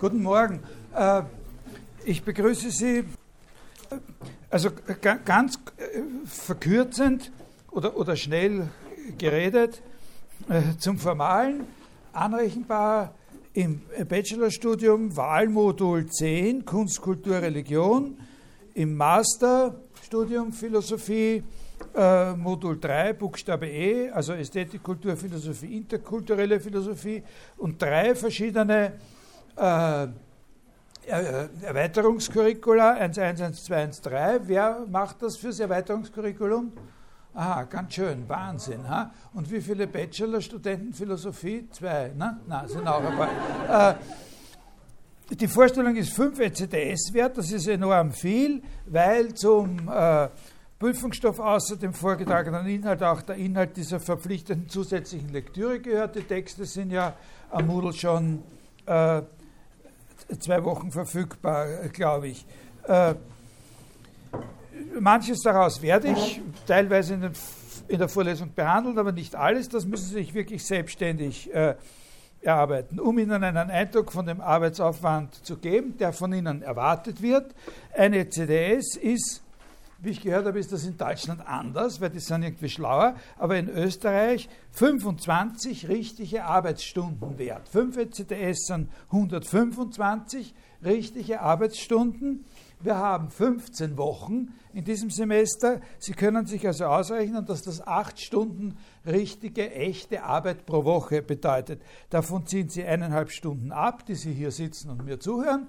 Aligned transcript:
Guten 0.00 0.22
Morgen. 0.22 0.60
Äh, 0.96 1.24
ich 2.06 2.22
begrüße 2.22 2.70
Sie, 2.70 3.00
äh, 3.00 3.04
also 4.48 4.70
ganz 5.26 5.56
äh, 5.76 6.00
verkürzend 6.24 7.30
oder, 7.70 7.94
oder 7.98 8.16
schnell 8.16 8.70
geredet 9.18 9.82
zum 10.78 10.98
Formalen, 10.98 11.66
anrechenbar 12.14 13.14
im 13.52 13.82
Bachelorstudium 14.08 15.14
Wahlmodul 15.14 16.06
10 16.06 16.64
Kunst, 16.64 17.02
Kultur, 17.02 17.42
Religion, 17.42 18.16
im 18.72 18.96
Masterstudium 18.96 20.54
Philosophie 20.54 21.42
äh, 21.94 22.32
Modul 22.32 22.80
3, 22.80 23.12
Buchstabe 23.12 23.68
E, 23.68 24.08
also 24.08 24.32
Ästhetik, 24.32 24.82
Kultur, 24.82 25.14
Philosophie, 25.14 25.76
interkulturelle 25.76 26.58
Philosophie 26.58 27.22
und 27.58 27.82
drei 27.82 28.14
verschiedene 28.14 28.94
äh, 29.60 30.08
Erweiterungskurricula, 31.62 32.94
1, 32.94 33.18
1, 33.18 33.40
1, 33.40 33.64
2, 33.64 33.76
1, 33.76 34.00
3. 34.02 34.40
Wer 34.44 34.86
macht 34.88 35.22
das 35.22 35.36
fürs 35.36 35.60
Erweiterungskurriculum? 35.60 36.72
Aha, 37.34 37.64
ganz 37.64 37.94
schön, 37.94 38.28
Wahnsinn. 38.28 38.88
Ha? 38.88 39.12
Und 39.34 39.50
wie 39.50 39.60
viele 39.60 39.86
Bachelorstudenten 39.86 40.92
Philosophie? 40.92 41.68
Zwei, 41.70 42.12
ne? 42.16 42.40
Nein, 42.46 42.68
sind 42.68 42.86
auch 42.88 43.02
ein 43.04 43.16
paar. 43.16 43.90
Äh, 43.90 43.94
die 45.34 45.46
Vorstellung 45.46 45.94
ist 45.94 46.12
5 46.12 46.40
ECTS 46.40 47.12
wert, 47.12 47.38
das 47.38 47.52
ist 47.52 47.68
enorm 47.68 48.10
viel, 48.10 48.62
weil 48.86 49.32
zum 49.34 49.88
äh, 49.88 50.28
Prüfungsstoff 50.80 51.38
außer 51.38 51.76
dem 51.76 51.92
vorgetragenen 51.92 52.66
Inhalt 52.66 53.02
auch 53.02 53.22
der 53.22 53.36
Inhalt 53.36 53.76
dieser 53.76 54.00
verpflichtenden 54.00 54.68
zusätzlichen 54.68 55.28
Lektüre 55.28 55.78
gehört. 55.78 56.16
Die 56.16 56.22
Texte 56.22 56.64
sind 56.64 56.90
ja 56.90 57.14
am 57.50 57.68
Moodle 57.68 57.92
schon 57.92 58.42
äh, 58.86 59.22
zwei 60.38 60.62
Wochen 60.64 60.90
verfügbar, 60.90 61.66
glaube 61.92 62.28
ich. 62.28 62.46
Äh, 62.86 63.14
manches 64.98 65.40
daraus 65.40 65.82
werde 65.82 66.08
ich 66.08 66.40
teilweise 66.66 67.14
in, 67.14 67.20
den, 67.22 67.32
in, 67.88 67.98
der 67.98 68.08
Vorlesung 68.08 68.52
behandeln, 68.54 68.98
aber 68.98 69.12
nicht 69.12 69.34
alles. 69.34 69.68
Das 69.68 69.84
müssen 69.84 70.08
Sie 70.08 70.14
sich 70.14 70.34
wirklich 70.34 70.64
selbstständig 70.64 71.52
äh, 71.52 71.74
erarbeiten, 72.42 72.98
um 72.98 73.18
Ihnen 73.18 73.42
einen 73.44 73.70
Eindruck 73.70 74.12
von 74.12 74.26
dem 74.26 74.40
Arbeitsaufwand 74.40 75.44
zu 75.44 75.56
geben, 75.58 75.96
der 75.98 76.12
von 76.12 76.32
Ihnen 76.32 76.62
erwartet 76.62 77.20
wird. 77.20 77.54
Eine 77.94 78.28
CDS 78.28 78.96
ist 78.96 79.42
wie 80.02 80.10
ich 80.10 80.22
gehört 80.22 80.46
habe, 80.46 80.58
ist 80.58 80.72
das 80.72 80.84
in 80.84 80.96
Deutschland 80.96 81.46
anders, 81.46 82.00
weil 82.00 82.10
die 82.10 82.20
sind 82.20 82.42
irgendwie 82.42 82.68
schlauer, 82.68 83.14
aber 83.36 83.56
in 83.56 83.68
Österreich 83.68 84.48
25 84.72 85.88
richtige 85.88 86.44
Arbeitsstunden 86.44 87.38
wert. 87.38 87.68
5 87.68 87.96
ECTS 87.96 88.66
sind 88.66 88.88
125 89.10 90.54
richtige 90.84 91.40
Arbeitsstunden. 91.40 92.44
Wir 92.82 92.96
haben 92.96 93.28
15 93.28 93.98
Wochen 93.98 94.54
in 94.72 94.84
diesem 94.84 95.10
Semester. 95.10 95.82
Sie 95.98 96.12
können 96.12 96.46
sich 96.46 96.66
also 96.66 96.86
ausrechnen, 96.86 97.44
dass 97.44 97.60
das 97.60 97.86
8 97.86 98.18
Stunden 98.18 98.78
richtige, 99.04 99.70
echte 99.70 100.22
Arbeit 100.22 100.64
pro 100.64 100.84
Woche 100.84 101.20
bedeutet. 101.20 101.82
Davon 102.08 102.46
ziehen 102.46 102.70
Sie 102.70 102.84
eineinhalb 102.84 103.30
Stunden 103.30 103.70
ab, 103.70 104.06
die 104.06 104.14
Sie 104.14 104.32
hier 104.32 104.50
sitzen 104.50 104.88
und 104.88 105.04
mir 105.04 105.20
zuhören 105.20 105.66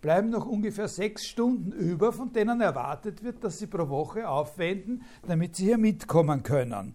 bleiben 0.00 0.30
noch 0.30 0.46
ungefähr 0.46 0.88
sechs 0.88 1.26
Stunden 1.26 1.72
über, 1.72 2.12
von 2.12 2.32
denen 2.32 2.60
erwartet 2.60 3.22
wird, 3.22 3.44
dass 3.44 3.58
sie 3.58 3.66
pro 3.66 3.88
Woche 3.88 4.28
aufwenden, 4.28 5.04
damit 5.26 5.56
sie 5.56 5.66
hier 5.66 5.78
mitkommen 5.78 6.42
können. 6.42 6.94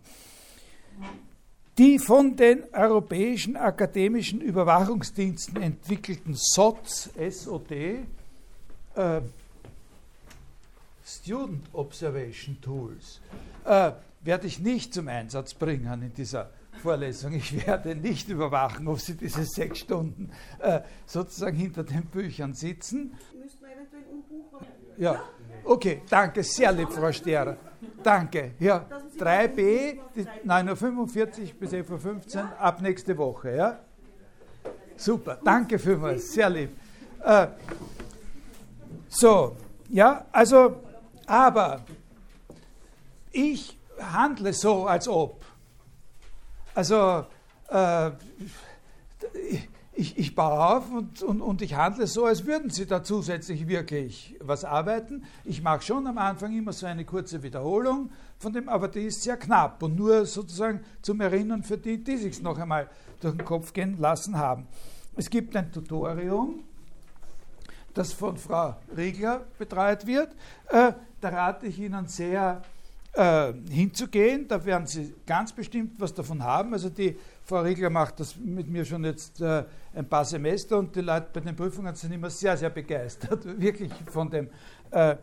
Die 1.78 2.00
von 2.00 2.38
den 2.38 2.64
europäischen 2.74 3.58
akademischen 3.58 4.40
Überwachungsdiensten 4.40 5.62
entwickelten 5.62 6.34
SOTs, 6.36 7.10
SOT, 7.30 7.72
äh, 7.72 8.06
Student 11.06 11.68
Observation 11.74 12.58
Tools, 12.62 13.20
äh, 13.66 13.92
werde 14.22 14.48
ich 14.48 14.60
nicht 14.60 14.94
zum 14.94 15.08
Einsatz 15.08 15.54
bringen 15.54 16.02
in 16.02 16.14
dieser 16.14 16.50
Vorlesung. 16.86 17.34
Ich 17.34 17.66
werde 17.66 17.96
nicht 17.96 18.30
überwachen, 18.30 18.88
ob 18.88 19.00
Sie 19.00 19.16
diese 19.16 19.44
sechs 19.44 19.80
Stunden 19.80 20.30
äh, 20.60 20.82
sozusagen 21.08 21.58
hinter 21.58 21.84
den 21.84 22.06
Büchern 22.06 22.54
sitzen. 22.54 23.18
Müssten 23.42 23.66
wir 23.66 23.72
eventuell 23.72 24.04
umbuchen? 24.12 24.68
Ja, 24.98 25.24
okay, 25.64 26.04
danke, 26.08 26.44
sehr 26.44 26.72
lieb, 26.72 26.92
Frau 26.92 27.12
Sterer. 27.12 27.58
Danke. 28.04 28.52
Ja, 28.60 28.86
3b, 29.18 29.98
9.45 30.46 31.42
Uhr 31.42 31.60
bis 31.60 31.72
11.15 31.72 32.38
Uhr, 32.38 32.60
ab 32.60 32.82
nächste 32.82 33.18
Woche. 33.18 33.56
Ja? 33.56 33.80
Super, 34.96 35.40
danke 35.44 35.80
vielmals, 35.80 36.32
sehr 36.34 36.52
lieb. 36.52 36.70
Äh, 37.24 37.48
so, 39.08 39.56
ja, 39.90 40.26
also, 40.32 40.84
aber 41.26 41.82
ich 43.32 43.76
handle 44.00 44.54
so, 44.54 44.86
als 44.86 45.08
ob. 45.08 45.45
Also 46.76 47.26
äh, 47.70 48.12
ich, 49.94 50.18
ich, 50.18 50.36
baue 50.36 50.60
auf 50.60 50.92
und, 50.92 51.24
und, 51.24 51.42
und 51.42 51.62
ich 51.62 51.76
handle 51.76 52.06
so, 52.06 52.26
als 52.26 52.46
würden 52.46 52.70
Sie 52.70 52.86
da 52.86 53.02
zusätzlich 53.02 53.70
wirklich 53.70 54.36
was 54.42 54.66
arbeiten. 54.66 55.24
Ich 55.46 55.62
mache 55.62 55.82
schon 55.82 56.06
am 56.06 56.18
Anfang 56.18 56.56
immer 56.56 56.74
so 56.74 56.86
eine 56.86 57.06
kurze 57.06 57.42
Wiederholung 57.44 58.12
von 58.38 58.52
dem, 58.52 58.68
aber 58.68 58.90
die 58.90 59.06
ist 59.06 59.24
sehr 59.24 59.38
knapp 59.38 59.82
und 59.82 59.96
nur 59.96 60.26
sozusagen 60.26 60.82
zum 61.02 61.22
Erinnern 61.22 61.64
für 61.64 61.78
die, 61.78 62.04
die 62.04 62.18
sich 62.18 62.42
noch 62.42 62.60
einmal 62.60 62.90
durch 63.22 63.38
den 63.38 63.46
Kopf 63.46 63.72
gehen 63.72 63.98
lassen 63.98 64.38
haben. 64.38 64.68
Es 65.16 65.30
gibt 65.30 65.56
ein 65.56 65.72
Tutorium, 65.72 66.60
das 67.94 68.12
von 68.12 68.36
Frau 68.36 68.76
Riegler 68.98 69.46
betreut 69.58 70.06
wird. 70.06 70.36
Äh, 70.68 70.92
da 71.22 71.30
rate 71.30 71.68
ich 71.68 71.80
Ihnen 71.80 72.06
sehr 72.08 72.62
äh, 73.16 73.54
hinzugehen. 73.70 74.48
Da 74.48 74.64
werden 74.66 74.88
Sie 74.88 75.14
ganz 75.26 75.54
bestimmt 75.54 76.00
was 76.00 76.14
davon 76.14 76.44
haben. 76.44 76.74
Also 76.74 76.90
die 76.90 77.18
Frau 77.44 77.62
Riegler 77.62 77.90
macht 77.90 78.20
das 78.20 78.36
mit 78.36 78.68
mir 78.68 78.86
schon 78.86 79.04
jetzt 79.06 79.42
äh, 79.42 79.64
ein 79.94 80.08
paar 80.08 80.26
Semester 80.26 80.78
und 80.78 80.96
die 80.96 81.02
Leute 81.02 81.28
bei 81.32 81.40
den 81.40 81.56
Prüfungen 81.56 81.96
sind 81.96 82.12
immer 82.12 82.30
sehr, 82.30 82.58
sehr 82.58 82.70
begeistert, 82.70 83.46
wirklich 83.60 83.92
von 84.12 84.30
dem, 84.30 84.50
äh, 84.92 85.16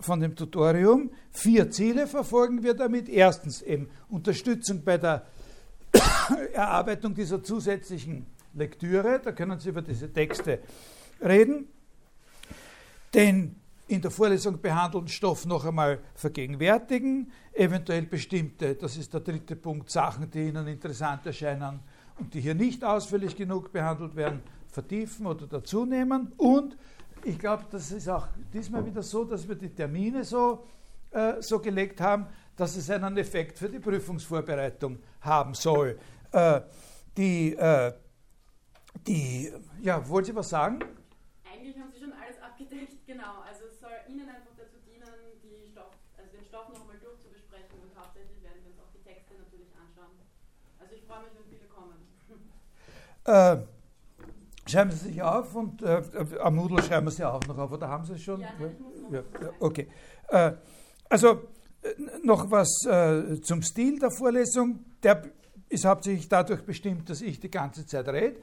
von 0.00 0.20
dem 0.20 0.34
Tutorium. 0.34 1.10
Vier 1.32 1.70
Ziele 1.70 2.06
verfolgen 2.06 2.62
wir 2.62 2.74
damit. 2.74 3.08
Erstens 3.08 3.62
eben 3.62 3.88
Unterstützung 4.08 4.82
bei 4.82 4.98
der 4.98 5.26
Erarbeitung 6.52 7.14
dieser 7.14 7.42
zusätzlichen 7.42 8.26
Lektüre. 8.54 9.20
Da 9.22 9.32
können 9.32 9.58
Sie 9.58 9.68
über 9.68 9.82
diese 9.82 10.12
Texte 10.12 10.60
reden. 11.20 11.68
Den 13.12 13.56
in 13.86 14.00
der 14.00 14.10
Vorlesung 14.10 14.60
behandelten 14.60 15.08
Stoff 15.08 15.44
noch 15.44 15.64
einmal 15.64 16.00
vergegenwärtigen, 16.14 17.30
eventuell 17.52 18.02
bestimmte, 18.02 18.74
das 18.74 18.96
ist 18.96 19.12
der 19.12 19.20
dritte 19.20 19.56
Punkt, 19.56 19.90
Sachen, 19.90 20.30
die 20.30 20.48
Ihnen 20.48 20.66
interessant 20.66 21.26
erscheinen 21.26 21.80
und 22.18 22.32
die 22.32 22.40
hier 22.40 22.54
nicht 22.54 22.82
ausführlich 22.82 23.36
genug 23.36 23.72
behandelt 23.72 24.16
werden, 24.16 24.42
vertiefen 24.68 25.26
oder 25.26 25.46
dazunehmen. 25.46 26.32
Und 26.38 26.76
ich 27.24 27.38
glaube, 27.38 27.64
das 27.70 27.90
ist 27.92 28.08
auch 28.08 28.28
diesmal 28.52 28.84
wieder 28.86 29.02
so, 29.02 29.24
dass 29.24 29.46
wir 29.46 29.54
die 29.54 29.70
Termine 29.70 30.24
so, 30.24 30.64
äh, 31.10 31.40
so 31.40 31.58
gelegt 31.58 32.00
haben, 32.00 32.26
dass 32.56 32.76
es 32.76 32.88
einen 32.88 33.16
Effekt 33.18 33.58
für 33.58 33.68
die 33.68 33.80
Prüfungsvorbereitung 33.80 34.98
haben 35.20 35.54
soll. 35.54 35.98
Äh, 36.32 36.60
die, 37.16 37.54
äh, 37.54 37.92
die, 39.06 39.52
ja, 39.82 40.06
wollen 40.08 40.24
Sie 40.24 40.34
was 40.34 40.48
sagen? 40.48 40.80
Eigentlich 41.44 41.76
haben 41.78 41.90
Sie 41.92 42.00
schon 42.00 42.12
alles 42.12 42.40
abgedeckt, 42.40 43.06
genau. 43.06 43.42
Also 43.46 43.64
Ihnen 44.08 44.28
einfach 44.28 44.52
dazu 44.56 44.78
dienen, 44.84 45.04
Stoff, 45.72 45.96
also 46.16 46.30
den 46.30 46.44
Stoff 46.44 46.68
nochmal 46.68 46.98
durchzubesprechen 46.98 47.78
und 47.80 47.90
hauptsächlich 47.96 48.42
werden 48.42 48.60
wir 48.62 48.70
uns 48.70 48.80
auch 48.80 48.92
die 48.92 49.02
Texte 49.02 49.34
natürlich 49.34 49.72
anschauen. 49.74 50.14
Also 50.78 50.94
ich 50.94 51.02
freue 51.02 51.24
mich, 51.24 51.32
wenn 51.34 51.46
viele 51.48 51.66
kommen. 51.72 51.98
Äh, 53.24 53.56
schreiben 54.66 54.90
Sie 54.90 55.08
sich 55.08 55.22
auf 55.22 55.54
und 55.54 55.82
äh, 55.82 56.02
am 56.42 56.56
Moodle 56.56 56.82
schreiben 56.82 57.06
wir 57.06 57.10
Sie 57.10 57.24
auch 57.24 57.44
noch 57.46 57.58
auf, 57.58 57.72
oder 57.72 57.88
haben 57.88 58.04
Sie 58.04 58.14
es 58.14 58.22
schon? 58.22 58.40
Ja, 58.40 58.48
nein, 58.58 58.76
ja, 59.10 59.22
okay. 59.60 59.88
Äh, 60.28 60.52
also 61.08 61.32
äh, 61.82 61.88
noch 62.22 62.50
was 62.50 62.84
äh, 62.86 63.40
zum 63.40 63.62
Stil 63.62 63.98
der 63.98 64.10
Vorlesung. 64.10 64.84
Der 65.02 65.22
ist 65.68 65.84
hauptsächlich 65.84 66.28
dadurch 66.28 66.62
bestimmt, 66.62 67.08
dass 67.10 67.20
ich 67.20 67.40
die 67.40 67.50
ganze 67.50 67.86
Zeit 67.86 68.08
rede. 68.08 68.36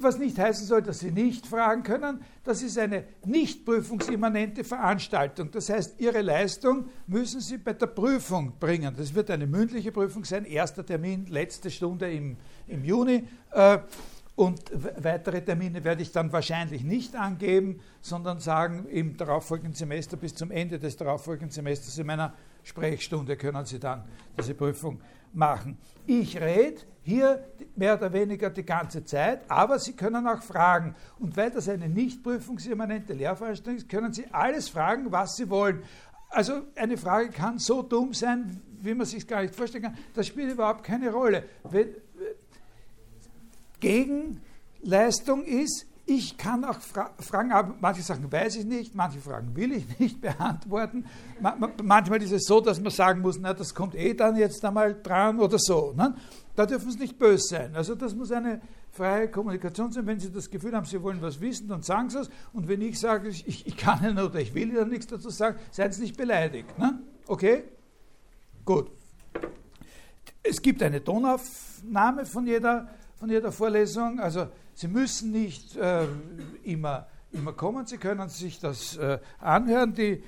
Was 0.00 0.18
nicht 0.18 0.38
heißen 0.38 0.66
soll, 0.66 0.82
dass 0.82 1.00
Sie 1.00 1.10
nicht 1.10 1.46
fragen 1.46 1.82
können. 1.82 2.20
Das 2.44 2.62
ist 2.62 2.78
eine 2.78 3.04
nicht 3.24 3.64
prüfungsimmanente 3.64 4.64
Veranstaltung. 4.64 5.50
Das 5.50 5.70
heißt, 5.70 5.98
Ihre 5.98 6.20
Leistung 6.20 6.86
müssen 7.06 7.40
Sie 7.40 7.56
bei 7.56 7.72
der 7.72 7.86
Prüfung 7.86 8.52
bringen. 8.60 8.94
Das 8.96 9.14
wird 9.14 9.30
eine 9.30 9.46
mündliche 9.46 9.90
Prüfung 9.90 10.24
sein, 10.24 10.44
erster 10.44 10.84
Termin, 10.84 11.26
letzte 11.26 11.70
Stunde 11.70 12.12
im, 12.12 12.36
im 12.66 12.84
Juni. 12.84 13.24
Äh, 13.52 13.78
und 14.34 14.62
weitere 15.02 15.42
Termine 15.42 15.84
werde 15.84 16.02
ich 16.02 16.10
dann 16.10 16.32
wahrscheinlich 16.32 16.82
nicht 16.82 17.14
angeben, 17.16 17.80
sondern 18.00 18.40
sagen, 18.40 18.86
im 18.88 19.16
darauffolgenden 19.16 19.74
Semester 19.74 20.16
bis 20.16 20.34
zum 20.34 20.50
Ende 20.50 20.78
des 20.78 20.96
darauffolgenden 20.96 21.50
Semesters 21.50 21.98
in 21.98 22.06
meiner 22.06 22.32
Sprechstunde 22.62 23.36
können 23.36 23.64
Sie 23.66 23.78
dann 23.78 24.04
diese 24.38 24.54
Prüfung 24.54 25.00
machen. 25.34 25.78
Ich 26.06 26.40
rede 26.40 26.80
hier 27.02 27.44
mehr 27.74 27.96
oder 27.96 28.12
weniger 28.12 28.50
die 28.50 28.64
ganze 28.64 29.04
Zeit, 29.04 29.42
aber 29.48 29.78
Sie 29.78 29.94
können 29.94 30.26
auch 30.26 30.42
fragen. 30.42 30.94
Und 31.18 31.36
weil 31.36 31.50
das 31.50 31.68
eine 31.68 31.88
nicht 31.88 32.22
prüfungsimmanente 32.22 33.12
Lehrveranstaltung 33.12 33.76
ist, 33.76 33.88
können 33.88 34.12
Sie 34.12 34.26
alles 34.30 34.68
fragen, 34.68 35.10
was 35.10 35.36
Sie 35.36 35.50
wollen. 35.50 35.82
Also 36.28 36.62
eine 36.76 36.96
Frage 36.96 37.30
kann 37.30 37.58
so 37.58 37.82
dumm 37.82 38.14
sein, 38.14 38.60
wie 38.80 38.94
man 38.94 39.06
sich 39.06 39.26
gar 39.26 39.42
nicht 39.42 39.54
vorstellen 39.54 39.84
kann. 39.84 39.98
Das 40.14 40.26
spielt 40.26 40.52
überhaupt 40.52 40.84
keine 40.84 41.10
Rolle. 41.10 41.44
Wenn, 41.64 41.88
Gegenleistung 43.80 45.44
ist, 45.44 45.86
ich 46.14 46.36
kann 46.36 46.64
auch 46.64 46.78
fra 46.80 47.10
Fragen, 47.18 47.52
aber 47.52 47.74
manche 47.80 48.02
Sachen 48.02 48.30
weiß 48.30 48.56
ich 48.56 48.64
nicht, 48.64 48.94
manche 48.94 49.20
Fragen 49.20 49.56
will 49.56 49.72
ich 49.72 49.86
nicht 49.98 50.20
beantworten. 50.20 51.06
Ma 51.40 51.56
manchmal 51.82 52.22
ist 52.22 52.32
es 52.32 52.44
so, 52.44 52.60
dass 52.60 52.80
man 52.80 52.90
sagen 52.90 53.20
muss, 53.20 53.38
na, 53.38 53.54
das 53.54 53.74
kommt 53.74 53.94
eh 53.94 54.14
dann 54.14 54.36
jetzt 54.36 54.64
einmal 54.64 55.00
dran 55.02 55.40
oder 55.40 55.58
so. 55.58 55.92
Ne? 55.96 56.14
Da 56.54 56.66
dürfen 56.66 56.90
Sie 56.90 56.98
nicht 56.98 57.18
böse 57.18 57.48
sein. 57.48 57.74
Also 57.74 57.94
das 57.94 58.14
muss 58.14 58.30
eine 58.30 58.60
freie 58.90 59.30
Kommunikation 59.30 59.90
sein. 59.90 60.06
Wenn 60.06 60.20
Sie 60.20 60.30
das 60.30 60.50
Gefühl 60.50 60.74
haben, 60.74 60.84
Sie 60.84 61.02
wollen 61.02 61.22
was 61.22 61.40
wissen, 61.40 61.68
dann 61.68 61.82
sagen 61.82 62.10
Sie 62.10 62.18
es. 62.18 62.30
Und 62.52 62.68
wenn 62.68 62.82
ich 62.82 63.00
sage, 63.00 63.28
ich, 63.28 63.66
ich 63.66 63.76
kann 63.76 64.04
Ihnen 64.04 64.18
oder 64.18 64.40
ich 64.40 64.54
will 64.54 64.68
Ihnen 64.68 64.88
nichts 64.88 65.06
dazu 65.06 65.30
sagen, 65.30 65.58
seien 65.70 65.92
Sie 65.92 66.02
nicht 66.02 66.16
beleidigt. 66.16 66.78
Ne? 66.78 67.00
Okay? 67.26 67.64
Gut. 68.64 68.90
Es 70.42 70.60
gibt 70.60 70.82
eine 70.82 71.02
Tonaufnahme 71.02 72.26
von 72.26 72.46
jeder, 72.46 72.88
von 73.18 73.30
jeder 73.30 73.50
Vorlesung. 73.50 74.20
Also 74.20 74.48
Sie 74.74 74.88
müssen 74.88 75.32
nicht 75.32 75.76
äh, 75.76 76.06
immer, 76.64 77.06
immer 77.32 77.52
kommen, 77.52 77.86
Sie 77.86 77.98
können 77.98 78.28
sich 78.28 78.58
das 78.58 78.96
äh, 78.96 79.18
anhören. 79.38 79.94
Die, 79.94 80.22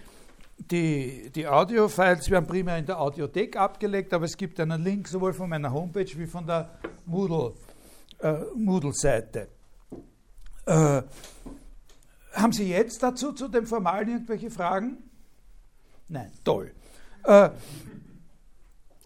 die, 0.58 1.30
die 1.34 1.46
Audio-Files 1.46 2.30
werden 2.30 2.46
primär 2.46 2.78
in 2.78 2.86
der 2.86 3.00
Audiothek 3.00 3.56
abgelegt, 3.56 4.12
aber 4.12 4.26
es 4.26 4.36
gibt 4.36 4.60
einen 4.60 4.82
Link 4.82 5.08
sowohl 5.08 5.32
von 5.32 5.48
meiner 5.48 5.72
Homepage 5.72 6.10
wie 6.16 6.26
von 6.26 6.46
der 6.46 6.70
Moodle, 7.06 7.54
äh, 8.20 8.34
Moodle-Seite. 8.54 9.48
Äh, 10.66 11.02
haben 12.32 12.52
Sie 12.52 12.68
jetzt 12.68 13.02
dazu 13.02 13.32
zu 13.32 13.48
dem 13.48 13.66
Formalen 13.66 14.08
irgendwelche 14.08 14.50
Fragen? 14.50 14.98
Nein, 16.08 16.30
toll. 16.42 16.72
Äh, 17.24 17.50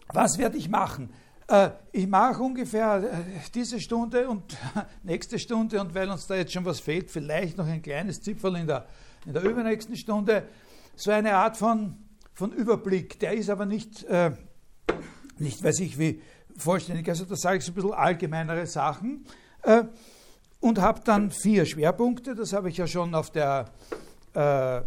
was 0.07 0.37
werde 0.37 0.57
ich 0.57 0.69
machen? 0.69 1.13
Äh, 1.49 1.71
ich 1.91 2.07
mache 2.07 2.43
ungefähr 2.43 3.03
äh, 3.03 3.39
diese 3.55 3.79
Stunde 3.79 4.29
und 4.29 4.55
nächste 5.03 5.39
Stunde 5.39 5.81
und 5.81 5.95
weil 5.95 6.09
uns 6.09 6.27
da 6.27 6.35
jetzt 6.35 6.53
schon 6.53 6.63
was 6.63 6.79
fehlt, 6.79 7.09
vielleicht 7.09 7.57
noch 7.57 7.65
ein 7.65 7.81
kleines 7.81 8.21
Zipfel 8.21 8.55
in 8.55 8.67
der, 8.67 8.85
in 9.25 9.33
der 9.33 9.41
übernächsten 9.41 9.95
Stunde, 9.95 10.43
so 10.95 11.09
eine 11.09 11.33
Art 11.33 11.57
von, 11.57 11.97
von 12.35 12.51
Überblick. 12.51 13.19
Der 13.19 13.33
ist 13.33 13.49
aber 13.49 13.65
nicht, 13.65 14.03
äh, 14.03 14.31
nicht 15.39 15.63
weiß 15.63 15.79
ich 15.79 15.97
wie, 15.97 16.21
vollständig. 16.55 17.09
Also 17.09 17.25
da 17.25 17.35
sage 17.35 17.57
ich 17.57 17.65
so 17.65 17.71
ein 17.71 17.75
bisschen 17.75 17.93
allgemeinere 17.93 18.67
Sachen 18.67 19.25
äh, 19.63 19.85
und 20.59 20.79
habe 20.79 21.01
dann 21.03 21.31
vier 21.31 21.65
Schwerpunkte. 21.65 22.35
Das 22.35 22.53
habe 22.53 22.69
ich 22.69 22.77
ja 22.77 22.85
schon 22.85 23.15
auf 23.15 23.31
der, 23.31 23.65
äh, 24.35 24.81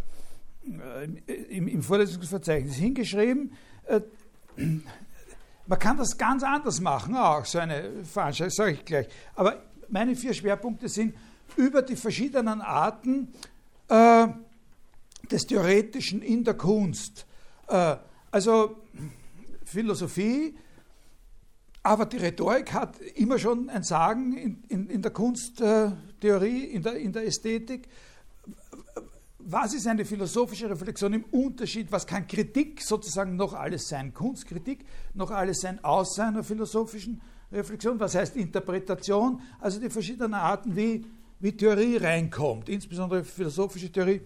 im, 1.48 1.66
im 1.66 1.82
Vorlesungsverzeichnis 1.82 2.76
hingeschrieben. 2.76 3.52
Man 5.66 5.78
kann 5.78 5.96
das 5.96 6.18
ganz 6.18 6.42
anders 6.42 6.80
machen, 6.80 7.16
auch 7.16 7.44
so 7.44 7.58
eine 7.58 8.04
Veranstaltung, 8.04 8.54
sage 8.54 8.72
ich 8.72 8.84
gleich. 8.84 9.08
Aber 9.34 9.62
meine 9.88 10.16
vier 10.16 10.34
Schwerpunkte 10.34 10.88
sind 10.88 11.14
über 11.56 11.82
die 11.82 11.96
verschiedenen 11.96 12.60
Arten 12.60 13.32
äh, 13.88 14.28
des 15.30 15.46
Theoretischen 15.46 16.22
in 16.22 16.42
der 16.44 16.54
Kunst. 16.54 17.26
Äh, 17.68 17.96
also 18.30 18.76
Philosophie, 19.64 20.56
aber 21.82 22.06
die 22.06 22.16
Rhetorik 22.16 22.72
hat 22.72 22.98
immer 23.00 23.38
schon 23.38 23.68
ein 23.68 23.82
Sagen 23.82 24.36
in, 24.36 24.64
in, 24.68 24.88
in 24.88 25.02
der 25.02 25.10
Kunsttheorie, 25.10 26.64
in 26.64 26.82
der, 26.82 26.94
in 26.94 27.12
der 27.12 27.26
Ästhetik 27.26 27.88
was 29.44 29.74
ist 29.74 29.86
eine 29.86 30.04
philosophische 30.04 30.68
Reflexion 30.68 31.12
im 31.14 31.24
Unterschied, 31.24 31.90
was 31.90 32.06
kann 32.06 32.26
Kritik 32.26 32.80
sozusagen 32.80 33.36
noch 33.36 33.54
alles 33.54 33.88
sein, 33.88 34.14
Kunstkritik 34.14 34.84
noch 35.14 35.30
alles 35.30 35.60
sein 35.60 35.82
außer 35.82 36.28
einer 36.28 36.44
philosophischen 36.44 37.20
Reflexion, 37.50 37.98
was 38.00 38.14
heißt 38.14 38.36
Interpretation, 38.36 39.40
also 39.60 39.80
die 39.80 39.90
verschiedenen 39.90 40.34
Arten, 40.34 40.74
wie, 40.74 41.04
wie 41.40 41.56
Theorie 41.56 41.96
reinkommt, 41.96 42.68
insbesondere 42.68 43.24
philosophische 43.24 43.90
Theorie 43.90 44.22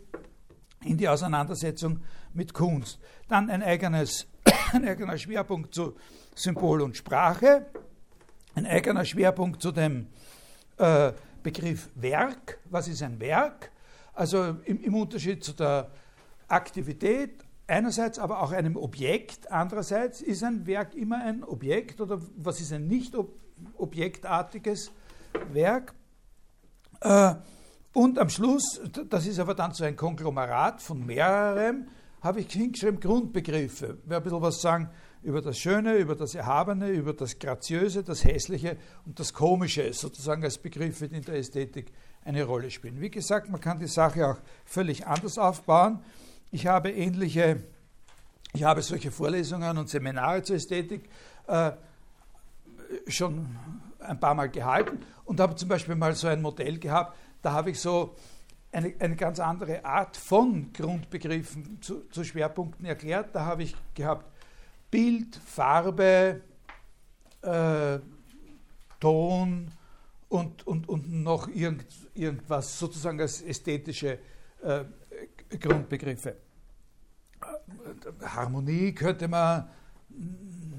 in 0.84 0.96
die 0.96 1.08
Auseinandersetzung 1.08 2.00
mit 2.34 2.52
Kunst. 2.52 2.98
Dann 3.28 3.50
ein, 3.50 3.62
eigenes, 3.62 4.26
ein 4.72 4.86
eigener 4.86 5.18
Schwerpunkt 5.18 5.74
zu 5.74 5.96
Symbol 6.34 6.82
und 6.82 6.96
Sprache, 6.96 7.66
ein 8.54 8.66
eigener 8.66 9.04
Schwerpunkt 9.04 9.60
zu 9.60 9.72
dem 9.72 10.06
äh, 10.78 11.12
Begriff 11.42 11.90
Werk, 11.94 12.58
was 12.70 12.88
ist 12.88 13.02
ein 13.02 13.18
Werk, 13.20 13.70
also 14.16 14.56
im, 14.64 14.82
im 14.82 14.94
Unterschied 14.94 15.44
zu 15.44 15.52
der 15.52 15.90
Aktivität 16.48 17.44
einerseits, 17.66 18.18
aber 18.18 18.42
auch 18.42 18.52
einem 18.52 18.76
Objekt 18.76 19.50
andererseits, 19.50 20.20
ist 20.20 20.42
ein 20.42 20.66
Werk 20.66 20.94
immer 20.94 21.22
ein 21.22 21.44
Objekt 21.44 22.00
oder 22.00 22.20
was 22.36 22.60
ist 22.60 22.72
ein 22.72 22.86
nicht 22.86 23.14
objektartiges 23.76 24.90
Werk. 25.52 25.94
Äh, 27.00 27.34
und 27.92 28.18
am 28.18 28.28
Schluss, 28.28 28.80
das 29.08 29.26
ist 29.26 29.38
aber 29.38 29.54
dann 29.54 29.72
so 29.72 29.84
ein 29.84 29.96
Konglomerat 29.96 30.82
von 30.82 31.04
mehreren, 31.04 31.88
habe 32.20 32.40
ich 32.40 32.52
hingeschrieben 32.52 33.00
Grundbegriffe. 33.00 33.98
Wer 34.04 34.18
ein 34.18 34.22
bisschen 34.22 34.42
was 34.42 34.60
sagen 34.60 34.90
über 35.22 35.40
das 35.40 35.58
Schöne, 35.58 35.96
über 35.96 36.14
das 36.14 36.34
Erhabene, 36.34 36.90
über 36.90 37.12
das 37.12 37.38
Graziöse, 37.38 38.02
das 38.02 38.24
Hässliche 38.24 38.76
und 39.04 39.18
das 39.18 39.32
Komische, 39.32 39.92
sozusagen 39.92 40.44
als 40.44 40.58
Begriffe, 40.58 41.08
die 41.08 41.16
in 41.16 41.22
der 41.22 41.36
Ästhetik 41.36 41.92
eine 42.26 42.44
Rolle 42.44 42.70
spielen. 42.70 43.00
Wie 43.00 43.10
gesagt, 43.10 43.48
man 43.48 43.60
kann 43.60 43.78
die 43.78 43.86
Sache 43.86 44.26
auch 44.26 44.38
völlig 44.64 45.06
anders 45.06 45.38
aufbauen. 45.38 46.00
Ich 46.50 46.66
habe 46.66 46.90
ähnliche, 46.90 47.62
ich 48.52 48.64
habe 48.64 48.82
solche 48.82 49.10
Vorlesungen 49.10 49.78
und 49.78 49.88
Seminare 49.88 50.42
zur 50.42 50.56
Ästhetik 50.56 51.08
äh, 51.46 51.72
schon 53.06 53.56
ein 54.00 54.18
paar 54.18 54.34
Mal 54.34 54.48
gehalten 54.48 54.98
und 55.24 55.40
habe 55.40 55.54
zum 55.54 55.68
Beispiel 55.68 55.94
mal 55.94 56.14
so 56.14 56.26
ein 56.28 56.42
Modell 56.42 56.78
gehabt, 56.78 57.16
da 57.42 57.52
habe 57.52 57.70
ich 57.70 57.80
so 57.80 58.16
eine, 58.72 58.94
eine 58.98 59.16
ganz 59.16 59.38
andere 59.38 59.84
Art 59.84 60.16
von 60.16 60.72
Grundbegriffen 60.72 61.80
zu, 61.80 62.08
zu 62.10 62.24
Schwerpunkten 62.24 62.84
erklärt. 62.86 63.34
Da 63.34 63.44
habe 63.44 63.62
ich 63.62 63.74
gehabt 63.94 64.26
Bild, 64.90 65.36
Farbe, 65.36 66.42
äh, 67.42 67.98
Ton, 69.00 69.70
und, 70.28 70.66
und, 70.66 70.88
und 70.88 71.10
noch 71.10 71.48
irgend, 71.48 71.86
irgendwas 72.14 72.78
sozusagen 72.78 73.20
als 73.20 73.42
ästhetische 73.42 74.18
äh, 74.62 74.84
Grundbegriffe. 75.58 76.36
Harmonie 78.22 78.92
könnte 78.92 79.28
man 79.28 79.68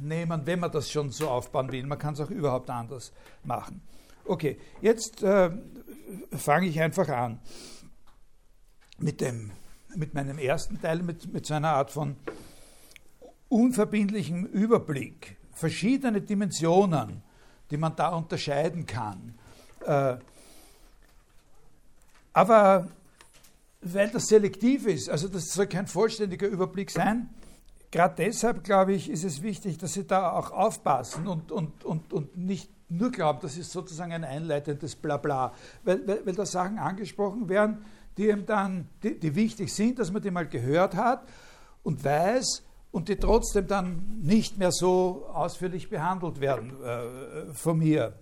nehmen, 0.01 0.41
wenn 0.45 0.59
man 0.59 0.71
das 0.71 0.91
schon 0.91 1.11
so 1.11 1.29
aufbauen 1.29 1.71
will. 1.71 1.85
Man 1.85 1.99
kann 1.99 2.13
es 2.13 2.19
auch 2.19 2.29
überhaupt 2.29 2.69
anders 2.69 3.13
machen. 3.43 3.81
Okay, 4.25 4.59
jetzt 4.81 5.23
äh, 5.23 5.51
fange 6.31 6.67
ich 6.67 6.81
einfach 6.81 7.07
an 7.07 7.39
mit, 8.97 9.21
dem, 9.21 9.51
mit 9.95 10.13
meinem 10.13 10.37
ersten 10.37 10.81
Teil, 10.81 11.01
mit, 11.01 11.31
mit 11.31 11.45
so 11.45 11.53
einer 11.53 11.69
Art 11.69 11.91
von 11.91 12.17
unverbindlichem 13.47 14.45
Überblick, 14.45 15.37
verschiedene 15.53 16.21
Dimensionen 16.21 17.23
die 17.69 17.77
man 17.77 17.95
da 17.95 18.09
unterscheiden 18.09 18.85
kann. 18.85 19.35
Äh, 19.85 20.17
aber 22.33 22.87
weil 23.81 24.09
das 24.09 24.27
selektiv 24.27 24.85
ist, 24.85 25.09
also 25.09 25.27
das 25.27 25.53
soll 25.53 25.67
kein 25.67 25.87
vollständiger 25.87 26.47
Überblick 26.47 26.91
sein, 26.91 27.29
gerade 27.91 28.15
deshalb, 28.17 28.63
glaube 28.63 28.93
ich, 28.93 29.09
ist 29.09 29.23
es 29.23 29.41
wichtig, 29.41 29.77
dass 29.77 29.93
Sie 29.93 30.05
da 30.05 30.31
auch 30.31 30.51
aufpassen 30.51 31.27
und, 31.27 31.51
und, 31.51 31.83
und, 31.83 32.13
und 32.13 32.37
nicht 32.37 32.69
nur 32.89 33.11
glauben, 33.11 33.39
das 33.41 33.57
ist 33.57 33.71
sozusagen 33.71 34.11
ein 34.11 34.23
einleitendes 34.23 34.95
Blabla, 34.95 35.53
weil, 35.83 36.07
weil, 36.07 36.25
weil 36.25 36.35
da 36.35 36.45
Sachen 36.45 36.79
angesprochen 36.79 37.49
werden, 37.49 37.85
die, 38.17 38.29
eben 38.29 38.45
dann, 38.45 38.87
die, 39.03 39.19
die 39.19 39.35
wichtig 39.35 39.73
sind, 39.73 39.99
dass 39.99 40.11
man 40.11 40.21
die 40.21 40.31
mal 40.31 40.47
gehört 40.47 40.95
hat 40.95 41.27
und 41.83 42.03
weiß, 42.03 42.63
und 42.91 43.09
die 43.09 43.17
trotzdem 43.17 43.67
dann 43.67 44.19
nicht 44.21 44.57
mehr 44.57 44.71
so 44.71 45.27
ausführlich 45.33 45.89
behandelt 45.89 46.39
werden 46.39 46.73
äh, 46.83 47.53
von 47.53 47.77
mir. 47.77 48.13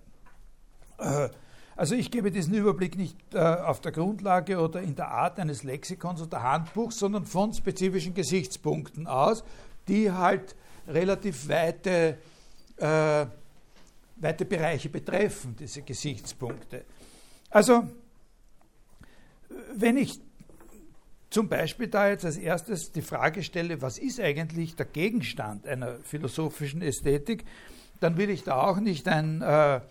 Äh, 0.98 1.30
also 1.76 1.96
ich 1.96 2.10
gebe 2.12 2.32
diesen 2.32 2.54
Überblick 2.54 2.98
nicht 2.98 3.18
äh, 3.34 3.40
auf 3.40 3.82
der 3.82 3.92
Grundlage 3.92 4.60
oder 4.60 4.82
in 4.82 4.96
der 4.96 5.10
Art 5.10 5.40
eines 5.40 5.64
Lexikons 5.64 6.22
oder 6.22 6.42
Handbuchs, 6.42 7.00
sondern 7.00 7.26
von 7.26 7.54
spezifischen 7.54 8.14
Gesichtspunkten 8.14 9.08
aus, 9.08 9.44
die 9.88 10.12
halt 10.12 10.56
relativ 10.88 11.50
weite, 11.50 12.18
äh, 12.78 13.26
weite 14.16 14.46
Bereiche 14.46 14.90
betreffen, 14.90 15.56
diese 15.60 15.82
Gesichtspunkte. 15.82 16.86
Also 17.50 17.90
wenn 19.76 19.98
ich 19.98 20.20
zum 21.30 21.50
Beispiel 21.50 21.88
da 21.88 22.10
jetzt 22.10 22.24
als 22.24 22.38
erstes 22.38 22.92
die 22.92 23.02
Frage 23.02 23.44
stelle, 23.44 23.82
was 23.82 23.98
ist 23.98 24.20
eigentlich 24.22 24.76
der 24.76 24.86
Gegenstand 24.86 25.68
einer 25.68 25.98
philosophischen 26.04 26.82
Ästhetik, 26.82 27.44
dann 28.00 28.18
will 28.18 28.30
ich 28.30 28.44
da 28.44 28.62
auch 28.62 28.80
nicht 28.80 29.08
ein, 29.08 29.42
äh, 29.42 29.82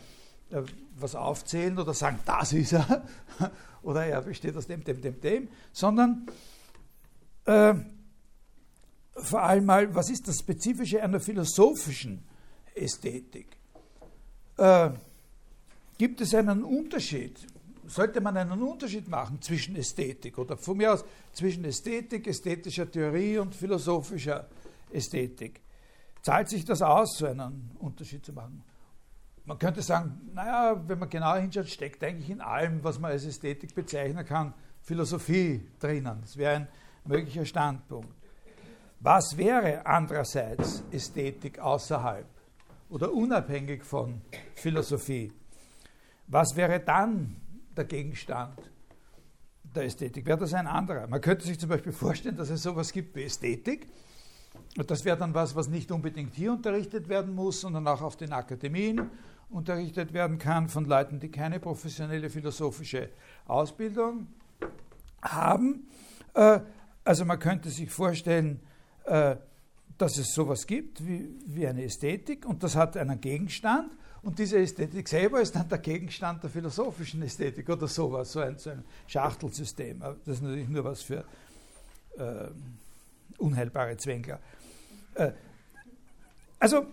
was 0.96 1.14
aufzählen 1.14 1.78
oder 1.78 1.94
sagen, 1.94 2.18
das 2.24 2.52
ist 2.52 2.72
er, 2.72 3.04
oder 3.82 4.06
er 4.06 4.22
besteht 4.22 4.56
aus 4.56 4.66
dem, 4.66 4.84
dem, 4.84 5.00
dem, 5.00 5.20
dem, 5.20 5.48
sondern 5.72 6.26
äh, 7.44 7.74
vor 9.16 9.42
allem 9.42 9.66
mal, 9.66 9.94
was 9.94 10.10
ist 10.10 10.26
das 10.28 10.38
Spezifische 10.38 11.02
einer 11.02 11.20
philosophischen 11.20 12.22
Ästhetik? 12.74 13.46
Äh, 14.56 14.90
gibt 15.98 16.20
es 16.20 16.34
einen 16.34 16.64
Unterschied? 16.64 17.46
Sollte 17.86 18.20
man 18.20 18.36
einen 18.36 18.62
Unterschied 18.62 19.08
machen 19.08 19.40
zwischen 19.42 19.76
Ästhetik 19.76 20.38
oder 20.38 20.56
von 20.56 20.76
mir 20.76 20.94
aus 20.94 21.04
zwischen 21.32 21.64
Ästhetik, 21.64 22.26
ästhetischer 22.26 22.90
Theorie 22.90 23.38
und 23.38 23.54
philosophischer 23.54 24.48
Ästhetik? 24.90 25.60
Zahlt 26.22 26.48
sich 26.48 26.64
das 26.64 26.80
aus, 26.80 27.18
so 27.18 27.26
einen 27.26 27.70
Unterschied 27.78 28.24
zu 28.24 28.32
machen? 28.32 28.64
Man 29.46 29.58
könnte 29.58 29.82
sagen, 29.82 30.30
naja, 30.32 30.82
wenn 30.86 30.98
man 30.98 31.10
genauer 31.10 31.36
hinschaut, 31.36 31.68
steckt 31.68 32.02
eigentlich 32.02 32.30
in 32.30 32.40
allem, 32.40 32.82
was 32.82 32.98
man 32.98 33.10
als 33.10 33.26
Ästhetik 33.26 33.74
bezeichnen 33.74 34.24
kann, 34.24 34.54
Philosophie 34.80 35.68
drinnen. 35.78 36.18
Das 36.22 36.36
wäre 36.36 36.56
ein 36.56 36.68
möglicher 37.04 37.44
Standpunkt. 37.44 38.08
Was 39.00 39.36
wäre 39.36 39.84
andererseits 39.84 40.82
Ästhetik 40.90 41.58
außerhalb 41.58 42.26
oder 42.88 43.12
unabhängig 43.12 43.84
von 43.84 44.22
Philosophie? 44.54 45.30
Was 46.26 46.56
wäre 46.56 46.80
dann 46.80 47.36
der 47.76 47.84
Gegenstand 47.84 48.58
der 49.62 49.84
Ästhetik? 49.84 50.24
Wäre 50.24 50.38
das 50.38 50.54
ein 50.54 50.66
anderer? 50.66 51.06
Man 51.06 51.20
könnte 51.20 51.44
sich 51.44 51.60
zum 51.60 51.68
Beispiel 51.68 51.92
vorstellen, 51.92 52.36
dass 52.36 52.48
es 52.48 52.62
sowas 52.62 52.90
gibt 52.92 53.14
wie 53.14 53.24
Ästhetik. 53.24 53.88
Und 54.78 54.90
das 54.90 55.04
wäre 55.04 55.18
dann 55.18 55.34
was, 55.34 55.54
was 55.54 55.68
nicht 55.68 55.92
unbedingt 55.92 56.34
hier 56.34 56.52
unterrichtet 56.52 57.10
werden 57.10 57.34
muss, 57.34 57.60
sondern 57.60 57.86
auch 57.86 58.00
auf 58.00 58.16
den 58.16 58.32
Akademien 58.32 59.10
unterrichtet 59.54 60.12
werden 60.12 60.38
kann 60.38 60.68
von 60.68 60.84
Leuten, 60.84 61.20
die 61.20 61.30
keine 61.30 61.60
professionelle 61.60 62.28
philosophische 62.28 63.10
Ausbildung 63.46 64.26
haben. 65.22 65.86
Äh, 66.34 66.60
also 67.04 67.24
man 67.24 67.38
könnte 67.38 67.70
sich 67.70 67.90
vorstellen, 67.90 68.60
äh, 69.04 69.36
dass 69.96 70.18
es 70.18 70.34
sowas 70.34 70.66
gibt 70.66 71.06
wie, 71.06 71.66
eine 71.66 71.84
Ästhetik 71.84 72.46
und 72.46 72.62
das 72.64 72.74
hat 72.74 72.96
einen 72.96 73.20
Gegenstand 73.20 73.92
und 74.22 74.38
diese 74.38 74.58
Ästhetik 74.58 75.06
selber 75.08 75.40
ist 75.40 75.54
dann 75.54 75.68
der 75.68 75.78
Gegenstand 75.78 76.42
der 76.42 76.50
philosophischen 76.50 77.22
Ästhetik 77.22 77.68
oder 77.68 77.86
sowas, 77.86 78.32
so 78.32 78.40
ein, 78.40 78.58
so 78.58 78.70
ein 78.70 78.82
Schachtelsystem. 79.06 80.00
Das 80.00 80.36
ist 80.36 80.42
natürlich 80.42 80.68
nur 80.68 80.82
was 80.82 81.02
für 81.02 81.24
äh, 82.18 82.48
unheilbare 83.38 83.96
Zwängler. 83.96 84.40
Äh, 85.14 85.30
also 86.58 86.86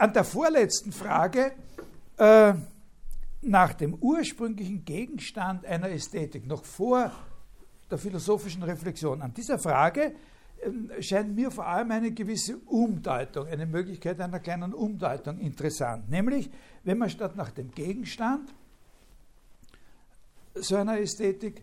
an 0.00 0.14
der 0.14 0.24
vorletzten 0.24 0.92
Frage 0.92 1.52
äh, 2.16 2.54
nach 3.42 3.74
dem 3.74 3.94
ursprünglichen 3.94 4.82
Gegenstand 4.82 5.66
einer 5.66 5.90
Ästhetik, 5.90 6.46
noch 6.46 6.64
vor 6.64 7.12
der 7.90 7.98
philosophischen 7.98 8.62
Reflexion, 8.62 9.20
an 9.20 9.34
dieser 9.34 9.58
Frage 9.58 10.14
äh, 10.62 11.02
scheint 11.02 11.36
mir 11.36 11.50
vor 11.50 11.66
allem 11.66 11.90
eine 11.90 12.12
gewisse 12.12 12.56
Umdeutung, 12.60 13.46
eine 13.46 13.66
Möglichkeit 13.66 14.18
einer 14.22 14.40
kleinen 14.40 14.72
Umdeutung 14.72 15.38
interessant. 15.38 16.08
Nämlich, 16.08 16.50
wenn 16.82 16.96
man 16.96 17.10
statt 17.10 17.36
nach 17.36 17.50
dem 17.50 17.70
Gegenstand 17.70 18.54
so 20.54 20.76
einer 20.76 20.98
Ästhetik 20.98 21.62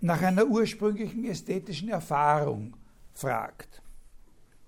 nach 0.00 0.22
einer 0.22 0.46
ursprünglichen 0.46 1.26
ästhetischen 1.26 1.90
Erfahrung 1.90 2.74
fragt 3.12 3.82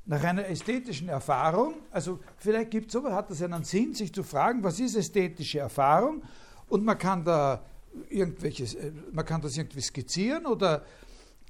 nach 0.07 0.23
einer 0.25 0.47
ästhetischen 0.47 1.09
Erfahrung, 1.09 1.75
also 1.91 2.19
vielleicht 2.39 2.71
gibt 2.71 2.95
es 2.95 3.03
hat 3.03 3.31
das 3.31 3.43
einen 3.43 3.65
Sinn, 3.65 3.95
sich 3.95 4.13
zu 4.13 4.23
fragen, 4.23 4.63
was 4.63 4.81
ist 4.81 4.97
ästhetische 4.97 5.61
Erfahrung? 5.61 6.23
Und 6.69 6.85
man 6.85 6.99
kann 6.99 7.25
da 7.25 7.63
irgendwelches, 8.09 8.75
äh, 8.75 8.93
man 9.13 9.25
kann 9.25 9.41
das 9.41 9.57
irgendwie 9.57 9.81
skizzieren 9.81 10.47
oder 10.47 10.83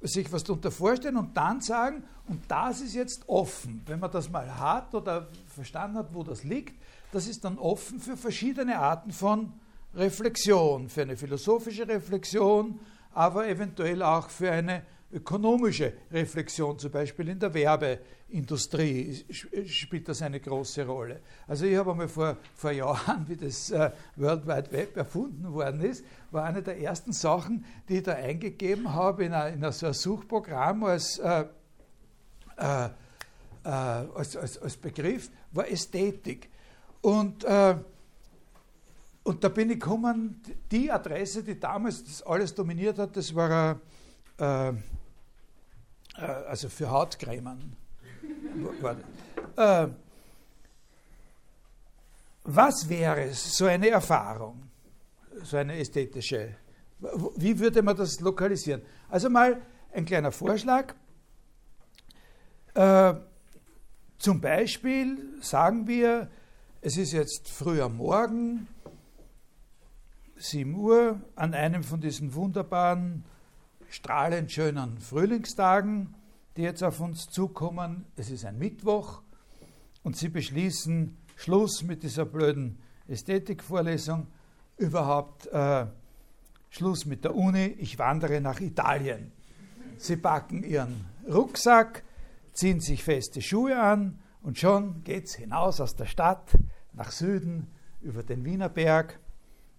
sich 0.01 0.31
was 0.31 0.43
darunter 0.43 0.71
vorstellen 0.71 1.17
und 1.17 1.37
dann 1.37 1.61
sagen, 1.61 2.03
und 2.27 2.41
das 2.47 2.81
ist 2.81 2.95
jetzt 2.95 3.23
offen, 3.27 3.81
wenn 3.85 3.99
man 3.99 4.11
das 4.11 4.29
mal 4.29 4.59
hat 4.59 4.93
oder 4.95 5.27
verstanden 5.47 5.97
hat, 5.97 6.13
wo 6.13 6.23
das 6.23 6.43
liegt, 6.43 6.81
das 7.11 7.27
ist 7.27 7.43
dann 7.43 7.57
offen 7.57 7.99
für 7.99 8.17
verschiedene 8.17 8.79
Arten 8.79 9.11
von 9.11 9.53
Reflexion, 9.93 10.89
für 10.89 11.03
eine 11.03 11.17
philosophische 11.17 11.87
Reflexion, 11.87 12.79
aber 13.13 13.47
eventuell 13.47 14.01
auch 14.01 14.29
für 14.29 14.51
eine 14.51 14.83
ökonomische 15.13 15.93
Reflexion, 16.11 16.77
zum 16.79 16.91
Beispiel 16.91 17.29
in 17.29 17.39
der 17.39 17.53
Werbeindustrie 17.53 19.25
spielt 19.67 20.07
das 20.07 20.21
eine 20.21 20.39
große 20.39 20.85
Rolle. 20.85 21.21
Also 21.47 21.65
ich 21.65 21.75
habe 21.75 21.91
einmal 21.91 22.07
vor, 22.07 22.37
vor 22.55 22.71
Jahren, 22.71 23.25
wie 23.27 23.35
das 23.35 23.71
äh, 23.71 23.91
World 24.15 24.47
Wide 24.47 24.71
Web 24.71 24.97
erfunden 24.97 25.51
worden 25.51 25.81
ist, 25.81 26.05
war 26.31 26.45
eine 26.45 26.61
der 26.61 26.79
ersten 26.79 27.13
Sachen, 27.13 27.65
die 27.89 27.97
ich 27.97 28.03
da 28.03 28.13
eingegeben 28.13 28.93
habe 28.93 29.25
in, 29.25 29.33
ein, 29.33 29.61
in 29.61 29.71
so 29.71 29.87
ein 29.87 29.93
Suchprogramm 29.93 30.83
als, 30.83 31.17
äh, 31.19 31.45
äh, 32.57 32.85
äh, 32.85 33.69
als, 33.69 34.35
als, 34.37 34.57
als, 34.57 34.77
Begriff, 34.77 35.29
war 35.51 35.69
Ästhetik. 35.69 36.49
Und 37.01 37.43
äh, 37.43 37.75
und 39.23 39.43
da 39.43 39.49
bin 39.49 39.69
ich 39.69 39.79
gekommen, 39.79 40.41
die 40.71 40.91
Adresse, 40.91 41.43
die 41.43 41.59
damals 41.59 42.03
das 42.03 42.23
alles 42.23 42.55
dominiert 42.55 42.97
hat, 42.97 43.15
das 43.15 43.35
war 43.35 43.79
äh, 44.39 44.73
äh, 46.17 46.21
also 46.21 46.69
für 46.69 46.89
Hautcremen. 46.89 47.75
äh, 49.55 49.87
was 52.43 52.89
wäre 52.89 53.33
so 53.33 53.65
eine 53.65 53.89
Erfahrung, 53.89 54.63
so 55.43 55.57
eine 55.57 55.77
ästhetische? 55.77 56.55
Wie 57.37 57.57
würde 57.59 57.81
man 57.81 57.95
das 57.95 58.19
lokalisieren? 58.19 58.81
Also 59.09 59.29
mal 59.29 59.61
ein 59.91 60.05
kleiner 60.05 60.31
Vorschlag. 60.31 60.95
Äh, 62.73 63.13
zum 64.17 64.39
Beispiel 64.39 65.17
sagen 65.41 65.87
wir, 65.87 66.29
es 66.81 66.97
ist 66.97 67.11
jetzt 67.11 67.49
früh 67.49 67.81
am 67.81 67.97
Morgen, 67.97 68.67
7 70.37 70.73
Uhr, 70.75 71.21
an 71.35 71.53
einem 71.53 71.83
von 71.83 72.01
diesen 72.01 72.33
wunderbaren 72.33 73.23
strahlend 73.91 74.49
schönen 74.49 74.99
Frühlingstagen, 74.99 76.15
die 76.55 76.61
jetzt 76.61 76.81
auf 76.81 77.01
uns 77.01 77.27
zukommen. 77.27 78.05
Es 78.15 78.29
ist 78.29 78.45
ein 78.45 78.57
Mittwoch 78.57 79.21
und 80.01 80.15
Sie 80.15 80.29
beschließen 80.29 81.17
Schluss 81.35 81.83
mit 81.83 82.01
dieser 82.01 82.23
blöden 82.23 82.79
Ästhetikvorlesung, 83.09 84.27
überhaupt 84.77 85.47
äh, 85.47 85.87
Schluss 86.69 87.05
mit 87.05 87.25
der 87.25 87.35
Uni, 87.35 87.65
ich 87.65 87.99
wandere 87.99 88.39
nach 88.39 88.61
Italien. 88.61 89.33
Sie 89.97 90.15
packen 90.15 90.63
Ihren 90.63 91.03
Rucksack, 91.29 92.03
ziehen 92.53 92.79
sich 92.79 93.03
feste 93.03 93.41
Schuhe 93.41 93.77
an 93.77 94.19
und 94.41 94.57
schon 94.57 95.03
geht 95.03 95.25
es 95.25 95.35
hinaus 95.35 95.81
aus 95.81 95.97
der 95.97 96.05
Stadt 96.05 96.57
nach 96.93 97.11
Süden 97.11 97.67
über 97.99 98.23
den 98.23 98.45
Wienerberg. 98.45 99.19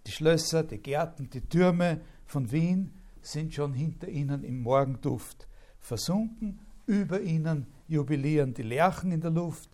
Die 0.07 0.13
Schlösser, 0.13 0.65
die 0.65 0.79
Gärten, 0.79 1.31
die 1.31 1.41
Türme 1.41 2.03
von 2.27 2.53
Wien 2.53 2.93
sind 3.23 3.55
schon 3.55 3.73
hinter 3.73 4.09
ihnen 4.09 4.45
im 4.45 4.63
Morgenduft 4.63 5.47
versunken, 5.81 6.61
über 6.87 7.21
ihnen 7.21 7.67
jubilieren 7.89 8.55
die 8.55 8.63
Lerchen 8.63 9.13
in 9.13 9.21
der 9.21 9.31
Luft 9.31 9.71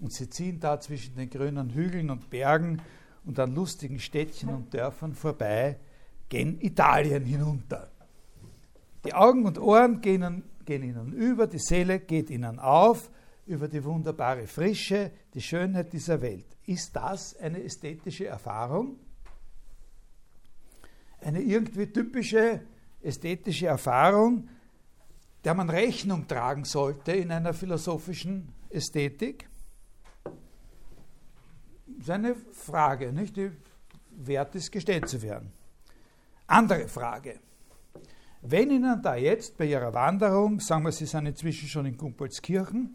und 0.00 0.12
sie 0.12 0.28
ziehen 0.28 0.60
da 0.60 0.80
zwischen 0.80 1.14
den 1.16 1.30
grünen 1.30 1.70
Hügeln 1.70 2.10
und 2.10 2.30
Bergen 2.30 2.80
und 3.24 3.38
an 3.38 3.54
lustigen 3.54 3.98
Städtchen 3.98 4.48
und 4.48 4.72
Dörfern 4.72 5.14
vorbei, 5.14 5.78
gehen 6.28 6.60
Italien 6.60 7.24
hinunter. 7.24 7.90
Die 9.04 9.14
Augen 9.14 9.44
und 9.44 9.58
Ohren 9.58 10.00
gehen, 10.00 10.44
gehen 10.64 10.82
ihnen 10.82 11.12
über, 11.12 11.46
die 11.46 11.58
Seele 11.58 12.00
geht 12.00 12.30
ihnen 12.30 12.58
auf, 12.58 13.10
über 13.46 13.68
die 13.68 13.82
wunderbare 13.82 14.46
Frische, 14.46 15.10
die 15.34 15.40
Schönheit 15.40 15.92
dieser 15.92 16.20
Welt. 16.20 16.46
Ist 16.66 16.94
das 16.94 17.36
eine 17.36 17.62
ästhetische 17.62 18.26
Erfahrung? 18.26 18.98
Eine 21.20 21.40
irgendwie 21.40 21.86
typische 21.86 22.60
ästhetische 23.02 23.66
Erfahrung, 23.66 24.48
der 25.44 25.54
man 25.54 25.70
Rechnung 25.70 26.26
tragen 26.26 26.64
sollte 26.64 27.12
in 27.12 27.30
einer 27.30 27.54
philosophischen 27.54 28.52
Ästhetik? 28.70 29.48
Das 30.24 32.00
ist 32.00 32.10
eine 32.10 32.34
Frage, 32.52 33.12
nicht? 33.12 33.36
die 33.36 33.50
wert 34.10 34.54
ist, 34.54 34.72
gestellt 34.72 35.08
zu 35.08 35.22
werden. 35.22 35.52
Andere 36.46 36.88
Frage. 36.88 37.40
Wenn 38.42 38.70
Ihnen 38.70 39.02
da 39.02 39.16
jetzt 39.16 39.56
bei 39.56 39.66
Ihrer 39.66 39.92
Wanderung, 39.94 40.60
sagen 40.60 40.84
wir, 40.84 40.92
Sie 40.92 41.06
sind 41.06 41.26
inzwischen 41.26 41.68
schon 41.68 41.86
in 41.86 41.96
Gumpolskirchen, 41.96 42.94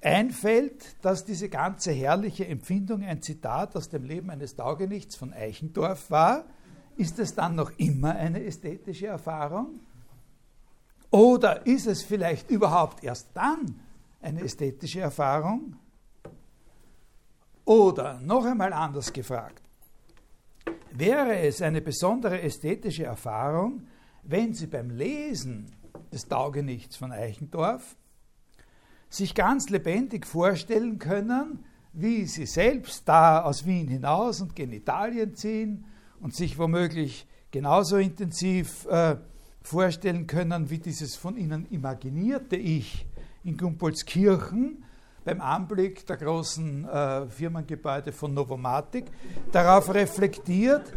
einfällt, 0.00 0.96
dass 1.04 1.24
diese 1.24 1.48
ganze 1.48 1.92
herrliche 1.92 2.46
Empfindung 2.46 3.02
ein 3.02 3.22
Zitat 3.22 3.76
aus 3.76 3.88
dem 3.88 4.04
Leben 4.04 4.30
eines 4.30 4.56
Taugenichts 4.56 5.16
von 5.16 5.32
Eichendorff 5.32 6.10
war, 6.10 6.46
ist 6.96 7.18
es 7.18 7.34
dann 7.34 7.54
noch 7.54 7.70
immer 7.78 8.14
eine 8.14 8.42
ästhetische 8.44 9.06
Erfahrung? 9.06 9.80
Oder 11.10 11.66
ist 11.66 11.86
es 11.86 12.02
vielleicht 12.02 12.50
überhaupt 12.50 13.04
erst 13.04 13.28
dann 13.34 13.80
eine 14.20 14.40
ästhetische 14.40 15.00
Erfahrung? 15.00 15.76
Oder 17.64 18.20
noch 18.20 18.44
einmal 18.44 18.72
anders 18.72 19.12
gefragt, 19.12 19.62
wäre 20.92 21.38
es 21.38 21.62
eine 21.62 21.80
besondere 21.80 22.40
ästhetische 22.40 23.04
Erfahrung, 23.04 23.86
wenn 24.22 24.54
Sie 24.54 24.66
beim 24.66 24.90
Lesen 24.90 25.72
des 26.12 26.26
Taugenichts 26.26 26.96
von 26.96 27.12
Eichendorff 27.12 27.96
sich 29.08 29.34
ganz 29.34 29.68
lebendig 29.68 30.26
vorstellen 30.26 30.98
können, 30.98 31.64
wie 31.92 32.26
Sie 32.26 32.46
selbst 32.46 33.08
da 33.08 33.42
aus 33.42 33.66
Wien 33.66 33.88
hinaus 33.88 34.40
und 34.40 34.54
gen 34.54 34.72
Italien 34.72 35.34
ziehen 35.34 35.86
und 36.26 36.34
sich 36.34 36.58
womöglich 36.58 37.24
genauso 37.52 37.98
intensiv 37.98 38.84
äh, 38.86 39.14
vorstellen 39.62 40.26
können, 40.26 40.70
wie 40.70 40.78
dieses 40.80 41.14
von 41.14 41.36
Ihnen 41.36 41.68
imaginierte 41.70 42.56
Ich 42.56 43.06
in 43.44 43.56
Gumpolskirchen 43.56 44.82
beim 45.24 45.40
Anblick 45.40 46.04
der 46.04 46.16
großen 46.16 46.84
äh, 46.84 47.28
Firmengebäude 47.28 48.10
von 48.10 48.34
Novomatic 48.34 49.04
darauf 49.52 49.94
reflektiert, 49.94 50.92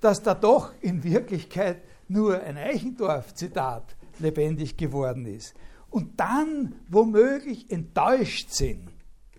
dass 0.00 0.22
da 0.22 0.32
doch 0.32 0.72
in 0.80 1.04
Wirklichkeit 1.04 1.82
nur 2.08 2.42
ein 2.42 2.56
Eichendorff-Zitat 2.56 3.84
lebendig 4.18 4.78
geworden 4.78 5.26
ist. 5.26 5.52
Und 5.90 6.18
dann 6.18 6.74
womöglich 6.88 7.70
enttäuscht 7.70 8.48
sind 8.48 8.88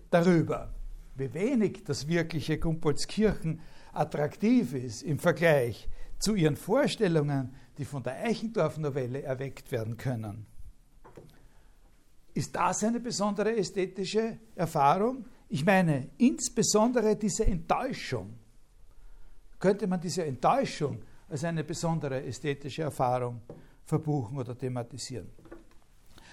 darüber, 0.08 0.72
wie 1.16 1.34
wenig 1.34 1.82
das 1.82 2.06
wirkliche 2.06 2.58
Gumpolskirchen 2.58 3.58
attraktiv 3.92 4.74
ist 4.74 5.02
im 5.02 5.18
Vergleich 5.18 5.88
zu 6.18 6.34
ihren 6.34 6.56
Vorstellungen, 6.56 7.54
die 7.78 7.84
von 7.84 8.02
der 8.02 8.16
Eichendorff-Novelle 8.24 9.22
erweckt 9.22 9.72
werden 9.72 9.96
können. 9.96 10.46
Ist 12.34 12.54
das 12.56 12.82
eine 12.84 13.00
besondere 13.00 13.56
ästhetische 13.56 14.38
Erfahrung? 14.54 15.26
Ich 15.48 15.64
meine, 15.64 16.08
insbesondere 16.18 17.16
diese 17.16 17.46
Enttäuschung. 17.46 18.38
Könnte 19.58 19.86
man 19.86 20.00
diese 20.00 20.24
Enttäuschung 20.24 21.02
als 21.28 21.44
eine 21.44 21.62
besondere 21.62 22.24
ästhetische 22.24 22.82
Erfahrung 22.82 23.42
verbuchen 23.84 24.38
oder 24.38 24.56
thematisieren? 24.56 25.28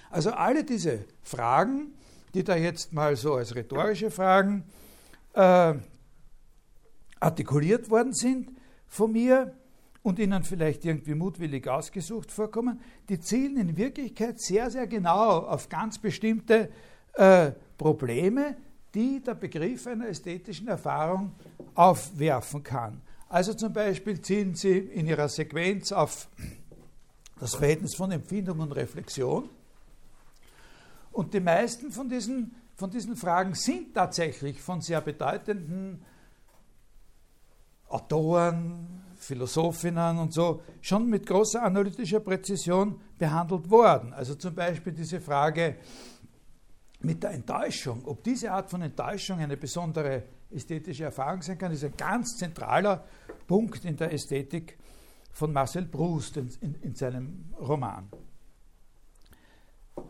Also 0.10 0.32
alle 0.32 0.64
diese 0.64 1.06
Fragen, 1.22 1.94
die 2.34 2.44
da 2.44 2.56
jetzt 2.56 2.94
mal 2.94 3.16
so 3.16 3.36
als 3.36 3.54
rhetorische 3.54 4.10
Fragen 4.10 4.64
äh, 5.34 5.76
artikuliert 7.20 7.90
worden 7.90 8.14
sind 8.14 8.52
von 8.88 9.12
mir, 9.12 9.54
und 10.02 10.20
Ihnen 10.20 10.44
vielleicht 10.44 10.86
irgendwie 10.86 11.16
mutwillig 11.16 11.68
ausgesucht 11.68 12.32
vorkommen, 12.32 12.80
die 13.10 13.20
zielen 13.20 13.58
in 13.58 13.78
Wirklichkeit 13.78 14.40
sehr, 14.40 14.72
sehr 14.72 14.88
genau 14.88 15.40
auf 15.40 15.70
ganz 15.70 16.00
bestimmte 16.00 16.70
äh, 17.14 17.52
Probleme, 17.78 18.58
die 18.94 19.22
der 19.22 19.36
Begriff 19.36 19.88
einer 19.88 20.08
ästhetischen 20.08 20.68
Erfahrung 20.68 21.34
aufwerfen 21.76 22.64
kann. 22.64 23.02
Also 23.28 23.54
zum 23.54 23.74
Beispiel 23.74 24.22
zielen 24.22 24.56
sie 24.56 24.78
in 24.78 25.06
ihrer 25.06 25.30
Sequenz 25.30 25.92
auf 25.92 26.28
das 27.40 27.56
Verhältnis 27.56 27.96
von 27.96 28.12
Empfindung 28.12 28.60
und 28.60 28.72
Reflexion. 28.72 29.50
Und 31.12 31.34
die 31.34 31.40
meisten 31.40 31.92
von 31.92 32.10
diesen, 32.10 32.56
von 32.76 32.90
diesen 32.90 33.16
Fragen 33.16 33.54
sind 33.54 33.94
tatsächlich 33.94 34.62
von 34.62 34.82
sehr 34.82 35.02
bedeutenden 35.02 36.04
Autoren, 37.90 39.04
Philosophinnen 39.18 40.18
und 40.18 40.34
so 40.34 40.62
schon 40.82 41.10
mit 41.10 41.26
großer 41.26 41.62
analytischer 41.62 42.22
Präzision 42.22 43.00
behandelt 43.18 43.70
worden. 43.70 44.14
Also 44.14 44.36
zum 44.36 44.56
Beispiel 44.56 44.94
diese 44.94 45.20
Frage 45.20 45.76
mit 47.02 47.22
der 47.24 47.32
Enttäuschung, 47.32 48.06
ob 48.06 48.24
diese 48.24 48.52
Art 48.52 48.70
von 48.70 48.82
Enttäuschung 48.82 49.40
eine 49.40 49.58
besondere 49.58 50.24
ästhetische 50.52 51.06
Erfahrung 51.06 51.42
sein 51.42 51.58
kann, 51.58 51.72
ist 51.72 51.84
ein 51.84 51.96
ganz 51.96 52.38
zentraler 52.38 53.06
Punkt 53.48 53.86
in 53.86 53.96
der 53.96 54.12
Ästhetik 54.14 54.78
von 55.32 55.54
Marcel 55.54 55.86
Proust 55.86 56.38
in, 56.38 56.50
in, 56.62 56.76
in 56.82 56.96
seinem 56.96 57.54
Roman. 57.60 58.10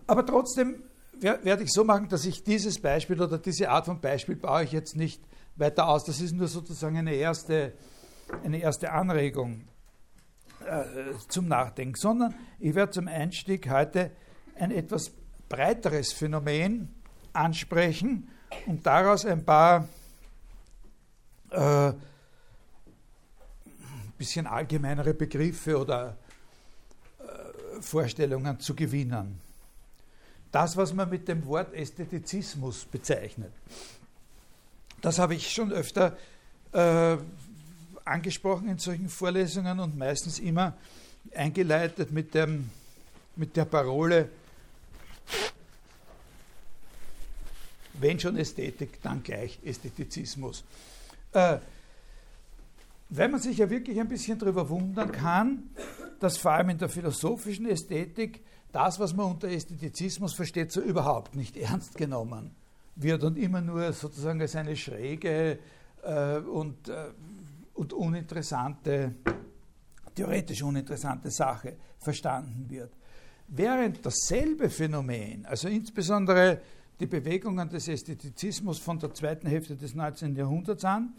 Aber 0.07 0.25
trotzdem 0.25 0.83
werde 1.19 1.63
ich 1.63 1.71
so 1.71 1.83
machen, 1.83 2.07
dass 2.09 2.25
ich 2.25 2.43
dieses 2.43 2.79
Beispiel 2.79 3.21
oder 3.21 3.37
diese 3.37 3.69
Art 3.69 3.85
von 3.85 3.99
Beispiel 3.99 4.35
baue 4.35 4.63
ich 4.63 4.71
jetzt 4.71 4.95
nicht 4.95 5.21
weiter 5.59 5.87
aus. 5.87 6.05
Das 6.05 6.21
ist 6.21 6.33
nur 6.33 6.47
sozusagen 6.47 6.97
eine 6.97 7.13
erste 7.13 7.73
eine 8.43 8.59
erste 8.59 8.91
Anregung 8.91 9.67
äh, 10.65 10.83
zum 11.27 11.47
Nachdenken, 11.47 11.95
sondern 11.95 12.35
ich 12.59 12.75
werde 12.75 12.91
zum 12.91 13.07
Einstieg 13.07 13.69
heute 13.69 14.11
ein 14.55 14.71
etwas 14.71 15.11
breiteres 15.47 16.13
Phänomen 16.13 16.93
ansprechen 17.33 18.29
und 18.65 18.85
daraus 18.85 19.25
ein 19.25 19.43
paar 19.43 19.87
äh, 21.51 21.93
bisschen 24.17 24.47
allgemeinere 24.47 25.13
Begriffe 25.13 25.77
oder 25.77 26.17
äh, 27.19 27.81
Vorstellungen 27.81 28.59
zu 28.59 28.75
gewinnen. 28.75 29.39
Das, 30.51 30.75
was 30.75 30.93
man 30.93 31.09
mit 31.09 31.27
dem 31.27 31.45
Wort 31.45 31.73
Ästhetizismus 31.73 32.85
bezeichnet, 32.85 33.53
das 35.01 35.19
habe 35.19 35.35
ich 35.35 35.51
schon 35.51 35.71
öfter 35.71 36.17
äh, 36.71 37.17
angesprochen 38.05 38.69
in 38.69 38.77
solchen 38.77 39.09
Vorlesungen 39.09 39.79
und 39.79 39.97
meistens 39.97 40.39
immer 40.39 40.73
eingeleitet 41.33 42.11
mit, 42.11 42.33
dem, 42.33 42.69
mit 43.35 43.55
der 43.55 43.65
Parole, 43.65 44.29
wenn 47.93 48.19
schon 48.19 48.37
Ästhetik, 48.37 49.01
dann 49.01 49.23
gleich 49.23 49.59
Ästhetizismus. 49.63 50.63
Äh, 51.33 51.57
weil 53.09 53.29
man 53.29 53.41
sich 53.41 53.57
ja 53.57 53.69
wirklich 53.69 53.99
ein 53.99 54.07
bisschen 54.07 54.37
darüber 54.37 54.69
wundern 54.69 55.11
kann, 55.11 55.69
dass 56.19 56.37
vor 56.37 56.51
allem 56.51 56.69
in 56.69 56.77
der 56.77 56.89
philosophischen 56.89 57.67
Ästhetik 57.67 58.41
das, 58.71 58.99
was 58.99 59.15
man 59.15 59.25
unter 59.25 59.47
Ästhetizismus 59.47 60.33
versteht, 60.33 60.71
so 60.71 60.81
überhaupt 60.81 61.35
nicht 61.35 61.57
ernst 61.57 61.95
genommen 61.95 62.55
wird 63.01 63.23
und 63.23 63.37
immer 63.37 63.61
nur 63.61 63.91
sozusagen 63.93 64.41
als 64.41 64.55
eine 64.55 64.75
schräge 64.75 65.59
äh, 66.03 66.37
und 66.37 66.89
äh, 66.89 67.09
und 67.79 67.93
uninteressante, 67.93 69.15
theoretisch 70.13 70.61
uninteressante 70.61 71.31
Sache 71.31 71.77
verstanden 71.97 72.69
wird. 72.69 72.91
Während 73.47 74.05
dasselbe 74.05 74.69
Phänomen, 74.69 75.45
also 75.45 75.69
insbesondere 75.69 76.59
die 76.99 77.07
Bewegungen 77.07 77.69
des 77.69 77.87
Ästhetizismus 77.87 78.79
von 78.79 78.99
der 78.99 79.13
zweiten 79.13 79.47
Hälfte 79.47 79.77
des 79.77 79.95
19. 79.95 80.35
Jahrhunderts 80.35 80.83
an, 80.83 81.13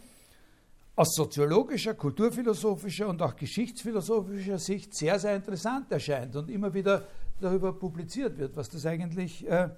aus 0.94 1.14
soziologischer, 1.14 1.94
kulturphilosophischer 1.94 3.08
und 3.08 3.22
auch 3.22 3.34
geschichtsphilosophischer 3.34 4.58
Sicht 4.58 4.94
sehr, 4.94 5.18
sehr 5.18 5.36
interessant 5.36 5.90
erscheint 5.90 6.36
und 6.36 6.50
immer 6.50 6.74
wieder 6.74 7.06
darüber 7.40 7.72
publiziert 7.72 8.36
wird, 8.36 8.54
was 8.54 8.68
das 8.68 8.84
eigentlich 8.84 9.48
äh, 9.48 9.70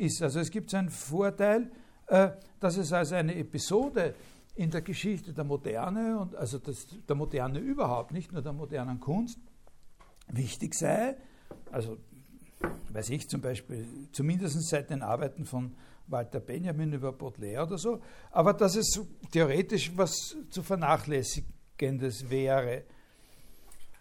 ist. 0.00 0.22
Also 0.22 0.40
es 0.40 0.50
gibt 0.50 0.74
einen 0.74 0.90
Vorteil, 0.90 1.70
äh, 2.06 2.30
dass 2.58 2.76
es 2.76 2.92
als 2.92 3.12
eine 3.12 3.34
Episode 3.36 4.14
in 4.56 4.70
der 4.70 4.82
Geschichte 4.82 5.32
der 5.32 5.44
Moderne 5.44 6.18
und 6.18 6.34
also 6.34 6.58
das, 6.58 6.86
der 7.08 7.16
Moderne 7.16 7.58
überhaupt, 7.58 8.12
nicht 8.12 8.32
nur 8.32 8.42
der 8.42 8.52
modernen 8.52 9.00
Kunst, 9.00 9.38
wichtig 10.28 10.74
sei. 10.74 11.16
Also 11.70 11.98
weiß 12.90 13.10
ich 13.10 13.28
zum 13.28 13.40
Beispiel, 13.40 13.86
zumindest 14.12 14.60
seit 14.68 14.90
den 14.90 15.02
Arbeiten 15.02 15.44
von 15.44 15.74
Walter 16.08 16.40
Benjamin 16.40 16.92
über 16.92 17.12
Baudelaire 17.12 17.62
oder 17.62 17.78
so, 17.78 18.02
aber 18.32 18.52
dass 18.52 18.76
es 18.76 19.00
theoretisch 19.30 19.92
was 19.96 20.36
zu 20.50 20.62
vernachlässigendes 20.62 22.28
wäre. 22.28 22.82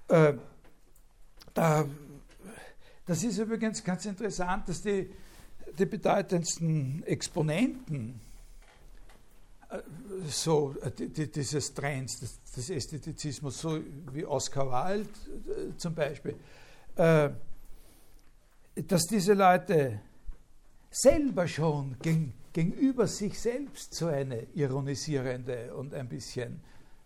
Äh, 0.07 0.33
da, 1.53 1.85
das 3.05 3.23
ist 3.23 3.37
übrigens 3.37 3.83
ganz 3.83 4.05
interessant, 4.05 4.67
dass 4.67 4.81
die, 4.81 5.09
die 5.77 5.85
bedeutendsten 5.85 7.03
Exponenten 7.03 8.21
so 10.27 10.75
dieses 10.99 11.73
Trends 11.73 12.39
des, 12.55 12.69
Ästhetizismus, 12.69 13.59
so 13.59 13.79
wie 14.11 14.25
Oscar 14.25 14.67
Wilde 14.67 15.09
äh, 15.09 15.77
zum 15.77 15.93
Beispiel, 15.93 16.35
äh, 16.95 17.29
dass 18.87 19.05
diese 19.05 19.33
Leute 19.33 20.01
selber 20.89 21.47
schon 21.47 21.97
gegen, 22.01 22.33
gegenüber 22.51 23.07
sich 23.07 23.39
selbst 23.39 23.93
so 23.93 24.07
eine 24.07 24.47
ironisierende 24.55 25.75
und 25.75 25.93
ein 25.93 26.09
bisschen 26.09 26.61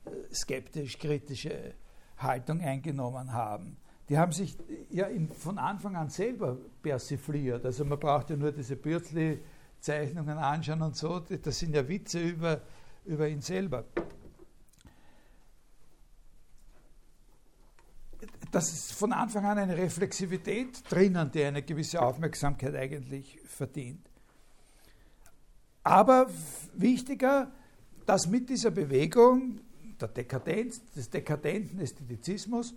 äh, 0.06 0.34
skeptisch-kritische 0.34 1.74
Haltung 2.18 2.62
eingenommen 2.62 3.34
haben. 3.34 3.76
Die 4.14 4.20
haben 4.20 4.32
sich 4.32 4.56
ja 4.92 5.08
in, 5.08 5.28
von 5.28 5.58
Anfang 5.58 5.96
an 5.96 6.08
selber 6.08 6.56
persifliert. 6.84 7.66
Also 7.66 7.84
man 7.84 7.98
braucht 8.00 8.30
ja 8.30 8.36
nur 8.36 8.52
diese 8.52 8.76
Bürzli 8.76 9.40
Zeichnungen 9.80 10.38
anschauen 10.38 10.84
und 10.84 10.96
so, 10.96 11.20
das 11.20 11.58
sind 11.58 11.74
ja 11.74 11.90
Witze 11.90 12.20
über, 12.20 12.62
über 13.06 13.28
ihn 13.28 13.42
selber. 13.42 13.86
das 18.52 18.72
ist 18.72 18.94
von 18.94 19.12
Anfang 19.14 19.46
an 19.46 19.58
eine 19.58 19.76
Reflexivität 19.76 20.84
drinnen, 20.92 21.32
die 21.32 21.44
eine 21.44 21.64
gewisse 21.64 22.00
Aufmerksamkeit 22.00 22.76
eigentlich 22.76 23.40
verdient. 23.46 24.08
Aber 25.82 26.30
wichtiger, 26.76 27.52
dass 28.06 28.28
mit 28.28 28.48
dieser 28.48 28.70
Bewegung 28.70 29.62
der 30.00 30.10
Dekadenz, 30.10 30.84
des 30.94 31.10
dekadenten 31.10 31.80
Ästhetizismus, 31.80 32.76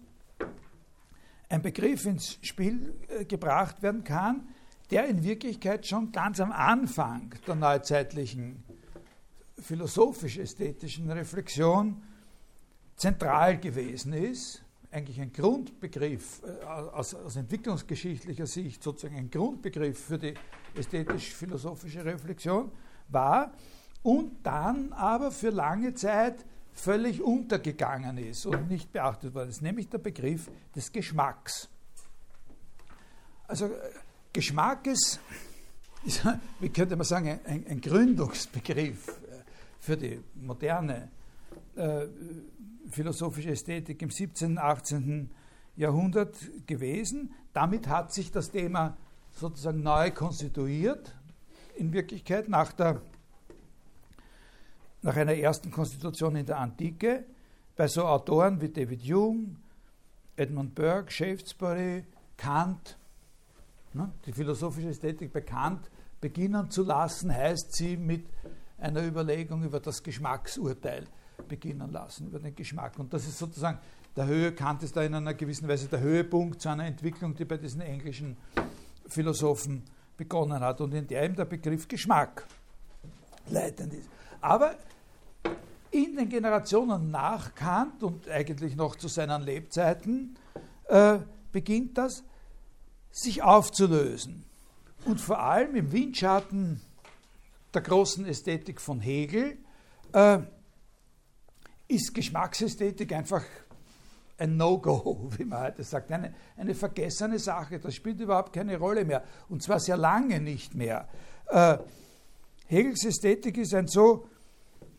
ein 1.49 1.63
Begriff 1.63 2.07
ins 2.07 2.39
Spiel 2.43 2.95
äh, 3.09 3.25
gebracht 3.25 3.83
werden 3.83 4.05
kann, 4.05 4.49
der 4.91 5.07
in 5.07 5.25
Wirklichkeit 5.25 5.87
schon 5.87 6.13
ganz 6.13 6.41
am 6.41 6.53
Anfang 6.53 7.35
der 7.47 7.55
neuzeitlichen 7.55 8.63
philosophisch-ästhetischen 9.59 11.11
Reflexion 11.11 12.03
zentral 12.97 13.59
gewesen 13.59 14.13
ist, 14.13 14.63
eigentlich 14.91 15.21
ein 15.21 15.33
Grundbegriff 15.33 16.43
äh, 16.45 16.65
aus, 16.65 17.15
aus, 17.15 17.37
entwicklungsgeschichtlicher 17.37 18.47
Sicht, 18.47 18.83
sozusagen 18.83 19.17
ein 19.17 19.31
Grundbegriff 19.31 19.99
für 19.99 20.19
die 20.19 20.35
ästhetisch-philosophische 20.75 22.05
Reflexion 22.05 22.71
war 23.09 23.53
und 24.03 24.45
dann 24.45 24.93
aber 24.93 25.31
für 25.31 25.51
lange 25.51 25.95
Zeit 25.95 26.45
völlig 26.77 27.23
untergegangen 27.23 28.19
ist 28.19 28.47
und 28.47 28.69
nicht 28.69 28.93
beachtet 28.93 29.35
worden 29.35 29.49
ist, 29.49 29.63
nämlich 29.63 29.89
der 29.89 29.99
Begriff 29.99 30.51
des 30.75 30.93
Geschmacks. 30.93 31.69
Also 33.49 33.67
äh, 33.67 33.71
Geschmack 34.33 34.87
ist, 34.87 35.19
ist 36.05 36.23
wie 36.61 36.69
könnte 36.69 36.97
man 36.97 37.07
sagen, 37.07 37.41
ein, 37.45 37.67
ein 37.67 37.81
Gründungsbegriff 37.81 39.09
äh, 39.09 39.43
für 39.81 39.97
die 39.97 40.21
moderne 40.35 41.11
äh, 41.75 42.07
philosophische 42.91 43.51
Ästhetik 43.51 44.03
im 44.03 44.11
17., 44.11 44.59
18. 44.59 45.31
Jahrhundert 45.77 46.37
gewesen. 46.67 47.35
Damit 47.53 47.89
hat 47.89 48.13
sich 48.13 48.31
das 48.31 48.51
Thema 48.51 48.97
sozusagen 49.33 49.83
neu 49.83 50.11
konstituiert, 50.11 51.15
in 51.75 51.93
Wirklichkeit 51.93 52.49
nach, 52.49 52.73
der, 52.73 53.03
nach 55.07 55.17
einer 55.17 55.35
ersten 55.35 55.71
Konstitution 55.71 56.35
in 56.35 56.47
der 56.47 56.59
Antike, 56.59 57.25
bei 57.77 57.87
so 57.87 58.05
Autoren 58.05 58.61
wie 58.61 58.69
David 58.69 59.03
Hume, 59.03 59.55
Edmund 60.35 60.75
Burke, 60.75 61.13
Shaftesbury, 61.13 62.05
Kant, 62.37 62.99
ne, 63.95 64.11
die 64.27 64.33
philosophische 64.33 64.89
Ästhetik 64.89 65.33
bei 65.33 65.43
Kant 65.43 65.89
beginnen 66.21 66.73
zu 66.73 66.83
lassen, 66.83 67.33
heißt 67.33 67.77
sie 67.77 67.97
mit 67.97 68.27
einer 68.79 69.07
Überlegung 69.07 69.63
über 69.63 69.79
das 69.79 70.03
Geschmacksurteil 70.03 71.05
beginnen 71.47 71.93
lassen, 71.93 72.27
über 72.27 72.41
den 72.41 72.57
Geschmack. 72.57 72.99
Und 72.99 73.13
das 73.13 73.29
ist 73.29 73.39
sozusagen 73.39 73.79
der 74.17 74.27
Höhe, 74.27 74.51
Kant 74.51 74.83
ist 74.83 74.97
da 74.97 75.05
in 75.05 75.15
einer 75.15 75.35
gewissen 75.35 75.69
Weise 75.69 75.87
der 75.87 76.01
Höhepunkt 76.01 76.61
zu 76.61 76.69
einer 76.69 76.85
Entwicklung, 76.85 77.37
die 77.37 77.45
bei 77.45 77.59
diesen 77.59 77.81
englischen 77.81 78.37
Philosophen 79.07 79.85
begonnen 80.17 80.59
hat 80.59 80.81
und 80.81 80.93
in 80.95 81.07
der 81.07 81.23
eben 81.23 81.37
der 81.37 81.45
Begriff 81.45 81.87
Geschmack 81.87 82.45
leitend 83.49 83.95
ist. 83.95 84.09
Aber 84.41 84.75
in 85.91 86.17
den 86.17 86.29
Generationen 86.29 87.11
nach 87.11 87.55
Kant 87.55 88.03
und 88.03 88.29
eigentlich 88.29 88.77
noch 88.77 88.97
zu 88.97 89.09
seinen 89.09 89.43
Lebzeiten 89.43 90.37
äh, 90.89 91.19
beginnt 91.53 91.99
das 91.99 92.23
sich 93.11 93.43
aufzulösen. 93.43 94.45
Und 95.05 95.21
vor 95.21 95.41
allem 95.41 95.75
im 95.75 95.93
Windschatten 95.93 96.81
der 97.73 97.83
großen 97.83 98.27
Ästhetik 98.27 98.81
von 98.81 99.01
Hegel 99.01 99.57
äh, 100.13 100.39
ist 101.89 102.15
Geschmacksästhetik 102.15 103.13
einfach 103.13 103.45
ein 104.39 104.57
No-Go, 104.57 105.31
wie 105.39 105.45
man 105.45 105.63
heute 105.63 105.83
sagt, 105.83 106.11
eine, 106.13 106.35
eine 106.57 106.75
vergessene 106.75 107.39
Sache. 107.39 107.79
Das 107.79 107.95
spielt 107.95 108.21
überhaupt 108.21 108.53
keine 108.53 108.79
Rolle 108.79 109.05
mehr 109.05 109.23
und 109.49 109.63
zwar 109.63 109.81
sehr 109.81 109.97
lange 109.97 110.41
nicht 110.41 110.75
mehr. 110.75 111.09
Äh, 111.49 111.79
Hegels 112.67 113.05
Ästhetik 113.05 113.59
ist 113.59 113.75
ein 113.75 113.87
so 113.87 114.27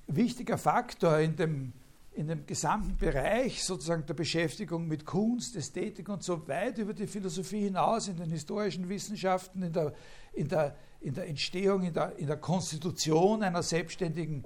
wichtiger 0.08 0.58
Faktor 0.58 1.20
in 1.20 1.36
dem, 1.36 1.74
in 2.14 2.28
dem 2.28 2.46
gesamten 2.46 2.98
Bereich 2.98 3.64
sozusagen 3.64 4.06
der 4.06 4.14
Beschäftigung 4.14 4.88
mit 4.88 5.06
Kunst, 5.06 5.56
Ästhetik 5.56 6.10
und 6.10 6.24
so 6.24 6.48
weit 6.48 6.78
über 6.78 6.94
die 6.94 7.08
Philosophie 7.08 7.66
hinaus, 7.66 8.08
in 8.08 8.18
den 8.18 8.32
historischen 8.32 8.90
Wissenschaften, 8.90 9.62
in 9.62 9.74
der, 9.74 9.94
in 10.34 10.48
der, 10.48 10.76
in 11.02 11.14
der 11.14 11.28
Entstehung, 11.28 11.84
in 11.84 11.94
der, 11.94 12.18
in 12.18 12.28
der 12.28 12.38
Konstitution 12.38 13.44
einer 13.44 13.64
selbstständigen 13.64 14.44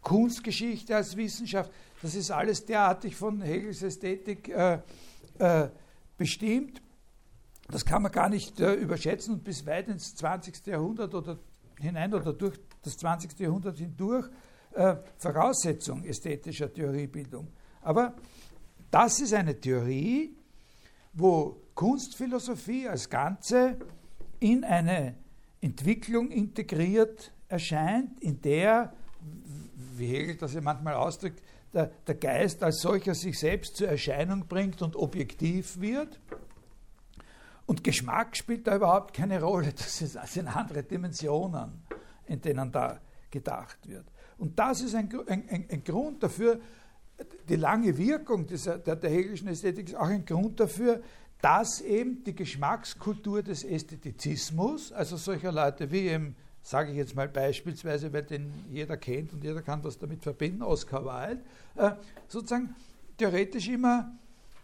Kunstgeschichte 0.00 0.96
als 0.96 1.16
Wissenschaft, 1.16 1.70
das 2.02 2.14
ist 2.14 2.30
alles 2.30 2.64
derartig 2.64 3.16
von 3.16 3.40
Hegels 3.40 3.82
Ästhetik 3.82 4.48
äh, 4.48 4.80
äh, 5.38 5.68
bestimmt. 6.16 6.82
Das 7.68 7.84
kann 7.84 8.02
man 8.02 8.12
gar 8.12 8.28
nicht 8.28 8.60
äh, 8.60 8.74
überschätzen 8.74 9.34
und 9.34 9.44
bis 9.44 9.66
weit 9.66 9.88
ins 9.88 10.14
20. 10.14 10.66
Jahrhundert 10.66 11.14
oder 11.14 11.38
hinein 11.80 12.14
oder 12.14 12.32
durch 12.32 12.58
das 12.82 12.96
20. 12.98 13.38
Jahrhundert 13.40 13.78
hindurch 13.78 14.28
äh, 14.76 14.96
Voraussetzung 15.18 16.04
ästhetischer 16.04 16.72
Theoriebildung. 16.72 17.48
Aber 17.82 18.14
das 18.90 19.20
ist 19.20 19.34
eine 19.34 19.58
Theorie, 19.58 20.36
wo 21.12 21.62
Kunstphilosophie 21.74 22.88
als 22.88 23.08
Ganze 23.08 23.76
in 24.40 24.64
eine 24.64 25.16
Entwicklung 25.60 26.30
integriert 26.30 27.32
erscheint, 27.48 28.20
in 28.20 28.40
der 28.40 28.92
wie 29.96 30.08
Hegel 30.08 30.36
das 30.36 30.54
ja 30.54 30.60
manchmal 30.60 30.94
ausdrückt, 30.94 31.42
der, 31.72 31.86
der 32.06 32.14
Geist 32.14 32.62
als 32.62 32.80
solcher 32.80 33.14
sich 33.14 33.38
selbst 33.38 33.76
zur 33.76 33.88
Erscheinung 33.88 34.46
bringt 34.46 34.82
und 34.82 34.96
objektiv 34.96 35.80
wird. 35.80 36.20
Und 37.66 37.82
Geschmack 37.82 38.36
spielt 38.36 38.66
da 38.66 38.76
überhaupt 38.76 39.14
keine 39.14 39.40
Rolle. 39.40 39.72
Das, 39.72 39.98
sind 39.98 40.48
andere 40.54 40.82
Dimensionen, 40.82 41.82
in 42.26 42.40
denen 42.40 42.70
da 42.70 43.00
gedacht 43.30 43.88
wird. 43.88 44.06
Und 44.38 44.58
das 44.58 44.82
ist 44.82 44.94
ein, 44.94 45.08
ein, 45.26 45.66
ein, 45.70 45.84
Grund 45.84 46.22
dafür, 46.22 46.60
die 47.48 47.56
lange 47.56 47.96
Wirkung 47.96 48.46
dieser, 48.46 48.78
der, 48.78 48.96
der 48.96 49.10
Hegelischen 49.10 49.48
Ästhetik 49.48 49.88
ist 49.88 49.94
auch 49.94 50.08
ein 50.08 50.24
Grund 50.24 50.60
dafür, 50.60 51.02
dass 51.40 51.80
eben 51.80 52.22
die 52.24 52.34
Geschmackskultur 52.34 53.42
des 53.42 53.64
Ästhetizismus, 53.64 54.92
also 54.92 55.16
solcher 55.16 55.52
Leute 55.52 55.90
wie 55.90 56.08
eben 56.08 56.36
sage 56.66 56.90
ich 56.90 56.96
jetzt 56.96 57.14
mal 57.14 57.28
beispielsweise, 57.28 58.12
weil 58.12 58.24
den 58.24 58.52
jeder 58.72 58.96
kennt 58.96 59.32
und 59.32 59.44
jeder 59.44 59.62
kann 59.62 59.84
was 59.84 59.98
damit 59.98 60.24
verbinden, 60.24 60.62
Oscar 60.62 61.04
Wilde, 61.04 61.42
äh, 61.76 61.92
sozusagen 62.26 62.74
theoretisch 63.16 63.68
immer 63.68 64.12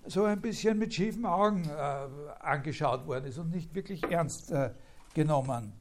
so 0.06 0.24
ein 0.24 0.40
bisschen 0.40 0.78
mit 0.78 0.92
schiefen 0.92 1.24
Augen 1.24 1.64
äh, 1.64 2.40
angeschaut 2.40 3.06
worden 3.06 3.26
ist 3.26 3.38
und 3.38 3.50
nicht 3.50 3.72
wirklich 3.72 4.02
ernst 4.11 4.50
äh, 4.50 4.70
genommen 5.14 5.72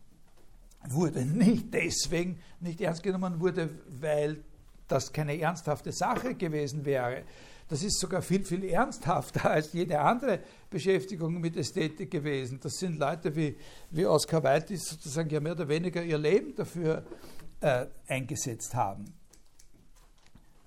wurde. 0.89 1.26
Nicht 1.26 1.74
deswegen 1.74 2.39
nicht 2.60 2.82
ernst 2.82 3.04
genommen 3.04 3.39
wurde, 3.39 3.70
weil 3.88 4.44
das 4.88 5.12
keine 5.13 5.39
ernsthafte 5.39 5.91
Sache 5.91 6.36
gewesen 6.36 6.86
wäre, 6.86 7.24
das 7.72 7.84
ist 7.84 8.02
sogar 8.02 8.22
viel, 8.22 8.44
viel 8.44 8.65
ernsthafter 8.65 9.50
als 9.50 9.72
jede 9.72 9.98
andere 9.98 10.41
Beschäftigung 10.70 11.39
mit 11.39 11.56
Ästhetik 11.56 12.12
gewesen. 12.12 12.60
Das 12.62 12.78
sind 12.78 13.00
Leute 13.00 13.34
wie, 13.34 13.56
wie 13.91 14.06
Oscar 14.06 14.44
Wilde, 14.44 14.65
die 14.65 14.76
sozusagen 14.76 15.30
ja 15.30 15.39
mehr 15.39 15.54
oder 15.54 15.70
weniger 15.70 16.04
ihr 16.04 16.17
Leben 16.17 16.54
dafür 16.54 17.06
äh, 17.62 17.86
eingesetzt 18.08 18.76
haben. 18.76 19.06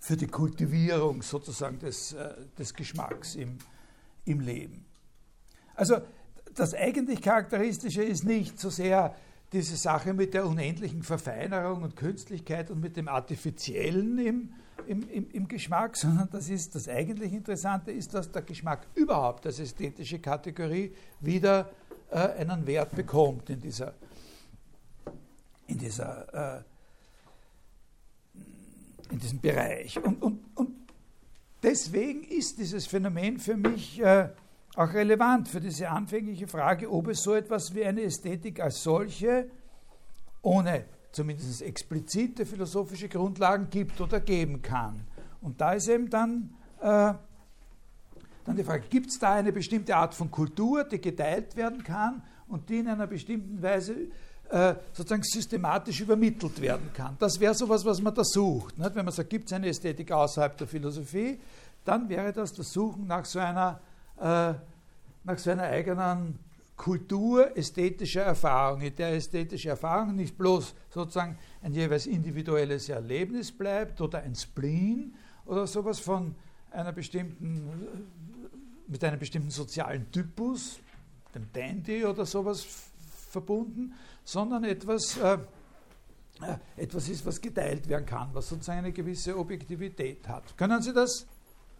Für 0.01 0.17
die 0.17 0.29
Kultivierung 0.29 1.21
sozusagen 1.21 1.79
des, 1.79 2.15
äh, 2.15 2.35
des 2.59 2.73
Geschmacks 2.73 3.35
im, 3.35 3.59
im 4.25 4.41
Leben. 4.41 4.87
Also 5.75 5.99
das 6.55 6.73
eigentlich 6.73 7.21
Charakteristische 7.21 8.03
ist 8.03 8.25
nicht 8.25 8.59
so 8.59 8.71
sehr 8.71 9.15
diese 9.55 9.77
Sache 9.77 10.13
mit 10.13 10.35
der 10.35 10.47
unendlichen 10.47 11.03
Verfeinerung 11.03 11.83
und 11.83 11.97
Künstlichkeit 11.97 12.71
und 12.71 12.81
mit 12.81 12.97
dem 12.97 13.09
Artifiziellen 13.09 14.19
im, 14.19 14.53
im, 14.87 15.09
im, 15.09 15.31
im, 15.31 15.49
Geschmack, 15.49 15.97
sondern 16.05 16.29
das 16.31 16.49
ist 16.49 16.75
das 16.75 16.89
eigentlich 16.89 17.33
Interessante 17.33 17.93
ist, 17.93 18.13
dass 18.13 18.31
der 18.31 18.43
Geschmack 18.43 18.87
überhaupt 18.95 19.47
als 19.47 19.61
ästhetische 19.61 20.19
Kategorie 20.19 20.93
wieder 21.21 21.71
äh, 22.11 22.17
einen 22.17 22.67
Wert 22.67 22.95
bekommt 22.95 23.49
in 23.49 23.61
dieser, 23.61 23.95
in 25.69 25.79
dieser 25.79 26.59
äh, 26.59 26.63
in 29.11 29.21
diesem 29.21 29.41
Bereich. 29.41 30.03
Und, 30.03 30.21
und, 30.23 30.41
und 30.57 30.71
deswegen 31.63 32.25
ist 32.25 32.59
dieses 32.59 32.87
Phänomen 32.87 33.39
für 33.39 33.57
mich 33.57 34.01
äh, 34.01 34.31
auch 34.77 34.93
relevant 34.93 35.49
für 35.49 35.61
diese 35.61 35.89
anfängliche 35.89 36.47
Frage, 36.47 36.91
ob 36.91 37.09
es 37.09 37.23
so 37.23 37.35
etwas 37.35 37.75
wie 37.75 37.85
eine 37.85 38.03
Ästhetik 38.03 38.61
als 38.61 38.83
solche 38.83 39.49
ohne 40.43 40.85
zumindest 41.13 41.63
explizite 41.63 42.45
philosophische 42.45 43.09
Grundlagen 43.09 43.69
gibt 43.71 44.01
oder 44.01 44.21
geben 44.21 44.61
kann. 44.63 45.01
Und 45.41 45.61
da 45.61 45.75
ist 45.75 45.89
eben 45.89 46.11
dann, 46.11 46.55
äh, 46.81 47.15
dann 48.45 48.57
die 48.57 48.65
Frage, 48.65 48.85
gibt 48.91 49.11
es 49.11 49.19
da 49.19 49.35
eine 49.35 49.53
bestimmte 49.53 49.95
Art 49.95 50.15
von 50.15 50.31
Kultur, 50.31 50.85
die 50.85 51.01
geteilt 51.01 51.57
werden 51.57 51.83
kann 51.85 52.23
und 52.49 52.69
die 52.69 52.79
in 52.79 52.89
einer 52.89 53.07
bestimmten 53.07 53.63
Weise 53.63 53.95
äh, 54.51 54.75
sozusagen 54.93 55.23
systematisch 55.23 56.01
übermittelt 56.01 56.61
werden 56.61 56.91
kann. 56.93 57.17
Das 57.19 57.39
wäre 57.41 57.55
sowas, 57.55 57.85
was 57.85 58.03
man 58.03 58.15
da 58.15 58.23
sucht. 58.25 58.75
Wenn 58.77 59.05
man 59.05 59.13
sagt, 59.13 59.31
gibt 59.31 59.47
es 59.47 59.53
eine 59.53 59.69
Ästhetik 59.69 60.11
außerhalb 60.11 60.57
der 60.59 60.67
Philosophie, 60.67 61.39
dann 61.85 62.09
wäre 62.09 62.33
das 62.33 62.53
das 62.53 62.73
Suchen 62.73 63.07
nach 63.07 63.25
so 63.25 63.39
einer 63.39 63.81
äh, 64.19 64.55
nach 65.25 65.39
seiner 65.39 65.65
eigenen 65.65 66.39
Kultur 66.77 67.57
ästhetischer 67.57 68.23
Erfahrung, 68.23 68.81
in 68.81 68.95
der 68.97 69.13
ästhetische 69.15 69.69
Erfahrung 69.69 70.17
nicht 70.17 70.37
bloß 70.37 70.75
sozusagen 70.91 71.39
ein 71.63 71.73
jeweils 71.73 72.07
individuelles 72.07 72.89
Erlebnis 72.89 73.53
bleibt 73.53 74.01
oder 74.01 74.23
ein 74.23 74.35
Spleen 74.35 75.15
oder 75.47 75.67
sowas 75.67 76.01
von 76.01 76.35
einer 76.71 76.93
bestimmten, 76.93 77.89
mit 78.89 79.05
einem 79.05 79.19
bestimmten 79.19 79.51
sozialen 79.51 80.11
Typus, 80.11 80.81
dem 81.35 81.47
Dandy 81.53 82.05
oder 82.05 82.27
sowas 82.27 82.67
verbunden, 83.31 83.95
sondern 84.25 84.65
etwas, 84.65 85.17
äh, 85.19 85.39
äh, 86.43 86.83
etwas 86.83 87.09
ist, 87.09 87.25
was 87.25 87.41
geteilt 87.41 87.89
werden 87.89 88.07
kann, 88.07 88.31
was 88.33 88.49
sozusagen 88.49 88.81
eine 88.81 88.93
gewisse 88.93 89.37
Objektivität 89.39 90.27
hat. 90.27 90.57
Können 90.57 90.83
Sie 90.83 90.93
das 90.93 91.27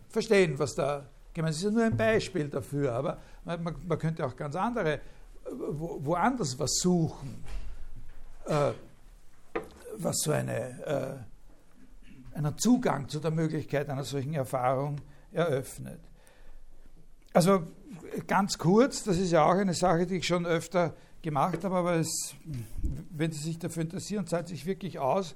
verstehen, 0.09 0.59
was 0.59 0.75
da 0.77 1.09
gemeint 1.35 1.55
ist? 1.55 1.63
Ja 1.63 1.71
nur 1.71 1.85
ein 1.85 1.97
Beispiel 1.97 2.49
dafür, 2.49 2.93
aber 2.93 3.19
man, 3.45 3.63
man, 3.63 3.75
man 3.87 3.99
könnte 3.99 4.25
auch 4.25 4.37
ganz 4.37 4.57
andere, 4.57 5.01
wo, 5.51 5.99
woanders 6.05 6.59
was 6.59 6.79
suchen, 6.79 7.45
äh, 8.47 8.73
was 9.97 10.17
so 10.21 10.33
eine, 10.33 11.27
äh, 12.35 12.37
einen 12.37 12.57
Zugang 12.59 13.09
zu 13.09 13.21
der 13.21 13.31
Möglichkeit 13.31 13.89
einer 13.91 14.05
solchen 14.05 14.35
Erfahrung 14.35 15.01
eröffnet. 15.33 16.01
Also 17.33 17.65
ganz 18.27 18.59
kurz, 18.59 19.03
das 19.03 19.19
ist 19.19 19.33
ja 19.33 19.45
auch 19.45 19.57
eine 19.57 19.75
Sache, 19.75 20.07
die 20.07 20.17
ich 20.17 20.27
schon 20.27 20.47
öfter 20.47 20.95
gemacht 21.21 21.65
habe, 21.65 21.77
aber 21.77 21.95
es, 21.95 22.35
wenn 23.11 23.33
Sie 23.33 23.43
sich 23.43 23.59
dafür 23.59 23.83
interessieren, 23.83 24.27
zahlt 24.27 24.49
sich 24.49 24.67
wirklich 24.67 24.99
aus, 24.99 25.35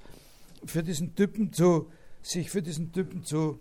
für 0.65 0.83
diesen 0.83 1.15
Typen 1.15 1.51
zu, 1.51 1.91
sich 2.21 2.49
für 2.49 2.61
diesen 2.61 2.91
Typen 2.91 3.23
zu, 3.23 3.59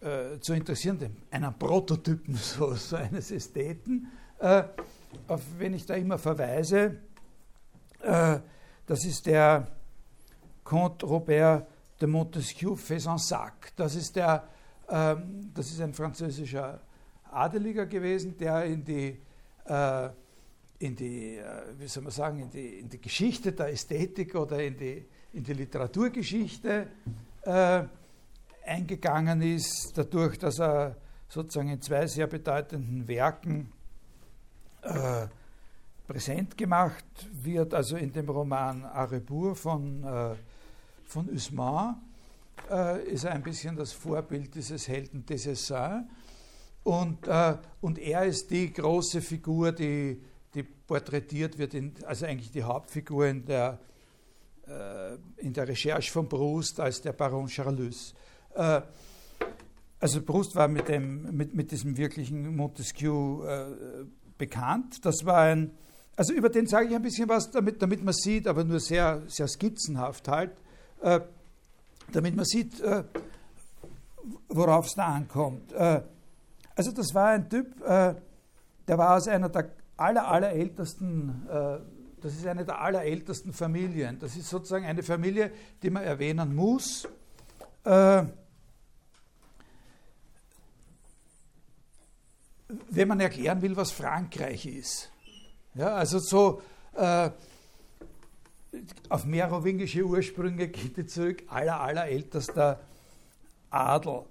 äh, 0.00 0.38
zu 0.40 0.54
interessieren, 0.54 0.98
dem, 0.98 1.16
einen 1.30 1.52
Prototypen 1.58 2.34
so, 2.36 2.74
so 2.74 2.96
eines 2.96 3.30
Ästheten, 3.30 4.08
äh, 4.38 4.64
auf 5.28 5.42
wen 5.58 5.74
ich 5.74 5.86
da 5.86 5.94
immer 5.94 6.18
verweise. 6.18 6.96
Äh, 8.02 8.38
das 8.86 9.04
ist 9.04 9.26
der 9.26 9.68
Comte 10.64 11.06
Robert 11.06 11.66
de 12.00 12.08
Montesquieu 12.08 12.76
Fezensac. 12.76 13.72
Das 13.76 13.94
ist, 13.94 14.16
der, 14.16 14.48
ähm, 14.88 15.50
das 15.54 15.70
ist 15.70 15.80
ein 15.80 15.92
französischer 15.92 16.80
Adeliger 17.30 17.86
gewesen, 17.86 18.36
der 18.36 18.64
in 18.64 18.84
die 18.84 19.18
äh, 19.64 20.08
in 20.80 20.96
die, 20.96 21.36
äh, 21.36 21.44
wie 21.78 21.86
soll 21.86 22.02
man 22.02 22.12
sagen, 22.12 22.40
in 22.40 22.50
die, 22.50 22.78
in 22.80 22.88
die 22.88 23.00
Geschichte 23.00 23.52
der 23.52 23.68
Ästhetik 23.68 24.34
oder 24.34 24.62
in 24.62 24.76
die, 24.76 25.04
in 25.34 25.44
die 25.44 25.52
Literaturgeschichte 25.52 26.86
äh, 27.42 27.82
eingegangen 28.70 29.42
ist, 29.42 29.92
dadurch, 29.94 30.38
dass 30.38 30.60
er 30.60 30.96
sozusagen 31.28 31.70
in 31.70 31.82
zwei 31.82 32.06
sehr 32.06 32.26
bedeutenden 32.26 33.06
Werken 33.08 33.72
äh, 34.82 35.26
präsent 36.06 36.56
gemacht 36.56 37.04
wird, 37.32 37.74
also 37.74 37.96
in 37.96 38.12
dem 38.12 38.28
Roman 38.28 38.84
Arebour 38.84 39.54
von, 39.54 40.04
äh, 40.04 40.34
von 41.04 41.28
Usman 41.28 41.96
äh, 42.70 43.04
ist 43.04 43.24
er 43.24 43.32
ein 43.32 43.42
bisschen 43.42 43.76
das 43.76 43.92
Vorbild 43.92 44.54
dieses 44.54 44.88
Helden 44.88 45.24
des 45.26 45.46
Essais. 45.46 46.02
Und, 46.82 47.26
äh, 47.26 47.56
und 47.80 47.98
er 47.98 48.24
ist 48.24 48.50
die 48.50 48.72
große 48.72 49.20
Figur, 49.20 49.72
die 49.72 50.20
die 50.54 50.62
porträtiert 50.62 51.58
wird, 51.58 51.74
in, 51.74 51.94
also 52.04 52.26
eigentlich 52.26 52.50
die 52.50 52.62
Hauptfigur 52.62 53.26
in 53.26 53.44
der, 53.44 53.78
äh, 54.66 55.14
in 55.36 55.52
der 55.52 55.68
Recherche 55.68 56.10
von 56.10 56.28
Proust 56.28 56.80
als 56.80 57.00
der 57.00 57.12
Baron 57.12 57.48
Charlus. 57.48 58.14
Äh, 58.54 58.82
also 59.98 60.22
Proust 60.22 60.54
war 60.56 60.68
mit, 60.68 60.88
dem, 60.88 61.36
mit, 61.36 61.54
mit 61.54 61.70
diesem 61.70 61.96
wirklichen 61.96 62.56
Montesquieu 62.56 63.44
äh, 63.44 64.04
bekannt. 64.38 65.04
Das 65.04 65.24
war 65.24 65.42
ein, 65.42 65.72
also 66.16 66.32
über 66.32 66.48
den 66.48 66.66
sage 66.66 66.88
ich 66.88 66.94
ein 66.94 67.02
bisschen 67.02 67.28
was, 67.28 67.50
damit, 67.50 67.82
damit 67.82 68.02
man 68.02 68.14
sieht, 68.14 68.46
aber 68.46 68.64
nur 68.64 68.80
sehr, 68.80 69.22
sehr 69.26 69.46
skizzenhaft 69.46 70.28
halt, 70.28 70.52
äh, 71.02 71.20
damit 72.12 72.34
man 72.34 72.44
sieht, 72.44 72.80
äh, 72.80 73.04
worauf 74.48 74.86
es 74.86 74.94
da 74.94 75.06
ankommt. 75.06 75.72
Äh, 75.72 76.02
also 76.74 76.92
das 76.92 77.14
war 77.14 77.28
ein 77.28 77.50
Typ, 77.50 77.66
der 77.80 78.16
war 78.86 79.16
aus 79.16 79.28
einer 79.28 79.50
der 79.50 79.70
aller, 80.00 80.26
allerältesten, 80.26 81.46
äh, 81.48 81.78
das 82.22 82.34
ist 82.34 82.46
eine 82.46 82.64
der 82.64 82.80
allerältesten 82.80 83.52
Familien. 83.52 84.18
Das 84.18 84.36
ist 84.36 84.48
sozusagen 84.48 84.84
eine 84.84 85.02
Familie, 85.02 85.52
die 85.82 85.90
man 85.90 86.02
erwähnen 86.02 86.54
muss. 86.54 87.06
Äh, 87.84 88.24
wenn 92.90 93.08
man 93.08 93.20
erklären 93.20 93.60
will, 93.62 93.76
was 93.76 93.90
Frankreich 93.90 94.66
ist. 94.66 95.10
Ja, 95.74 95.94
also 95.94 96.18
so 96.18 96.62
äh, 96.94 97.30
auf 99.08 99.24
merowingische 99.24 100.04
Ursprünge 100.04 100.68
geht 100.68 100.98
es 100.98 101.14
zurück, 101.14 101.42
aller, 101.48 101.80
allerältester 101.80 102.80
Adel. 103.70 104.24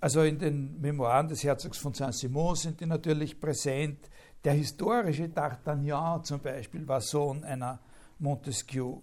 Also 0.00 0.22
in 0.22 0.38
den 0.38 0.80
Memoiren 0.80 1.28
des 1.28 1.44
Herzogs 1.44 1.78
von 1.78 1.92
Saint-Simon 1.92 2.56
sind 2.56 2.80
die 2.80 2.86
natürlich 2.86 3.38
präsent. 3.38 4.08
Der 4.42 4.54
historische 4.54 5.24
D'Artagnan 5.24 6.22
zum 6.22 6.40
Beispiel 6.40 6.88
war 6.88 7.02
Sohn 7.02 7.44
einer 7.44 7.78
Montesquieu. 8.18 9.00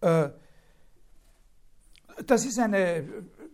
Äh, 0.00 0.28
das 2.26 2.44
ist 2.44 2.58
eine 2.58 3.04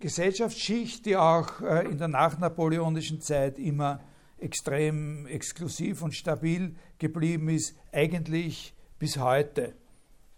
Gesellschaftsschicht, 0.01 1.07
die 1.07 1.16
auch 1.16 1.61
äh, 1.61 1.87
in 1.87 1.99
der 1.99 2.09
nachnapoleonischen 2.09 3.21
Zeit 3.21 3.59
immer 3.59 4.01
extrem 4.38 5.27
exklusiv 5.27 6.03
und 6.03 6.14
stabil 6.14 6.75
geblieben 6.99 7.49
ist, 7.49 7.75
eigentlich 7.92 8.75
bis 8.99 9.19
heute. 9.19 9.75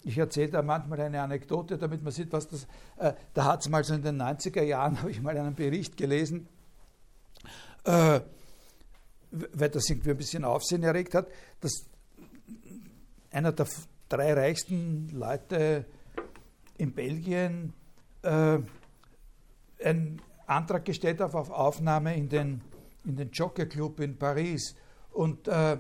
Ich 0.02 0.16
erzähle 0.16 0.50
da 0.50 0.62
manchmal 0.62 1.00
eine 1.00 1.20
Anekdote, 1.20 1.76
damit 1.76 2.02
man 2.02 2.12
sieht, 2.12 2.32
was 2.32 2.48
das. 2.48 2.66
Äh, 2.96 3.14
da 3.34 3.44
hat 3.44 3.60
es 3.60 3.68
mal 3.68 3.82
so 3.82 3.94
in 3.94 4.02
den 4.02 4.20
90er 4.20 4.62
Jahren, 4.62 4.98
habe 5.00 5.10
ich 5.10 5.20
mal 5.20 5.36
einen 5.36 5.54
Bericht 5.54 5.96
gelesen, 5.96 6.48
äh, 7.84 8.20
weil 9.30 9.68
das 9.68 9.90
irgendwie 9.90 10.10
ein 10.10 10.16
bisschen 10.16 10.44
Aufsehen 10.44 10.82
erregt 10.82 11.14
hat, 11.14 11.26
dass 11.60 11.84
einer 13.30 13.52
der 13.52 13.66
drei 14.08 14.32
reichsten 14.32 15.10
Leute 15.10 15.84
in 16.78 16.92
Belgien 16.94 17.74
äh, 18.28 18.58
einen 19.84 20.20
Antrag 20.46 20.84
gestellt 20.84 21.20
hat 21.20 21.34
auf 21.34 21.50
Aufnahme 21.50 22.16
in 22.16 22.28
den, 22.28 22.60
in 23.04 23.16
den 23.16 23.30
Jockey 23.30 23.66
Club 23.66 24.00
in 24.00 24.18
Paris. 24.18 24.74
Und 25.12 25.48
äh, 25.48 25.78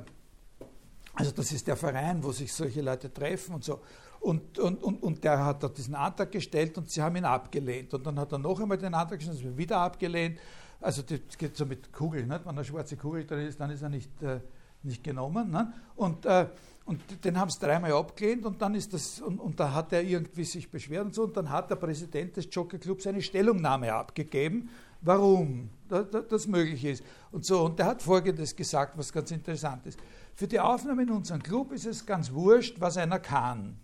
also 1.14 1.32
das 1.32 1.52
ist 1.52 1.66
der 1.66 1.76
Verein, 1.76 2.22
wo 2.22 2.32
sich 2.32 2.52
solche 2.52 2.80
Leute 2.80 3.12
treffen 3.12 3.54
und 3.54 3.64
so. 3.64 3.80
Und, 4.20 4.58
und, 4.58 4.82
und, 4.82 5.02
und 5.02 5.24
der 5.24 5.44
hat 5.44 5.62
da 5.62 5.68
diesen 5.68 5.94
Antrag 5.94 6.32
gestellt 6.32 6.76
und 6.78 6.90
sie 6.90 7.02
haben 7.02 7.16
ihn 7.16 7.24
abgelehnt. 7.24 7.94
Und 7.94 8.06
dann 8.06 8.18
hat 8.18 8.32
er 8.32 8.38
noch 8.38 8.60
einmal 8.60 8.78
den 8.78 8.94
Antrag 8.94 9.18
gestellt, 9.18 9.44
und 9.44 9.56
wieder 9.56 9.78
abgelehnt. 9.78 10.38
Also 10.80 11.02
das 11.02 11.36
geht 11.36 11.56
so 11.56 11.66
mit 11.66 11.92
Kugeln, 11.92 12.28
nicht? 12.28 12.44
wenn 12.44 12.52
eine 12.52 12.64
schwarze 12.64 12.96
Kugel 12.96 13.26
drin 13.26 13.46
ist, 13.46 13.60
dann 13.60 13.70
ist 13.70 13.82
er 13.82 13.88
nicht, 13.88 14.22
äh, 14.22 14.40
nicht 14.82 15.02
genommen. 15.02 15.50
Ne? 15.50 15.72
Und, 15.96 16.24
äh, 16.24 16.46
und 16.88 17.22
den 17.22 17.38
haben 17.38 17.50
sie 17.50 17.58
dreimal 17.58 17.92
abgelehnt 17.92 18.46
und 18.46 18.62
dann 18.62 18.74
ist 18.74 18.94
das, 18.94 19.20
und, 19.20 19.38
und 19.38 19.60
da 19.60 19.74
hat 19.74 19.92
er 19.92 20.02
irgendwie 20.02 20.44
sich 20.44 20.70
beschwert 20.70 21.04
und 21.04 21.14
so, 21.14 21.24
und 21.24 21.36
dann 21.36 21.50
hat 21.50 21.70
der 21.70 21.76
Präsident 21.76 22.34
des 22.34 22.48
Jockey 22.50 22.78
Clubs 22.78 23.06
eine 23.06 23.20
Stellungnahme 23.20 23.92
abgegeben, 23.92 24.70
warum 25.02 25.68
das 25.88 26.46
möglich 26.46 26.82
ist. 26.86 27.04
Und 27.30 27.44
so, 27.44 27.66
und 27.66 27.78
der 27.78 27.84
hat 27.84 28.00
folgendes 28.00 28.56
gesagt, 28.56 28.96
was 28.96 29.12
ganz 29.12 29.30
interessant 29.30 29.84
ist. 29.84 29.98
Für 30.34 30.48
die 30.48 30.58
Aufnahme 30.58 31.02
in 31.02 31.10
unseren 31.10 31.42
Club 31.42 31.72
ist 31.72 31.84
es 31.84 32.06
ganz 32.06 32.32
wurscht, 32.32 32.80
was 32.80 32.96
einer 32.96 33.18
kann. 33.18 33.78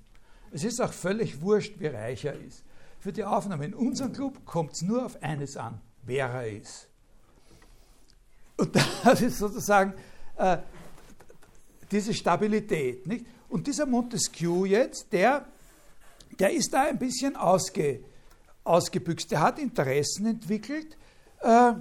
Es 0.51 0.65
ist 0.65 0.81
auch 0.81 0.93
völlig 0.93 1.43
wurscht, 1.43 1.79
wie 1.79 1.89
reich 1.89 2.25
er 2.25 2.41
ist. 2.41 2.65
Für 3.01 3.13
die 3.13 3.25
Aufnahme 3.25 3.67
in 3.67 3.75
unseren 3.75 4.15
Club 4.15 4.47
kommt 4.47 4.73
es 4.73 4.81
nur 4.81 5.05
auf 5.05 5.23
eines 5.23 5.59
an, 5.59 5.79
wer 6.05 6.29
er 6.29 6.51
ist. 6.51 6.89
Und 8.57 8.75
das 9.05 9.21
ist 9.21 9.37
sozusagen 9.37 9.93
äh, 10.39 10.57
diese 11.95 12.13
Stabilität. 12.13 13.07
Nicht? 13.07 13.25
Und 13.49 13.67
dieser 13.67 13.87
Montesquieu 13.87 14.65
jetzt, 14.65 15.13
der, 15.13 15.47
der 16.39 16.53
ist 16.53 16.75
da 16.75 16.83
ein 16.83 16.99
bisschen 16.99 17.37
ausge, 17.37 18.01
ausgebüxt. 18.65 19.31
Der 19.31 19.41
hat 19.41 19.59
Interessen 19.59 20.27
entwickelt. 20.27 20.97
Äh, 21.41 21.75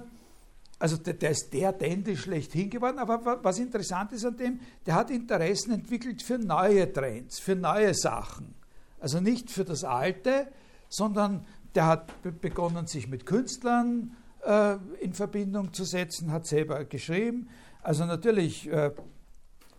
also 0.78 0.96
der, 0.98 1.14
der, 1.14 1.30
ist 1.30 1.52
der 1.52 1.72
Dandy 1.72 2.16
schlechthin 2.16 2.70
geworden, 2.70 2.98
aber 2.98 3.42
was 3.42 3.58
interessant 3.58 4.12
ist 4.12 4.24
an 4.24 4.36
dem, 4.36 4.60
der 4.86 4.94
hat 4.94 5.10
Interessen 5.10 5.72
entwickelt 5.72 6.22
für 6.22 6.38
neue 6.38 6.92
Trends, 6.92 7.38
für 7.38 7.56
neue 7.56 7.94
Sachen. 7.94 8.54
Also 9.00 9.20
nicht 9.20 9.50
für 9.50 9.64
das 9.64 9.82
Alte, 9.82 10.48
sondern 10.88 11.44
der 11.74 11.86
hat 11.86 12.40
begonnen, 12.40 12.86
sich 12.86 13.08
mit 13.08 13.26
Künstlern 13.26 14.16
äh, 14.44 14.76
in 15.00 15.12
Verbindung 15.12 15.72
zu 15.72 15.84
setzen, 15.84 16.30
hat 16.30 16.46
selber 16.46 16.84
geschrieben. 16.84 17.48
Also 17.82 18.04
natürlich 18.04 18.70
äh, 18.70 18.92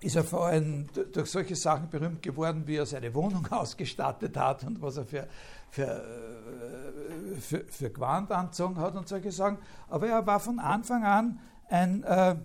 ist 0.06 0.15
er 0.15 0.24
vor 0.24 0.46
allem 0.46 0.86
durch 1.13 1.32
solche 1.32 1.56
Sachen 1.56 1.89
berühmt 1.89 2.22
geworden, 2.22 2.68
wie 2.68 2.76
er 2.76 2.86
seine 2.86 3.13
Wohnung 3.15 3.48
ausgestattet 3.52 4.38
hat 4.38 4.63
und 4.63 4.80
was 4.80 4.98
er 4.98 5.06
für, 5.06 5.28
für, 5.72 5.84
äh, 5.84 7.39
für, 7.39 7.65
für 7.65 7.89
Gewand 7.89 8.32
anzogen 8.32 8.78
hat 8.78 8.96
und 8.96 9.08
solche 9.08 9.32
Sachen. 9.32 9.58
Aber 9.89 10.08
er 10.08 10.26
war 10.28 10.39
von 10.39 10.60
Anfang 10.60 11.04
an 11.04 11.39
ein, 11.70 12.04
äh, 12.04 12.36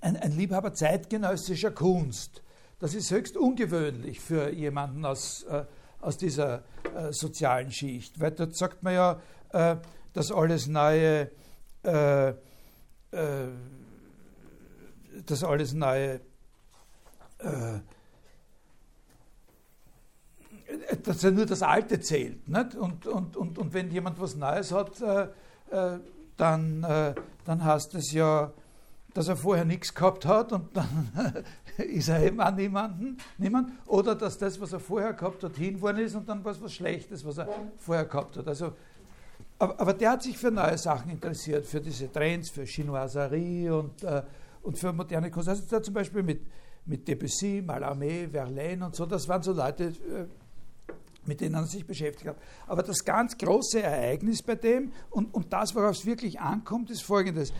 ein, 0.00 0.16
ein 0.16 0.32
Liebhaber 0.32 0.72
zeitgenössischer 0.72 1.70
Kunst. 1.70 2.42
Das 2.78 2.94
ist 2.94 3.10
höchst 3.10 3.36
ungewöhnlich 3.36 4.20
für 4.20 4.50
jemanden 4.50 5.04
aus, 5.04 5.42
äh, 5.42 5.64
aus 6.00 6.16
dieser 6.16 6.62
äh, 6.96 7.12
sozialen 7.12 7.72
Schicht, 7.72 8.18
weil 8.20 8.30
dort 8.30 8.56
sagt 8.56 8.82
man 8.82 8.94
ja, 8.94 9.20
äh, 9.50 9.76
dass 10.14 10.32
alles 10.32 10.66
neue, 10.66 11.30
äh, 11.82 12.32
dass 15.26 15.44
alles 15.44 15.74
neue 15.74 16.20
äh, 17.38 17.80
dass 21.02 21.22
ja 21.22 21.30
nur 21.30 21.46
das 21.46 21.62
Alte 21.62 22.00
zählt. 22.00 22.48
Nicht? 22.48 22.74
Und, 22.74 23.06
und, 23.06 23.36
und, 23.36 23.58
und 23.58 23.74
wenn 23.74 23.90
jemand 23.90 24.20
was 24.20 24.34
Neues 24.36 24.72
hat, 24.72 25.00
äh, 25.00 25.28
äh, 25.70 25.98
dann, 26.36 26.82
äh, 26.84 27.14
dann 27.44 27.64
heißt 27.64 27.94
es 27.94 28.12
ja, 28.12 28.52
dass 29.12 29.28
er 29.28 29.36
vorher 29.36 29.64
nichts 29.64 29.94
gehabt 29.94 30.26
hat 30.26 30.52
und 30.52 30.76
dann 30.76 31.08
ist 31.78 32.08
er 32.08 32.22
eben 32.22 32.40
an 32.40 32.56
niemanden, 32.56 33.16
niemand. 33.38 33.70
Oder 33.86 34.16
dass 34.16 34.38
das, 34.38 34.60
was 34.60 34.72
er 34.72 34.80
vorher 34.80 35.12
gehabt 35.12 35.44
hat, 35.44 35.56
hinworden 35.56 35.98
ist 35.98 36.16
und 36.16 36.28
dann 36.28 36.44
war 36.44 36.52
es 36.52 36.60
was 36.60 36.72
Schlechtes, 36.72 37.24
was 37.24 37.38
er 37.38 37.48
vorher 37.78 38.04
gehabt 38.06 38.36
hat. 38.36 38.48
Also, 38.48 38.72
aber, 39.58 39.80
aber, 39.80 39.92
der 39.92 40.10
hat 40.10 40.22
sich 40.24 40.36
für 40.36 40.50
neue 40.50 40.76
Sachen 40.76 41.10
interessiert, 41.10 41.64
für 41.64 41.80
diese 41.80 42.10
Trends, 42.10 42.50
für 42.50 42.64
Chinoiserie 42.64 43.72
und, 43.72 44.02
äh, 44.02 44.22
und 44.62 44.76
für 44.76 44.92
moderne 44.92 45.30
Kunst. 45.30 45.48
Also 45.48 45.62
da 45.70 45.80
zum 45.80 45.94
Beispiel 45.94 46.24
mit, 46.24 46.40
mit 46.86 47.08
Debussy, 47.08 47.62
Mallarmé, 47.66 48.28
Verlaine 48.30 48.86
und 48.86 48.94
so, 48.94 49.06
das 49.06 49.26
waren 49.28 49.42
so 49.42 49.52
Leute, 49.52 49.84
äh, 49.84 50.26
mit 51.26 51.40
denen 51.40 51.54
er 51.54 51.64
sich 51.64 51.86
beschäftigt 51.86 52.28
hat. 52.28 52.36
Aber 52.66 52.82
das 52.82 53.04
ganz 53.04 53.38
große 53.38 53.82
Ereignis 53.82 54.42
bei 54.42 54.56
dem 54.56 54.92
und, 55.10 55.32
und 55.32 55.52
das, 55.52 55.74
worauf 55.74 55.96
es 55.96 56.06
wirklich 56.06 56.40
ankommt, 56.40 56.90
ist 56.90 57.02
folgendes, 57.02 57.52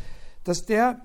dass 0.45 0.67
der 0.67 1.01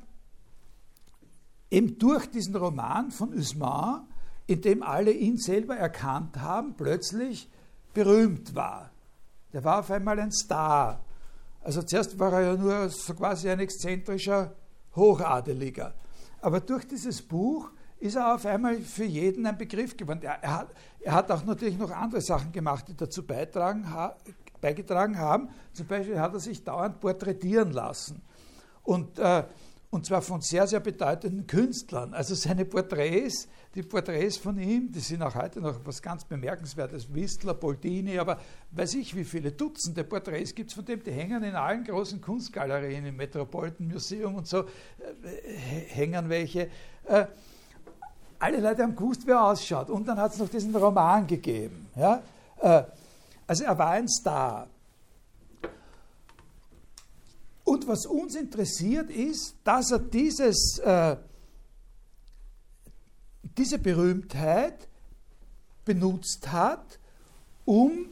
eben 1.72 1.98
durch 1.98 2.30
diesen 2.30 2.56
Roman 2.56 3.12
von 3.12 3.34
Usman, 3.34 4.08
in 4.48 4.62
dem 4.62 4.84
alle 4.84 5.12
ihn 5.12 5.38
selber 5.38 5.76
erkannt 5.76 6.38
haben, 6.38 6.74
plötzlich 6.76 7.50
berühmt 7.94 8.56
war. 8.56 8.92
Der 9.54 9.64
war 9.64 9.80
auf 9.80 9.92
einmal 9.92 10.20
ein 10.20 10.32
Star. 10.32 11.04
Also 11.62 11.82
zuerst 11.84 12.18
war 12.20 12.34
er 12.34 12.42
ja 12.42 12.56
nur 12.56 12.90
so 12.90 13.14
quasi 13.14 13.50
ein 13.50 13.60
exzentrischer 13.60 14.56
Hochadeliger. 14.96 15.94
Aber 16.42 16.60
durch 16.60 16.88
dieses 16.88 17.22
Buch 17.22 17.70
ist 18.00 18.16
er 18.16 18.36
auf 18.36 18.46
einmal 18.46 18.78
für 18.80 19.04
jeden 19.04 19.46
ein 19.46 19.58
Begriff 19.58 19.96
geworden. 19.96 20.22
Er, 20.24 20.42
er, 20.42 20.58
hat, 20.60 20.70
er 21.02 21.14
hat, 21.14 21.32
auch 21.32 21.44
natürlich 21.44 21.78
noch 21.78 21.92
andere 21.92 22.22
Sachen 22.22 22.52
gemacht, 22.52 22.86
die 22.88 22.96
dazu 22.96 23.24
ha, 23.28 24.16
beigetragen 24.62 25.18
haben. 25.18 25.50
Zum 25.74 25.88
Beispiel 25.88 26.20
hat 26.20 26.34
er 26.34 26.40
sich 26.40 26.64
dauernd 26.64 27.00
porträtieren 27.00 27.72
lassen. 27.72 28.22
Und, 28.84 29.20
äh, 29.20 29.44
und 29.90 30.06
zwar 30.06 30.22
von 30.22 30.40
sehr, 30.40 30.66
sehr 30.68 30.80
bedeutenden 30.80 31.46
Künstlern. 31.46 32.14
Also 32.14 32.36
seine 32.36 32.64
Porträts, 32.64 33.50
die 33.76 33.84
Porträts 33.84 34.38
von 34.38 34.58
ihm, 34.58 34.92
die 34.92 35.00
sind 35.00 35.22
auch 35.22 35.36
heute 35.36 35.60
noch 35.60 35.80
was 35.84 36.02
ganz 36.02 36.24
Bemerkenswertes. 36.24 37.14
Whistler, 37.14 37.54
Boldini, 37.54 38.18
aber 38.18 38.40
weiß 38.72 38.94
ich, 38.94 39.16
wie 39.16 39.26
viele 39.26 39.52
Dutzende 39.52 40.04
Porträts 40.06 40.56
gibt 40.56 40.70
es 40.70 40.76
von 40.76 40.86
dem, 40.86 41.04
die 41.04 41.12
hängen 41.12 41.44
in 41.44 41.56
allen 41.56 41.84
großen 41.84 42.22
Kunstgalerien, 42.22 43.06
im 43.06 43.18
Metropolitan 43.18 43.88
Museum 43.88 44.36
und 44.36 44.48
so, 44.48 44.60
äh, 44.62 44.66
hängen 45.90 46.30
welche. 46.30 46.70
Äh, 47.06 47.26
alle 48.40 48.62
Leute 48.62 48.84
haben 48.84 48.96
gewusst, 48.96 49.22
wer 49.26 49.36
er 49.36 49.46
ausschaut. 49.48 49.90
Und 49.90 50.08
dann 50.08 50.18
hat 50.18 50.34
es 50.34 50.40
noch 50.40 50.50
diesen 50.50 50.76
Roman 50.76 51.28
gegeben. 51.28 51.88
Ja? 51.96 52.24
Äh, 52.62 52.84
also 53.46 53.64
er 53.66 53.78
war 53.78 53.92
ein 53.92 54.08
Star. 54.08 54.68
Und 57.64 57.88
was 57.88 58.06
uns 58.06 58.36
interessiert 58.36 59.12
ist, 59.12 59.56
dass 59.64 59.92
er 59.92 60.00
dieses, 60.00 60.80
äh, 60.80 61.18
diese 63.58 63.78
Berühmtheit 63.78 64.88
benutzt 65.86 66.52
hat, 66.52 66.98
um 67.66 68.08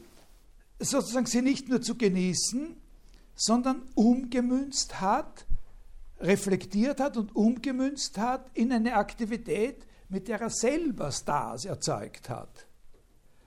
sozusagen 0.78 1.26
sie 1.26 1.42
nicht 1.42 1.68
nur 1.68 1.82
zu 1.82 1.96
genießen, 1.96 2.76
sondern 3.34 3.82
umgemünzt 3.94 5.00
hat, 5.00 5.46
reflektiert 6.20 7.00
hat 7.00 7.16
und 7.16 7.34
umgemünzt 7.34 8.18
hat 8.18 8.48
in 8.54 8.72
eine 8.72 8.94
Aktivität, 8.94 9.84
mit 10.08 10.28
der 10.28 10.40
er 10.40 10.50
selber 10.50 11.12
Stars 11.12 11.64
erzeugt 11.64 12.30
hat. 12.30 12.66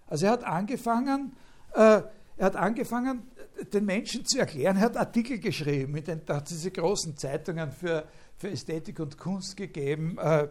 Also 0.07 0.25
er 0.25 0.33
hat 0.33 0.43
angefangen, 0.43 1.33
äh, 1.73 2.01
er 2.37 2.45
hat 2.45 2.55
angefangen, 2.55 3.23
den 3.73 3.85
Menschen 3.85 4.25
zu 4.25 4.39
erklären, 4.39 4.77
er 4.77 4.83
hat 4.83 4.97
Artikel 4.97 5.39
geschrieben, 5.39 5.91
mit 5.93 6.07
den, 6.07 6.21
hat 6.27 6.49
diese 6.49 6.71
großen 6.71 7.15
Zeitungen 7.17 7.71
für, 7.71 8.05
für 8.37 8.49
Ästhetik 8.49 8.99
und 8.99 9.17
Kunst 9.17 9.55
gegeben, 9.55 10.17
äh, 10.17 10.47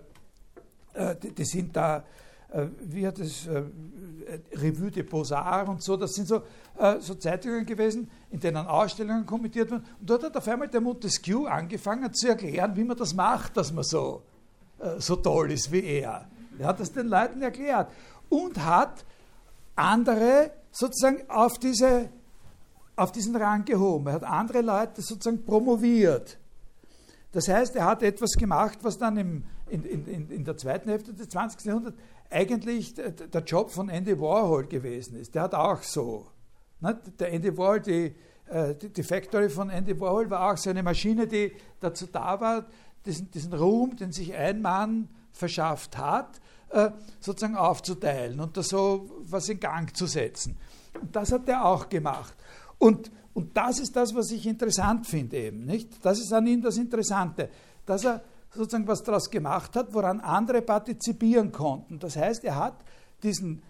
äh, 0.94 1.16
die, 1.16 1.34
die, 1.34 1.44
sind 1.44 1.74
da, 1.76 2.04
äh, 2.52 2.66
wie 2.80 3.06
hat 3.06 3.18
es, 3.18 3.46
äh, 3.46 3.64
Revue 4.52 4.90
de 4.90 5.02
Beaux-Arts 5.02 5.68
und 5.68 5.82
so, 5.82 5.96
das 5.96 6.12
sind 6.12 6.28
so, 6.28 6.42
äh, 6.78 7.00
so 7.00 7.14
Zeitungen 7.14 7.66
gewesen, 7.66 8.10
in 8.30 8.40
denen 8.40 8.66
Ausstellungen 8.66 9.26
kommentiert 9.26 9.70
wurden. 9.70 9.84
Und 10.00 10.08
dort 10.08 10.24
hat 10.24 10.36
auf 10.36 10.46
einmal 10.48 10.68
der 10.68 10.80
Montesquieu 10.80 11.46
angefangen 11.46 12.12
zu 12.14 12.28
erklären, 12.28 12.76
wie 12.76 12.84
man 12.84 12.96
das 12.96 13.14
macht, 13.14 13.56
dass 13.56 13.72
man 13.72 13.84
so 13.84 14.22
äh, 14.24 14.29
so 14.98 15.16
toll 15.16 15.52
ist 15.52 15.70
wie 15.72 15.84
er. 15.84 16.26
Er 16.58 16.66
hat 16.66 16.80
das 16.80 16.92
den 16.92 17.08
Leuten 17.08 17.42
erklärt 17.42 17.90
und 18.28 18.64
hat 18.64 19.04
andere 19.76 20.52
sozusagen 20.70 21.28
auf, 21.28 21.58
diese, 21.58 22.10
auf 22.96 23.12
diesen 23.12 23.36
Rang 23.36 23.64
gehoben. 23.64 24.08
Er 24.08 24.14
hat 24.14 24.24
andere 24.24 24.60
Leute 24.60 25.02
sozusagen 25.02 25.44
promoviert. 25.44 26.38
Das 27.32 27.48
heißt, 27.48 27.76
er 27.76 27.84
hat 27.84 28.02
etwas 28.02 28.32
gemacht, 28.32 28.78
was 28.82 28.98
dann 28.98 29.16
im, 29.16 29.44
in, 29.68 29.84
in, 29.84 30.30
in 30.30 30.44
der 30.44 30.56
zweiten 30.56 30.90
Hälfte 30.90 31.14
des 31.14 31.28
20. 31.28 31.64
Jahrhunderts 31.64 31.96
eigentlich 32.28 32.94
der 32.94 33.42
Job 33.42 33.70
von 33.70 33.88
Andy 33.88 34.18
Warhol 34.20 34.66
gewesen 34.66 35.16
ist. 35.16 35.34
Der 35.34 35.42
hat 35.42 35.54
auch 35.54 35.82
so. 35.82 36.26
Ne? 36.80 36.98
Der 37.18 37.32
Andy 37.32 37.56
Warhol, 37.56 37.80
die, 37.80 38.14
äh, 38.46 38.74
die 38.74 39.02
Factory 39.02 39.48
von 39.48 39.70
Andy 39.70 39.98
Warhol 39.98 40.28
war 40.30 40.52
auch 40.52 40.56
so 40.56 40.70
eine 40.70 40.82
Maschine, 40.82 41.26
die 41.26 41.52
dazu 41.80 42.06
da 42.06 42.40
war, 42.40 42.66
diesen, 43.06 43.30
diesen 43.30 43.52
Ruhm, 43.52 43.96
den 43.96 44.12
sich 44.12 44.34
ein 44.34 44.62
Mann 44.62 45.08
verschafft 45.32 45.96
hat, 45.96 46.40
äh, 46.70 46.90
sozusagen 47.20 47.56
aufzuteilen 47.56 48.40
und 48.40 48.56
da 48.56 48.62
so 48.62 49.10
was 49.22 49.48
in 49.48 49.60
Gang 49.60 49.94
zu 49.96 50.06
setzen. 50.06 50.56
Und 51.00 51.14
das 51.14 51.32
hat 51.32 51.48
er 51.48 51.64
auch 51.64 51.88
gemacht. 51.88 52.34
Und, 52.78 53.10
und 53.34 53.56
das 53.56 53.78
ist 53.78 53.96
das, 53.96 54.14
was 54.14 54.30
ich 54.30 54.46
interessant 54.46 55.06
finde 55.06 55.36
eben. 55.36 55.64
Nicht? 55.64 56.04
Das 56.04 56.18
ist 56.18 56.32
an 56.32 56.46
ihm 56.46 56.62
das 56.62 56.76
Interessante, 56.76 57.50
dass 57.86 58.04
er 58.04 58.22
sozusagen 58.54 58.86
was 58.86 59.02
daraus 59.02 59.30
gemacht 59.30 59.76
hat, 59.76 59.94
woran 59.94 60.20
andere 60.20 60.62
partizipieren 60.62 61.52
konnten. 61.52 61.98
Das 61.98 62.16
heißt, 62.16 62.44
er 62.44 62.56
hat 62.56 62.84
diesen, 63.22 63.62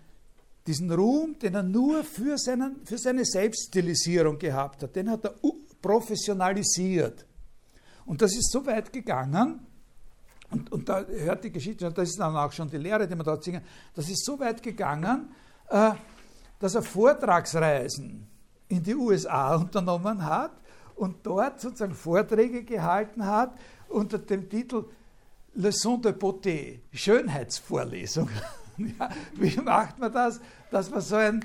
diesen 0.67 0.91
Ruhm, 0.91 1.39
den 1.39 1.55
er 1.55 1.63
nur 1.63 2.05
für, 2.05 2.39
seinen, 2.39 2.85
für 2.85 2.99
seine 2.99 3.25
Selbststilisierung 3.25 4.39
gehabt 4.39 4.83
hat, 4.83 4.97
den 4.97 5.11
hat 5.11 5.25
er 5.25 5.35
professionalisiert. 5.83 7.27
Und 8.11 8.21
das 8.21 8.33
ist 8.33 8.51
so 8.51 8.67
weit 8.67 8.93
gegangen, 8.93 9.65
und, 10.51 10.73
und 10.73 10.89
da 10.89 11.05
hört 11.05 11.45
die 11.45 11.53
Geschichte, 11.53 11.87
und 11.87 11.97
das 11.97 12.09
ist 12.09 12.19
dann 12.19 12.37
auch 12.37 12.51
schon 12.51 12.69
die 12.69 12.77
Lehre, 12.77 13.07
die 13.07 13.15
man 13.15 13.25
dort 13.25 13.45
singen, 13.45 13.63
das 13.95 14.09
ist 14.09 14.25
so 14.25 14.37
weit 14.41 14.65
gegangen, 14.65 15.33
äh, 15.69 15.93
dass 16.59 16.75
er 16.75 16.83
Vortragsreisen 16.83 18.27
in 18.67 18.83
die 18.83 18.97
USA 18.97 19.55
unternommen 19.55 20.27
hat 20.27 20.51
und 20.97 21.25
dort 21.25 21.61
sozusagen 21.61 21.95
Vorträge 21.95 22.65
gehalten 22.65 23.25
hat 23.25 23.53
unter 23.89 24.19
dem 24.19 24.49
Titel 24.49 24.87
Leçon 25.55 26.01
de 26.01 26.11
Beauté, 26.11 26.81
Schönheitsvorlesung. 26.93 28.29
ja, 28.77 29.09
wie 29.37 29.57
macht 29.61 30.01
man 30.01 30.13
das, 30.13 30.41
dass 30.73 30.91
man 30.91 31.01
so 31.01 31.15
ein, 31.15 31.45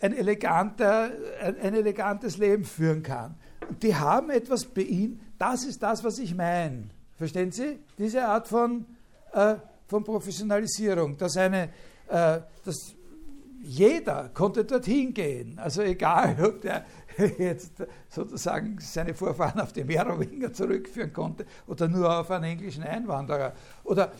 ein, 0.00 0.14
eleganter, 0.14 1.10
ein, 1.42 1.60
ein 1.60 1.74
elegantes 1.74 2.38
Leben 2.38 2.64
führen 2.64 3.02
kann? 3.02 3.34
Die 3.82 3.94
haben 3.94 4.30
etwas 4.30 4.64
bei 4.64 4.82
ihm, 4.82 5.20
das 5.38 5.64
ist 5.64 5.82
das, 5.82 6.02
was 6.04 6.18
ich 6.18 6.34
meine. 6.34 6.84
Verstehen 7.16 7.52
Sie? 7.52 7.78
Diese 7.98 8.26
Art 8.26 8.48
von, 8.48 8.86
äh, 9.32 9.54
von 9.86 10.04
Professionalisierung, 10.04 11.16
dass, 11.16 11.36
eine, 11.36 11.70
äh, 12.08 12.40
dass 12.64 12.94
jeder 13.62 14.30
konnte 14.34 14.64
dorthin 14.64 15.14
gehen. 15.14 15.58
Also 15.58 15.82
egal, 15.82 16.36
ob 16.44 16.60
der 16.60 16.84
jetzt 17.38 17.72
sozusagen 18.08 18.78
seine 18.80 19.14
Vorfahren 19.14 19.60
auf 19.60 19.72
die 19.72 19.84
Merowinger 19.84 20.52
zurückführen 20.52 21.12
konnte 21.12 21.46
oder 21.66 21.88
nur 21.88 22.18
auf 22.18 22.30
einen 22.30 22.44
englischen 22.44 22.82
Einwanderer. 22.82 23.52
Oder 23.84 24.12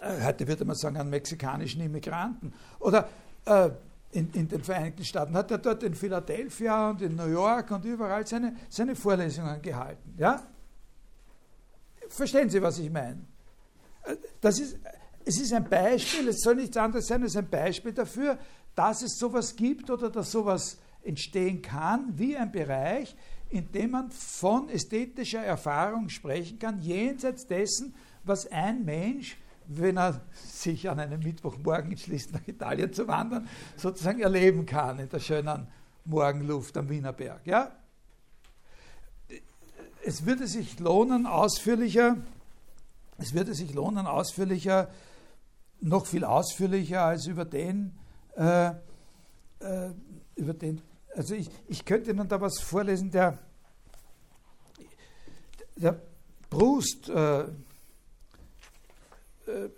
äh, 0.00 0.24
heute 0.24 0.46
würde 0.46 0.64
man 0.64 0.76
sagen, 0.76 0.96
einen 0.96 1.10
mexikanischen 1.10 1.82
Immigranten. 1.82 2.52
Oder 2.78 3.08
äh, 3.44 3.70
in, 4.14 4.30
in, 4.32 4.48
den 4.48 4.62
Vereinigten 4.62 5.04
Staaten 5.04 5.34
hat 5.34 5.50
er 5.50 5.58
dort 5.58 5.82
in 5.82 5.94
Philadelphia 5.94 6.90
und 6.90 7.02
in 7.02 7.16
New 7.16 7.26
York 7.26 7.70
und 7.72 7.84
überall 7.84 8.26
seine, 8.26 8.54
seine 8.68 8.94
Vorlesungen 8.94 9.60
gehalten. 9.60 10.14
Ja? 10.16 10.46
Verstehen 12.08 12.48
Sie, 12.48 12.62
was 12.62 12.78
ich 12.78 12.90
meine? 12.90 13.24
Das 14.40 14.60
ist, 14.60 14.78
es 15.24 15.40
ist 15.40 15.52
ein 15.52 15.68
Beispiel, 15.68 16.28
es 16.28 16.40
soll 16.40 16.56
nichts 16.56 16.76
anderes 16.76 17.06
sein 17.06 17.22
als 17.22 17.36
ein 17.36 17.48
Beispiel 17.48 17.92
dafür, 17.92 18.38
dass 18.74 19.02
es 19.02 19.18
sowas 19.18 19.56
gibt 19.56 19.90
oder 19.90 20.10
dass 20.10 20.30
sowas 20.30 20.78
entstehen 21.02 21.60
kann, 21.60 22.12
wie 22.16 22.36
ein 22.36 22.52
Bereich, 22.52 23.16
in 23.50 23.70
dem 23.72 23.90
man 23.92 24.10
von 24.10 24.68
ästhetischer 24.68 25.42
Erfahrung 25.42 26.08
sprechen 26.08 26.58
kann, 26.58 26.80
jenseits 26.80 27.46
dessen, 27.46 27.94
was 28.22 28.46
ein 28.50 28.84
Mensch, 28.84 29.36
wenn 29.66 29.96
er 29.96 30.20
sich 30.34 30.88
an 30.88 31.00
einem 31.00 31.20
Mittwochmorgen 31.20 31.92
entschließt, 31.92 32.32
nach 32.32 32.46
Italien 32.46 32.92
zu 32.92 33.08
wandern, 33.08 33.48
sozusagen 33.76 34.20
erleben 34.20 34.66
kann 34.66 34.98
in 34.98 35.08
der 35.08 35.20
schönen 35.20 35.66
Morgenluft 36.04 36.76
am 36.76 36.88
Wienerberg. 36.88 37.46
Ja? 37.46 37.72
Es 40.04 40.26
würde 40.26 40.46
sich 40.46 40.78
lohnen, 40.80 41.26
ausführlicher, 41.26 42.16
es 43.18 43.32
würde 43.32 43.54
sich 43.54 43.74
lohnen, 43.74 44.06
ausführlicher, 44.06 44.90
noch 45.80 46.06
viel 46.06 46.24
ausführlicher 46.24 47.02
als 47.02 47.26
über 47.26 47.44
den, 47.44 47.92
äh, 48.36 48.68
äh, 48.68 49.90
über 50.36 50.54
den 50.54 50.82
also 51.16 51.34
ich, 51.34 51.48
ich 51.68 51.84
könnte 51.84 52.10
Ihnen 52.10 52.28
da 52.28 52.40
was 52.40 52.60
vorlesen, 52.60 53.10
der, 53.10 53.38
der 55.76 56.00
Brust, 56.50 57.08
äh, 57.08 57.44
äh, 59.48 59.68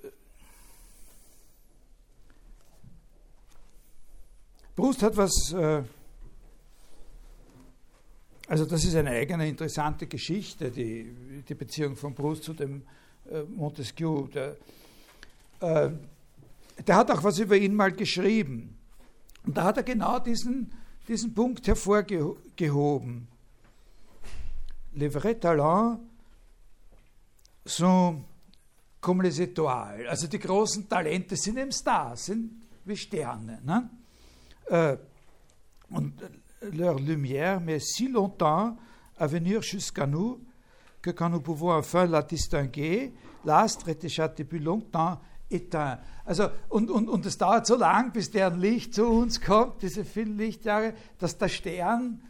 Brust 4.74 5.02
hat 5.02 5.16
was, 5.16 5.52
äh, 5.52 5.82
also 8.48 8.64
das 8.64 8.84
ist 8.84 8.94
eine 8.94 9.10
eigene 9.10 9.48
interessante 9.48 10.06
Geschichte, 10.06 10.70
die, 10.70 11.42
die 11.48 11.54
Beziehung 11.54 11.96
von 11.96 12.14
Brust 12.14 12.44
zu 12.44 12.52
dem 12.52 12.82
äh, 13.30 13.42
Montesquieu. 13.42 14.28
Der, 14.28 14.56
äh, 15.60 15.90
der 16.86 16.96
hat 16.96 17.10
auch 17.10 17.24
was 17.24 17.38
über 17.38 17.56
ihn 17.56 17.74
mal 17.74 17.92
geschrieben. 17.92 18.76
Und 19.44 19.56
da 19.56 19.64
hat 19.64 19.78
er 19.78 19.82
genau 19.82 20.18
diesen 20.18 20.70
diesen 21.08 21.34
Punkt 21.34 21.66
hervorgehoben. 21.66 23.28
Les 24.94 25.08
vrais 25.08 25.38
talents 25.38 26.00
sont 27.64 28.24
comme 29.06 29.22
les 29.22 29.40
étoiles. 29.40 30.08
Also 30.08 30.26
die 30.26 30.40
großen 30.40 30.88
Talente 30.88 31.36
sind 31.36 31.58
eben 31.58 31.70
Stars, 31.70 32.24
sind 32.24 32.50
wie 32.84 32.96
Sterne. 32.96 33.60
Ne? 33.64 33.88
Äh, 34.68 34.96
und 35.90 36.12
leur 36.72 36.98
lumière 36.98 37.60
met 37.60 37.78
si 37.78 38.08
longtemps 38.08 38.76
à 39.16 39.28
venir 39.28 39.62
jusqu'à 39.62 40.08
nous 40.08 40.40
que 41.00 41.12
quand 41.12 41.30
nous 41.30 41.40
pouvons 41.40 41.70
enfin 41.70 42.06
la 42.06 42.22
distinguer, 42.22 43.14
l'astre 43.44 43.90
est 43.90 44.02
déjà 44.02 44.26
depuis 44.26 44.58
longtemps 44.58 45.20
éteint. 45.52 46.00
Also, 46.24 46.48
und, 46.68 46.90
und, 46.90 47.08
und 47.08 47.24
es 47.26 47.38
dauert 47.38 47.64
so 47.64 47.76
lang, 47.76 48.12
bis 48.12 48.32
deren 48.32 48.58
Licht 48.58 48.92
zu 48.92 49.06
uns 49.06 49.40
kommt, 49.40 49.82
diese 49.82 50.04
vielen 50.04 50.36
Lichtjahre, 50.36 50.94
dass 51.20 51.38
der 51.38 51.48
Stern, 51.48 52.22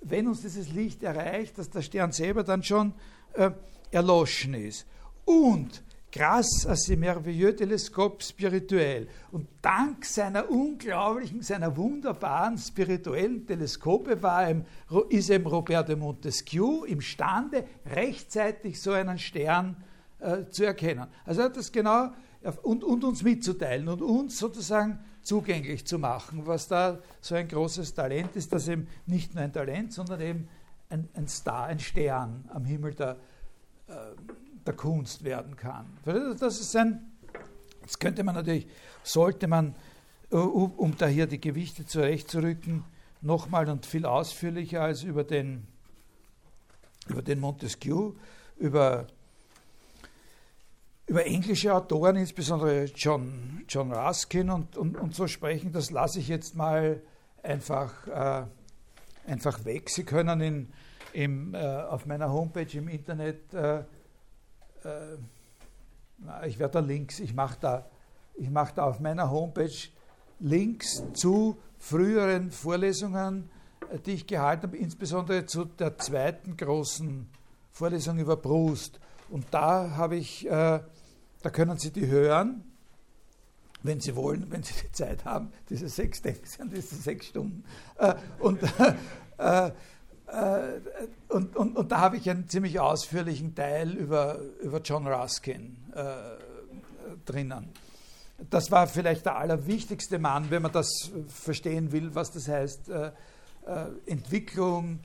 wenn 0.00 0.26
uns 0.26 0.40
dieses 0.40 0.70
Licht 0.72 1.02
erreicht, 1.02 1.58
dass 1.58 1.68
der 1.68 1.82
Stern 1.82 2.12
selber 2.12 2.44
dann 2.44 2.62
schon 2.62 2.94
äh, 3.34 3.50
erloschen 3.90 4.54
ist. 4.54 4.86
Und 5.26 5.84
grâce 6.14 6.64
à 6.66 6.76
ces 6.76 6.94
merveilleux 6.94 7.56
télescopes 7.56 8.22
spirituels. 8.22 9.08
Und 9.32 9.48
dank 9.62 10.04
seiner 10.04 10.48
unglaublichen, 10.48 11.42
seiner 11.42 11.76
wunderbaren 11.76 12.56
spirituellen 12.56 13.44
Teleskope 13.44 14.22
war 14.22 14.48
ihm, 14.48 14.64
ist 15.08 15.30
eben 15.30 15.46
Robert 15.46 15.88
de 15.88 15.96
Montesquieu 15.96 16.84
imstande, 16.84 17.64
rechtzeitig 17.84 18.80
so 18.80 18.92
einen 18.92 19.18
Stern 19.18 19.76
äh, 20.20 20.44
zu 20.50 20.64
erkennen. 20.64 21.08
Also 21.24 21.40
er 21.40 21.46
hat 21.46 21.56
das 21.56 21.72
genau 21.72 22.12
und, 22.62 22.84
und 22.84 23.02
uns 23.02 23.24
mitzuteilen 23.24 23.88
und 23.88 24.00
uns 24.00 24.38
sozusagen 24.38 25.00
zugänglich 25.22 25.84
zu 25.84 25.98
machen, 25.98 26.46
was 26.46 26.68
da 26.68 27.00
so 27.20 27.34
ein 27.34 27.48
großes 27.48 27.92
Talent 27.94 28.36
ist, 28.36 28.52
das 28.52 28.68
eben 28.68 28.86
nicht 29.06 29.34
nur 29.34 29.42
ein 29.42 29.52
Talent, 29.52 29.92
sondern 29.92 30.20
eben 30.20 30.48
ein, 30.90 31.08
ein 31.14 31.26
Star, 31.26 31.64
ein 31.64 31.80
Stern 31.80 32.48
am 32.52 32.64
Himmel 32.66 32.94
der, 32.94 33.16
äh, 33.88 33.92
der 34.66 34.74
Kunst 34.74 35.24
werden 35.24 35.56
kann. 35.56 35.86
Das 36.04 36.60
ist 36.60 36.74
ein, 36.76 37.12
das 37.82 37.98
könnte 37.98 38.24
man 38.24 38.34
natürlich, 38.34 38.66
sollte 39.02 39.46
man, 39.48 39.74
äh, 40.30 40.36
um, 40.36 40.72
um 40.72 40.96
da 40.96 41.06
hier 41.06 41.26
die 41.26 41.40
Gewichte 41.40 41.86
zurechtzurücken, 41.86 42.84
nochmal 43.20 43.68
und 43.68 43.86
viel 43.86 44.06
ausführlicher 44.06 44.82
als 44.82 45.02
über 45.02 45.24
den, 45.24 45.66
über 47.08 47.22
den 47.22 47.40
Montesquieu, 47.40 48.12
über 48.56 49.06
über 51.06 51.26
englische 51.26 51.74
Autoren, 51.74 52.16
insbesondere 52.16 52.84
John, 52.84 53.64
John 53.68 53.92
Ruskin 53.92 54.50
und, 54.50 54.76
und, 54.76 54.96
und 54.96 55.14
so 55.14 55.26
sprechen, 55.26 55.72
das 55.72 55.90
lasse 55.90 56.18
ich 56.18 56.28
jetzt 56.28 56.56
mal 56.56 57.02
einfach, 57.42 58.06
äh, 58.08 58.46
einfach 59.30 59.64
weg. 59.64 59.90
Sie 59.90 60.04
können 60.04 60.40
in, 60.40 60.72
im, 61.12 61.54
äh, 61.54 61.58
auf 61.58 62.06
meiner 62.06 62.32
Homepage 62.32 62.78
im 62.78 62.88
Internet, 62.88 63.52
äh, 63.52 63.84
äh 64.84 65.16
ich 66.46 66.58
werde 66.58 66.74
da 66.74 66.80
Links, 66.80 67.20
ich 67.20 67.34
mache 67.34 67.58
da, 67.60 67.86
mach 68.50 68.70
da 68.70 68.84
auf 68.84 69.00
meiner 69.00 69.30
Homepage 69.30 69.88
Links 70.38 71.02
zu 71.12 71.58
früheren 71.78 72.50
Vorlesungen, 72.50 73.50
äh, 73.90 73.98
die 73.98 74.12
ich 74.12 74.26
gehalten 74.26 74.64
habe, 74.64 74.76
insbesondere 74.76 75.46
zu 75.46 75.64
der 75.64 75.98
zweiten 75.98 76.56
großen 76.56 77.28
Vorlesung 77.70 78.18
über 78.18 78.36
Proust. 78.36 79.00
Und 79.30 79.46
da 79.50 79.90
habe 79.96 80.16
ich 80.16 80.48
äh, 80.48 80.80
da 81.44 81.50
können 81.50 81.76
Sie 81.76 81.92
die 81.92 82.06
hören, 82.06 82.64
wenn 83.82 84.00
Sie 84.00 84.16
wollen, 84.16 84.50
wenn 84.50 84.62
Sie 84.62 84.72
die 84.82 84.90
Zeit 84.92 85.26
haben. 85.26 85.52
Diese 85.68 85.90
sechs, 85.90 86.22
diese 86.22 86.96
sechs 86.96 87.26
Stunden. 87.26 87.64
Äh, 87.98 88.14
und, 88.38 88.62
äh, 89.36 89.70
und, 91.28 91.56
und, 91.56 91.76
und, 91.76 91.92
da 91.92 92.00
habe 92.00 92.16
ich 92.16 92.28
einen 92.30 92.48
ziemlich 92.48 92.80
ausführlichen 92.80 93.54
Teil 93.54 93.92
über, 93.92 94.38
über 94.62 94.80
John 94.80 95.06
Ruskin 95.06 95.76
äh, 95.94 96.04
drinnen. 97.24 97.68
Das 98.50 98.70
war 98.70 98.86
vielleicht 98.86 99.26
der 99.26 99.36
allerwichtigste 99.36 100.18
Mann, 100.18 100.50
wenn 100.50 100.62
man 100.62 100.72
das 100.72 101.10
verstehen 101.28 101.92
will, 101.92 102.14
was 102.14 102.32
das 102.32 102.48
heißt. 102.48 102.88
Äh, 102.88 103.12
äh, 103.66 103.86
Entwicklung, 104.06 105.00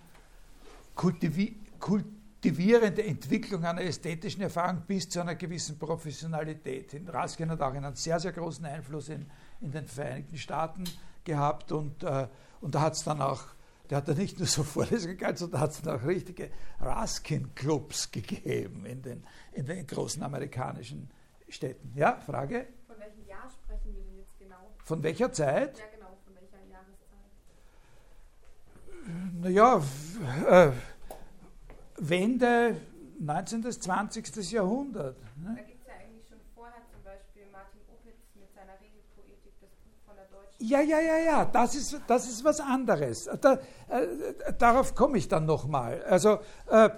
Kultivi 0.95 1.55
Kult 1.79 2.05
aktivierende 2.39 3.03
Entwicklung 3.03 3.65
einer 3.65 3.81
ästhetischen 3.81 4.41
Erfahrung 4.41 4.83
bis 4.87 5.09
zu 5.09 5.19
einer 5.19 5.35
gewissen 5.35 5.77
Professionalität. 5.77 6.95
Raskin 7.09 7.49
hat 7.51 7.61
auch 7.61 7.73
einen 7.73 7.95
sehr, 7.95 8.17
sehr 8.17 8.31
großen 8.31 8.65
Einfluss 8.65 9.09
in, 9.09 9.25
in 9.59 9.71
den 9.71 9.85
Vereinigten 9.85 10.37
Staaten 10.37 10.85
gehabt 11.25 11.73
und, 11.73 12.01
äh, 12.01 12.29
und 12.61 12.75
da 12.75 12.79
hat 12.79 12.93
es 12.93 13.03
dann 13.03 13.21
auch, 13.21 13.41
der 13.89 13.97
hat 13.97 14.07
da 14.07 14.13
nicht 14.13 14.37
nur 14.37 14.47
so 14.47 14.63
Vorlesungen 14.63 15.17
gehabt, 15.17 15.39
sondern 15.39 15.61
hat 15.61 15.71
es 15.71 15.87
auch 15.87 16.03
richtige 16.05 16.51
Raskin-Clubs 16.79 18.11
gegeben 18.11 18.85
in 18.85 19.01
den, 19.01 19.23
in 19.53 19.65
den 19.65 19.87
großen 19.87 20.21
amerikanischen 20.21 21.09
Städten. 21.47 21.91
Ja, 21.95 22.19
Frage? 22.19 22.67
Von 22.85 22.99
welchem 22.99 23.25
Jahr 23.25 23.49
sprechen 23.49 23.95
wir 23.95 24.03
denn 24.03 24.17
jetzt 24.17 24.37
genau? 24.37 24.57
Von 24.83 25.01
welcher 25.01 25.31
Zeit? 25.31 25.79
Ja, 25.79 25.85
genau, 25.93 26.17
von 26.23 26.35
welcher 26.35 26.59
Jahreszeit? 26.69 27.29
Naja, 29.41 29.81
äh, 30.47 30.71
Wende 31.97 32.79
19. 33.19 33.61
bis 33.61 33.79
20. 33.79 34.51
Jahrhundert. 34.51 35.17
Ne? 35.37 35.55
Da 35.55 35.63
gibt 35.63 35.81
es 35.81 35.87
ja 35.87 35.93
eigentlich 35.99 36.27
schon 36.27 36.39
vorher 36.55 36.81
zum 36.93 37.03
Beispiel 37.03 37.43
Martin 37.51 37.81
Opitz 37.91 38.21
mit 38.35 38.53
seiner 38.53 38.79
Regelpoetik, 38.79 39.59
das 39.59 39.71
Buch 39.83 39.99
von 40.05 40.15
der 40.15 40.25
Deutschen. 40.25 40.48
Ja, 40.59 40.81
ja, 40.81 40.99
ja, 40.99 41.17
ja, 41.17 41.45
das 41.45 41.75
ist, 41.75 41.99
das 42.07 42.27
ist 42.27 42.43
was 42.43 42.59
anderes. 42.59 43.29
Da, 43.41 43.53
äh, 43.53 43.63
darauf 44.57 44.93
komme 44.93 45.17
ich 45.17 45.27
dann 45.27 45.45
nochmal. 45.45 46.03
Also, 46.03 46.39
äh, 46.69 46.89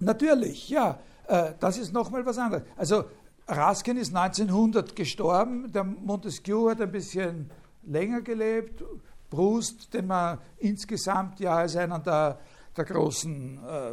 natürlich, 0.00 0.68
ja, 0.68 0.98
äh, 1.28 1.52
das 1.60 1.78
ist 1.78 1.92
nochmal 1.92 2.26
was 2.26 2.36
anderes. 2.36 2.64
Also, 2.76 3.04
Raskin 3.46 3.96
ist 3.96 4.14
1900 4.14 4.96
gestorben, 4.96 5.70
der 5.70 5.84
Montesquieu 5.84 6.70
hat 6.70 6.80
ein 6.80 6.90
bisschen 6.90 7.50
länger 7.84 8.22
gelebt. 8.22 8.82
Proust, 9.30 9.92
den 9.94 10.06
man 10.06 10.38
insgesamt 10.58 11.40
ja 11.40 11.56
als 11.56 11.76
einen 11.76 12.02
der 12.02 12.38
der 12.76 12.84
großen 12.84 13.58
äh, 13.58 13.92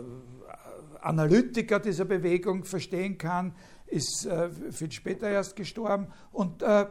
Analytiker 1.01 1.79
dieser 1.79 2.05
Bewegung 2.05 2.63
verstehen 2.63 3.17
kann, 3.17 3.53
ist 3.88 4.25
äh, 4.25 4.49
viel 4.71 4.91
später 4.91 5.29
erst 5.29 5.55
gestorben. 5.55 6.07
Und, 6.32 6.61
äh, 6.61 6.86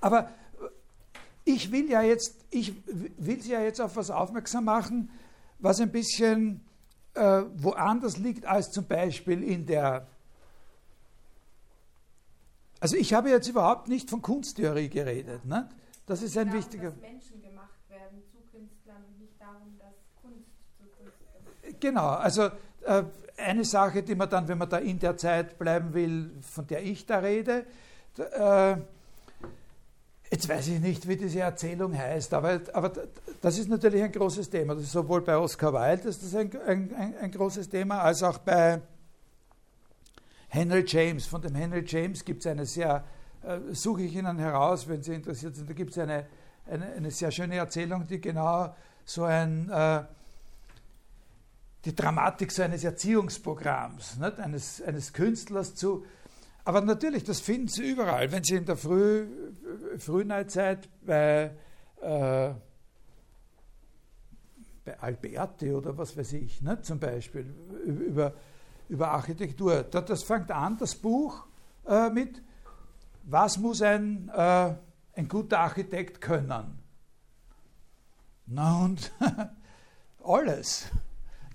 aber 0.00 0.30
ich 1.44 1.72
will 1.72 1.90
ja 1.90 2.02
jetzt, 2.02 2.44
ich 2.50 2.74
will 2.86 3.40
Sie 3.40 3.52
ja 3.52 3.60
jetzt 3.60 3.80
auf 3.80 3.96
was 3.96 4.10
aufmerksam 4.10 4.64
machen, 4.64 5.10
was 5.58 5.80
ein 5.80 5.90
bisschen 5.90 6.60
äh, 7.14 7.42
woanders 7.56 8.18
liegt 8.18 8.44
als 8.46 8.70
zum 8.70 8.86
Beispiel 8.86 9.42
in 9.42 9.66
der 9.66 10.06
also 12.80 12.96
ich 12.96 13.12
habe 13.12 13.30
jetzt 13.30 13.48
überhaupt 13.48 13.88
nicht 13.88 14.08
von 14.08 14.22
Kunsttheorie 14.22 14.88
geredet. 14.88 15.44
Ne? 15.44 15.68
Das 16.06 16.22
ist 16.22 16.38
ein 16.38 16.46
darum, 16.46 16.60
wichtiger. 16.60 16.90
Dass 16.90 17.00
Menschen 17.00 17.42
gemacht 17.42 17.80
werden 17.88 18.22
zu 18.30 18.38
Künstlern 18.56 19.02
und 19.04 19.18
nicht 19.18 19.40
darum, 19.40 19.76
dass 19.78 19.94
Genau, 21.80 22.08
also 22.08 22.50
äh, 22.84 23.04
eine 23.36 23.64
Sache, 23.64 24.02
die 24.02 24.14
man 24.14 24.30
dann, 24.30 24.48
wenn 24.48 24.58
man 24.58 24.68
da 24.68 24.78
in 24.78 24.98
der 24.98 25.16
Zeit 25.16 25.58
bleiben 25.58 25.92
will, 25.94 26.30
von 26.40 26.66
der 26.66 26.82
ich 26.82 27.06
da 27.06 27.18
rede, 27.18 27.66
äh, 28.16 28.76
Jetzt 30.30 30.46
weiß 30.46 30.68
ich 30.68 30.80
nicht, 30.80 31.08
wie 31.08 31.16
diese 31.16 31.40
Erzählung 31.40 31.96
heißt, 31.96 32.34
aber, 32.34 32.60
aber 32.74 32.92
das 33.40 33.58
ist 33.58 33.68
natürlich 33.68 34.02
ein 34.02 34.12
großes 34.12 34.50
Thema. 34.50 34.74
Das 34.74 34.84
ist 34.84 34.92
sowohl 34.92 35.22
bei 35.22 35.38
Oscar 35.38 35.72
Wilde 35.72 36.08
ist 36.08 36.22
das 36.22 36.34
ein, 36.34 36.50
ein, 36.66 37.14
ein, 37.18 37.30
großes 37.30 37.70
Thema, 37.70 38.02
als 38.02 38.22
auch 38.22 38.36
bei 38.38 38.80
Henry 40.48 40.84
James. 40.86 41.26
Von 41.26 41.40
dem 41.40 41.54
Henry 41.54 41.82
James 41.86 42.22
gibt 42.22 42.40
es 42.40 42.46
eine 42.46 42.66
sehr, 42.66 43.04
äh, 43.42 43.58
suche 43.72 44.02
ich 44.02 44.14
Ihnen 44.14 44.38
heraus, 44.38 44.86
wenn 44.86 45.02
Sie 45.02 45.14
interessiert 45.14 45.56
sind, 45.56 45.68
da 45.68 45.72
gibt 45.72 45.92
es 45.92 45.98
eine, 45.98 46.26
eine, 46.66 46.92
eine, 46.92 47.10
sehr 47.10 47.30
schöne 47.30 47.56
Erzählung, 47.56 48.06
die 48.06 48.20
genau 48.20 48.74
so 49.06 49.24
ein, 49.24 49.70
äh, 49.70 50.02
die 51.86 51.94
Dramatik 51.94 52.52
so 52.52 52.62
eines 52.62 52.84
Erziehungsprogramms, 52.84 54.18
nicht? 54.18 54.38
Eines, 54.40 54.82
eines 54.82 55.14
Künstlers 55.14 55.74
zu, 55.74 56.04
aber 56.68 56.82
natürlich, 56.82 57.24
das 57.24 57.40
finden 57.40 57.68
Sie 57.68 57.92
überall. 57.92 58.30
Wenn 58.30 58.44
Sie 58.44 58.56
in 58.56 58.66
der 58.66 58.76
Früh, 58.76 59.26
Frühneuzeit 59.98 60.88
bei, 61.04 61.50
äh, 62.00 62.50
bei 64.84 65.00
Alberti 65.00 65.72
oder 65.72 65.96
was 65.96 66.16
weiß 66.16 66.32
ich, 66.34 66.62
ne, 66.62 66.80
zum 66.82 66.98
Beispiel, 66.98 67.54
über, 67.84 68.34
über 68.88 69.10
Architektur, 69.10 69.82
das 69.82 70.22
fängt 70.22 70.50
an, 70.50 70.76
das 70.78 70.94
Buch 70.94 71.46
äh, 71.86 72.10
mit, 72.10 72.42
was 73.24 73.58
muss 73.58 73.82
ein, 73.82 74.30
äh, 74.34 74.74
ein 75.14 75.28
guter 75.28 75.60
Architekt 75.60 76.20
können? 76.20 76.78
Na 78.46 78.84
und 78.84 79.12
alles. 80.24 80.90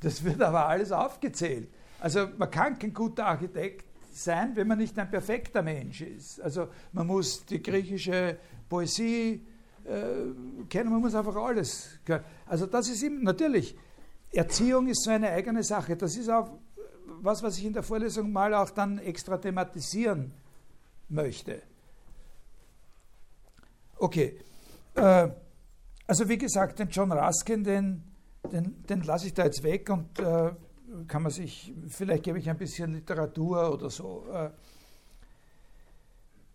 Das 0.01 0.23
wird 0.23 0.41
aber 0.41 0.67
alles 0.67 0.91
aufgezählt. 0.91 1.73
Also 1.99 2.27
man 2.37 2.51
kann 2.51 2.77
kein 2.77 2.93
guter 2.93 3.25
Architekt 3.25 3.92
sein, 4.15 4.55
wenn 4.55 4.67
man 4.67 4.77
nicht 4.77 4.97
ein 4.97 5.09
perfekter 5.09 5.61
Mensch 5.61 6.01
ist. 6.01 6.41
Also 6.41 6.67
man 6.91 7.07
muss 7.07 7.45
die 7.45 7.61
griechische 7.61 8.37
Poesie 8.69 9.45
äh, 9.85 10.65
kennen, 10.69 10.91
man 10.91 11.01
muss 11.01 11.15
einfach 11.15 11.35
alles 11.35 11.99
können. 12.05 12.23
Also 12.45 12.65
das 12.65 12.89
ist 12.89 13.03
eben, 13.03 13.23
natürlich, 13.23 13.75
Erziehung 14.31 14.87
ist 14.87 15.03
so 15.03 15.11
eine 15.11 15.29
eigene 15.29 15.63
Sache. 15.63 15.95
Das 15.95 16.15
ist 16.15 16.29
auch 16.29 16.49
was, 17.21 17.43
was 17.43 17.57
ich 17.57 17.65
in 17.65 17.73
der 17.73 17.83
Vorlesung 17.83 18.31
mal 18.31 18.53
auch 18.53 18.69
dann 18.69 18.97
extra 18.99 19.37
thematisieren 19.37 20.33
möchte. 21.09 21.61
Okay. 23.97 24.39
Äh, 24.95 25.29
also 26.07 26.27
wie 26.27 26.37
gesagt, 26.37 26.79
den 26.79 26.89
John 26.89 27.11
Ruskin, 27.11 27.63
den, 27.63 28.03
den, 28.51 28.83
den 28.83 29.01
lasse 29.03 29.27
ich 29.27 29.33
da 29.33 29.45
jetzt 29.45 29.63
weg 29.63 29.89
und 29.89 30.19
äh, 30.19 30.51
kann 31.07 31.23
man 31.23 31.31
sich, 31.31 31.73
vielleicht 31.87 32.23
gebe 32.23 32.39
ich 32.39 32.49
ein 32.49 32.57
bisschen 32.57 32.93
Literatur 32.93 33.73
oder 33.73 33.89
so. 33.89 34.25
Äh. 34.31 34.49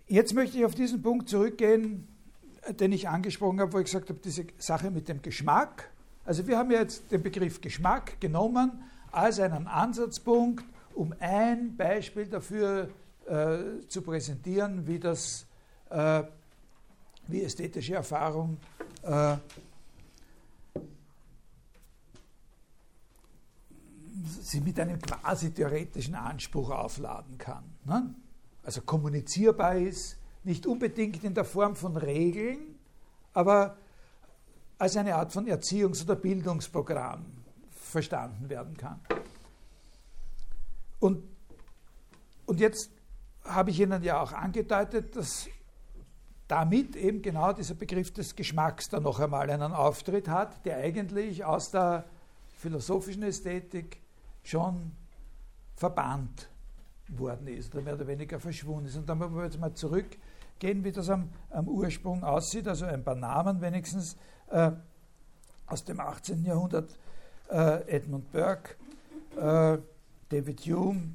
Jetzt 0.07 0.35
möchte 0.35 0.59
ich 0.59 0.65
auf 0.65 0.75
diesen 0.75 1.03
Punkt 1.03 1.29
zurückgehen, 1.29 2.09
den 2.81 2.93
ich 2.93 3.09
angesprochen 3.09 3.61
habe, 3.61 3.73
wo 3.73 3.79
ich 3.79 3.87
gesagt 3.87 4.09
habe, 4.09 4.21
diese 4.23 4.47
Sache 4.59 4.91
mit 4.91 5.09
dem 5.09 5.23
Geschmack. 5.23 5.91
Also 6.25 6.47
wir 6.47 6.59
haben 6.59 6.71
jetzt 6.71 7.11
den 7.11 7.23
Begriff 7.23 7.61
Geschmack 7.61 8.21
genommen 8.21 8.83
als 9.13 9.41
einen 9.41 9.67
Ansatzpunkt, 9.67 10.65
um 10.95 11.15
ein 11.21 11.77
Beispiel 11.77 12.27
dafür 12.27 12.91
äh, 13.27 13.87
zu 13.89 14.03
präsentieren, 14.03 14.87
wie 14.87 14.99
das, 14.99 15.47
äh, 15.91 16.23
wie 17.27 17.43
ästhetische 17.43 17.95
Erfahrung 17.95 18.59
äh, 19.03 19.37
sie 24.41 24.61
mit 24.61 24.79
einem 24.81 25.01
quasi 25.01 25.51
theoretischen 25.51 26.15
Anspruch 26.15 26.71
aufladen 26.71 27.39
kann. 27.39 27.65
Ne? 27.85 28.15
Also 28.63 28.83
kommunizierbar 28.83 29.77
ist, 29.77 30.17
nicht 30.45 30.67
unbedingt 30.67 31.25
in 31.25 31.35
der 31.35 31.45
Form 31.45 31.77
von 31.77 31.97
Regeln, 31.97 32.79
aber 33.33 33.77
als 34.79 34.97
eine 34.97 35.15
Art 35.15 35.33
von 35.33 35.47
Erziehungs- 35.47 36.05
oder 36.05 36.17
Bildungsprogramm 36.17 37.25
verstanden 37.71 38.49
werden 38.49 38.77
kann. 38.77 39.01
Und, 41.01 41.23
und 42.47 42.61
jetzt 42.61 42.91
habe 43.45 43.71
ich 43.71 43.81
Ihnen 43.81 44.03
ja 44.03 44.21
auch 44.21 44.33
angedeutet, 44.33 45.17
dass 45.17 45.49
damit 46.49 46.97
eben 46.97 47.21
genau 47.21 47.53
dieser 47.53 47.75
Begriff 47.75 48.13
des 48.13 48.35
Geschmacks 48.35 48.89
dann 48.89 49.03
noch 49.03 49.21
einmal 49.21 49.51
einen 49.51 49.73
Auftritt 49.73 50.29
hat, 50.29 50.65
der 50.65 50.79
eigentlich 50.79 51.45
aus 51.45 51.71
der 51.71 52.07
philosophischen 52.57 53.23
Ästhetik 53.23 54.01
schon 54.43 54.93
verbannt 55.77 56.49
worden 57.09 57.49
ist 57.49 57.75
oder 57.75 57.83
mehr 57.83 57.95
oder 57.95 58.07
weniger 58.07 58.41
verschwunden 58.41 58.87
ist. 58.87 58.97
Und 58.97 59.09
dann 59.09 59.19
wollen 59.21 59.35
wir 59.35 59.45
jetzt 59.45 59.59
mal 59.59 59.73
zurückgehen, 59.73 60.85
wie 60.85 60.93
das 60.93 61.09
am, 61.09 61.31
am 61.51 61.69
Ursprung 61.69 62.25
aussieht. 62.25 62.69
Also 62.69 62.87
ein 62.87 63.05
paar 63.05 63.15
Namen 63.15 63.61
wenigstens 63.61 64.17
äh, 64.51 64.73
aus 65.67 65.85
dem 65.85 66.01
18. 66.01 66.45
Jahrhundert. 66.45 66.99
Äh, 67.51 67.97
Edmund 67.97 68.31
Burke, 68.31 68.75
äh, 69.37 69.79
David 70.29 70.61
Hume 70.67 71.15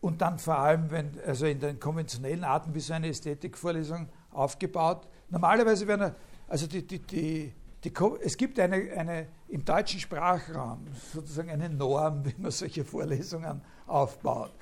und 0.00 0.20
dann 0.22 0.38
vor 0.38 0.58
allem, 0.58 0.90
wenn, 0.90 1.10
also 1.26 1.44
in 1.44 1.60
den 1.60 1.78
konventionellen 1.78 2.44
Arten 2.44 2.74
wie 2.74 2.80
so 2.80 2.94
eine 2.94 3.08
Ästhetikvorlesung 3.08 4.08
aufgebaut. 4.32 5.06
Normalerweise 5.28 5.86
werden, 5.86 6.14
also 6.48 6.66
die, 6.66 6.86
die, 6.86 7.00
die 7.00 7.52
die, 7.84 7.92
es 8.22 8.36
gibt 8.36 8.58
eine, 8.58 8.76
eine, 8.92 9.28
im 9.48 9.64
deutschen 9.64 10.00
Sprachraum 10.00 10.86
sozusagen 11.12 11.50
eine 11.50 11.68
Norm, 11.68 12.24
wie 12.24 12.34
man 12.38 12.50
solche 12.50 12.84
Vorlesungen 12.84 13.60
aufbaut. 13.86 14.52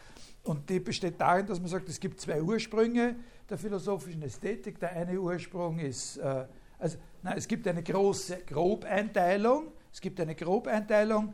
Und 0.43 0.69
die 0.69 0.81
besteht 0.81 1.21
darin, 1.21 1.47
dass 1.47 1.61
man 1.61 1.69
sagt, 1.69 1.89
es 1.89 2.01
gibt 2.01 2.21
zwei 2.21 2.43
Ursprünge 2.43 3.17
der 3.49 3.59
philosophischen 3.59 4.23
Ästhetik. 4.23 4.81
Der 4.81 4.91
eine 4.91 5.21
Ursprung 5.21 5.79
ist, 5.79 6.17
äh, 6.17 6.47
also 6.79 6.99
nein, 7.23 7.39
es 7.39 7.47
gibt 7.47 7.67
eine 7.69 7.83
große 7.83 8.39
Grobeinteilung. 8.47 9.69
Es 9.93 10.01
gibt 10.01 10.21
eine 10.21 10.35
Grobeinteilung 10.35 11.33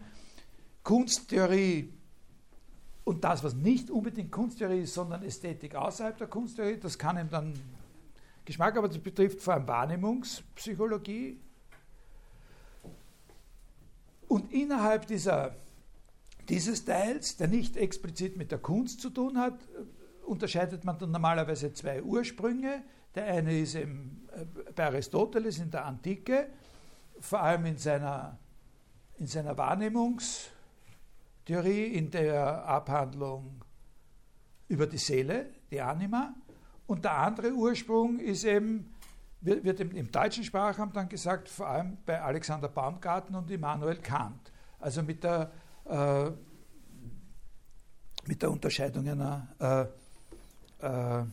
Kunsttheorie 0.82 1.92
und 3.04 3.24
das, 3.24 3.42
was 3.42 3.54
nicht 3.54 3.90
unbedingt 3.90 4.30
Kunsttheorie 4.30 4.80
ist, 4.80 4.92
sondern 4.92 5.22
Ästhetik 5.22 5.74
außerhalb 5.74 6.18
der 6.18 6.26
Kunsttheorie. 6.26 6.78
Das 6.78 6.98
kann 6.98 7.16
eben 7.16 7.30
dann 7.30 7.54
Geschmack, 8.44 8.76
aber 8.76 8.88
das 8.88 8.98
betrifft 8.98 9.40
vor 9.40 9.54
allem 9.54 9.66
Wahrnehmungspsychologie, 9.66 11.38
und 14.28 14.52
innerhalb 14.52 15.06
dieser, 15.06 15.56
dieses 16.48 16.84
Teils, 16.84 17.36
der 17.36 17.48
nicht 17.48 17.76
explizit 17.76 18.36
mit 18.36 18.52
der 18.52 18.58
Kunst 18.58 19.00
zu 19.00 19.10
tun 19.10 19.38
hat, 19.38 19.58
unterscheidet 20.24 20.84
man 20.84 20.98
dann 20.98 21.10
normalerweise 21.10 21.72
zwei 21.72 22.02
Ursprünge. 22.02 22.84
Der 23.14 23.24
eine 23.24 23.58
ist 23.58 23.74
im, 23.74 24.28
äh, 24.32 24.44
bei 24.72 24.84
Aristoteles 24.84 25.58
in 25.58 25.70
der 25.70 25.86
Antike, 25.86 26.48
vor 27.20 27.40
allem 27.40 27.64
in 27.66 27.78
seiner, 27.78 28.38
in 29.16 29.26
seiner 29.26 29.56
Wahrnehmungstheorie, 29.56 31.86
in 31.86 32.10
der 32.10 32.66
Abhandlung 32.66 33.64
über 34.68 34.86
die 34.86 34.98
Seele, 34.98 35.50
die 35.70 35.80
Anima. 35.80 36.34
Und 36.86 37.04
der 37.04 37.18
andere 37.18 37.52
Ursprung 37.52 38.20
ist 38.20 38.44
eben 38.44 38.94
wird, 39.40 39.64
wird 39.64 39.80
im, 39.80 39.92
im, 39.92 40.10
deutschen 40.10 40.44
Sprachraum 40.44 40.92
dann 40.92 41.08
gesagt, 41.08 41.48
vor 41.48 41.68
allem 41.68 41.98
bei 42.04 42.20
Alexander 42.20 42.68
Baumgarten 42.68 43.34
und 43.34 43.50
Immanuel 43.50 43.96
Kant. 43.96 44.52
Also 44.80 45.02
mit 45.02 45.24
der, 45.24 45.50
äh, 45.84 46.30
mit 48.26 48.42
der 48.42 48.50
Unterscheidung 48.50 49.08
einer, 49.08 49.88
äh, 50.80 50.86
äh, 50.86 51.24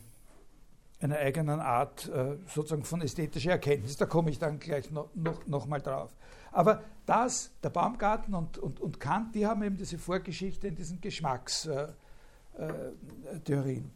einer 1.01 1.17
eigenen 1.17 1.59
Art 1.59 2.07
äh, 2.07 2.37
sozusagen 2.47 2.83
von 2.83 3.01
ästhetischer 3.01 3.51
Erkenntnis. 3.51 3.97
Da 3.97 4.05
komme 4.05 4.29
ich 4.29 4.39
dann 4.39 4.59
gleich 4.59 4.91
noch, 4.91 5.09
noch, 5.13 5.45
noch 5.45 5.65
mal 5.65 5.81
drauf. 5.81 6.15
Aber 6.51 6.83
das, 7.05 7.51
der 7.61 7.69
Baumgarten 7.69 8.33
und, 8.33 8.57
und, 8.57 8.79
und 8.79 8.99
Kant, 8.99 9.35
die 9.35 9.45
haben 9.45 9.61
eben 9.61 9.77
diese 9.77 9.97
Vorgeschichte 9.97 10.67
in 10.67 10.75
diesen 10.75 11.01
Geschmackstheorien. 11.01 13.91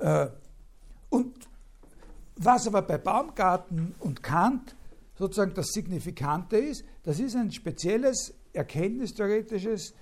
Äh, 0.00 0.24
äh, 0.24 0.30
und 1.10 1.48
was 2.36 2.66
aber 2.66 2.82
bei 2.82 2.98
Baumgarten 2.98 3.94
und 3.98 4.22
Kant 4.22 4.74
sozusagen 5.14 5.54
das 5.54 5.68
Signifikante 5.68 6.56
ist, 6.56 6.84
das 7.04 7.20
ist 7.20 7.36
ein 7.36 7.52
spezielles 7.52 8.34
erkenntnistheoretisches, 8.52 9.94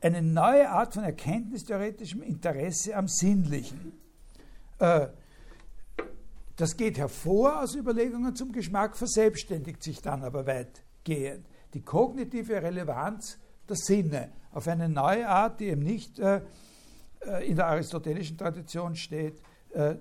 eine 0.00 0.22
neue 0.22 0.70
Art 0.70 0.94
von 0.94 1.04
erkenntnistheoretischem 1.04 2.22
Interesse 2.22 2.96
am 2.96 3.08
Sinnlichen. 3.08 3.92
Äh, 4.78 5.08
das 6.56 6.76
geht 6.76 6.98
hervor 6.98 7.62
aus 7.62 7.74
Überlegungen 7.74 8.34
zum 8.34 8.52
Geschmack, 8.52 8.96
verselbstständigt 8.96 9.82
sich 9.82 10.02
dann 10.02 10.24
aber 10.24 10.46
weitgehend. 10.46 11.46
Die 11.74 11.82
kognitive 11.82 12.62
Relevanz 12.62 13.38
der 13.68 13.76
Sinne 13.76 14.32
auf 14.52 14.66
eine 14.66 14.88
neue 14.88 15.28
Art, 15.28 15.60
die 15.60 15.66
eben 15.66 15.82
nicht 15.82 16.18
äh, 16.18 16.40
äh, 17.20 17.48
in 17.48 17.56
der 17.56 17.66
aristotelischen 17.66 18.36
Tradition 18.38 18.96
steht, 18.96 19.40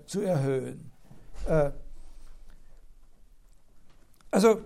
zu 0.05 0.22
erhöhen. 0.22 0.93
Äh, 1.47 1.71
also 4.31 4.61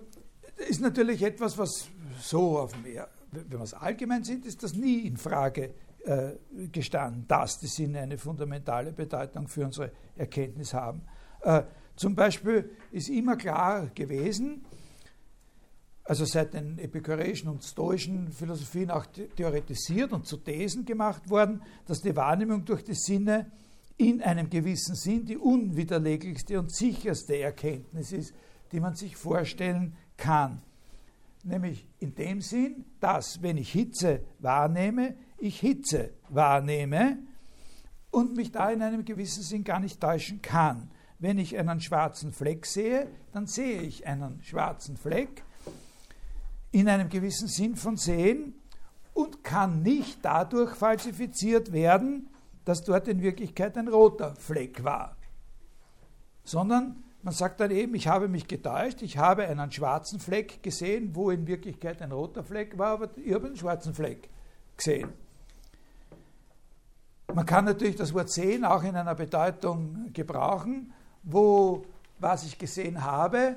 ist 0.69 0.81
natürlich 0.81 1.21
etwas, 1.23 1.57
was 1.57 1.87
so 2.19 2.59
auf 2.59 2.81
mehr, 2.81 3.07
wenn 3.31 3.49
wir 3.49 3.61
es 3.61 3.73
allgemein 3.73 4.23
sieht, 4.23 4.45
ist 4.45 4.63
das 4.63 4.73
nie 4.73 5.07
in 5.07 5.17
Frage 5.17 5.73
äh, 6.03 6.31
gestanden, 6.71 7.25
dass 7.27 7.59
die 7.59 7.67
Sinne 7.67 7.99
eine 7.99 8.17
fundamentale 8.17 8.91
Bedeutung 8.91 9.47
für 9.47 9.65
unsere 9.65 9.91
Erkenntnis 10.15 10.73
haben. 10.73 11.03
Äh, 11.41 11.63
Zum 11.95 12.15
Beispiel 12.15 12.71
ist 12.91 13.09
immer 13.09 13.35
klar 13.35 13.87
gewesen, 13.93 14.65
also 16.03 16.25
seit 16.25 16.53
den 16.55 16.79
epikureischen 16.79 17.47
und 17.47 17.63
stoischen 17.63 18.31
Philosophien 18.31 18.89
auch 18.89 19.05
theoretisiert 19.05 20.11
und 20.11 20.25
zu 20.25 20.37
Thesen 20.37 20.83
gemacht 20.83 21.29
worden, 21.29 21.61
dass 21.85 22.01
die 22.01 22.15
Wahrnehmung 22.15 22.65
durch 22.65 22.83
die 22.83 22.95
Sinne 22.95 23.51
in 24.01 24.23
einem 24.23 24.49
gewissen 24.49 24.95
Sinn 24.95 25.25
die 25.25 25.37
unwiderleglichste 25.37 26.57
und 26.59 26.73
sicherste 26.73 27.37
Erkenntnis 27.37 28.11
ist, 28.11 28.33
die 28.71 28.79
man 28.79 28.95
sich 28.95 29.15
vorstellen 29.15 29.95
kann. 30.17 30.63
Nämlich 31.43 31.87
in 31.99 32.15
dem 32.15 32.41
Sinn, 32.41 32.85
dass, 32.99 33.43
wenn 33.43 33.57
ich 33.57 33.71
Hitze 33.71 34.21
wahrnehme, 34.39 35.15
ich 35.37 35.59
Hitze 35.59 36.11
wahrnehme 36.29 37.19
und 38.09 38.35
mich 38.35 38.51
da 38.51 38.71
in 38.71 38.81
einem 38.81 39.05
gewissen 39.05 39.43
Sinn 39.43 39.63
gar 39.63 39.79
nicht 39.79 40.01
täuschen 40.01 40.41
kann. 40.41 40.89
Wenn 41.19 41.37
ich 41.37 41.55
einen 41.57 41.79
schwarzen 41.79 42.31
Fleck 42.31 42.65
sehe, 42.65 43.07
dann 43.33 43.45
sehe 43.45 43.83
ich 43.83 44.07
einen 44.07 44.41
schwarzen 44.41 44.97
Fleck 44.97 45.43
in 46.71 46.89
einem 46.89 47.09
gewissen 47.09 47.47
Sinn 47.47 47.75
von 47.75 47.97
Sehen 47.97 48.55
und 49.13 49.43
kann 49.43 49.83
nicht 49.83 50.19
dadurch 50.23 50.73
falsifiziert 50.73 51.71
werden, 51.71 52.30
dass 52.65 52.83
dort 52.83 53.07
in 53.07 53.21
Wirklichkeit 53.21 53.77
ein 53.77 53.87
roter 53.87 54.35
Fleck 54.35 54.83
war, 54.83 55.15
sondern 56.43 57.03
man 57.23 57.33
sagt 57.33 57.59
dann 57.59 57.71
eben, 57.71 57.93
ich 57.93 58.07
habe 58.07 58.27
mich 58.27 58.47
getäuscht, 58.47 59.01
ich 59.01 59.17
habe 59.17 59.47
einen 59.47 59.71
schwarzen 59.71 60.19
Fleck 60.19 60.63
gesehen, 60.63 61.15
wo 61.15 61.29
in 61.29 61.45
Wirklichkeit 61.45 62.01
ein 62.01 62.11
roter 62.11 62.43
Fleck 62.43 62.77
war, 62.77 62.93
aber 62.93 63.09
ich 63.15 63.33
habe 63.33 63.47
einen 63.47 63.57
schwarzen 63.57 63.93
Fleck 63.93 64.29
gesehen. 64.75 65.09
Man 67.33 67.45
kann 67.45 67.65
natürlich 67.65 67.95
das 67.95 68.13
Wort 68.13 68.31
sehen 68.31 68.65
auch 68.65 68.83
in 68.83 68.95
einer 68.95 69.15
Bedeutung 69.15 70.11
gebrauchen, 70.13 70.91
wo 71.23 71.85
was 72.19 72.43
ich 72.43 72.57
gesehen 72.57 73.03
habe 73.03 73.55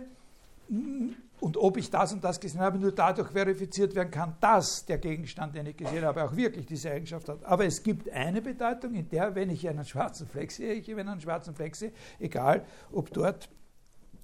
und 1.41 1.57
ob 1.57 1.77
ich 1.77 1.91
das 1.91 2.13
und 2.13 2.25
das 2.25 2.41
gesehen 2.41 2.61
habe, 2.61 2.79
nur 2.79 2.93
dadurch 2.93 3.31
verifiziert 3.31 3.95
werden 3.95 4.11
kann, 4.11 4.37
dass 4.41 4.87
der 4.87 4.99
Gegenstand, 4.99 5.55
den 5.55 5.67
ich 5.67 5.77
gesehen 5.77 6.05
habe, 6.05 6.25
auch 6.25 6.35
wirklich 6.35 6.67
diese 6.67 6.91
Eigenschaft 6.91 7.29
hat. 7.29 7.45
Aber 7.45 7.67
es 7.67 7.83
gibt 7.83 8.09
eine 8.11 8.41
Bedeutung, 8.41 8.95
in 8.95 9.09
der, 9.09 9.35
wenn 9.35 9.51
ich 9.51 9.69
einen 9.69 9.85
schwarzen 9.85 10.27
Fleck 10.27 10.53
sehe, 10.53 10.73
ich 10.75 10.95
einen 10.95 11.21
schwarzen 11.21 11.55
Fleck 11.55 11.77
sehe, 11.77 11.93
egal 12.19 12.65
ob 12.93 13.13
dort 13.13 13.51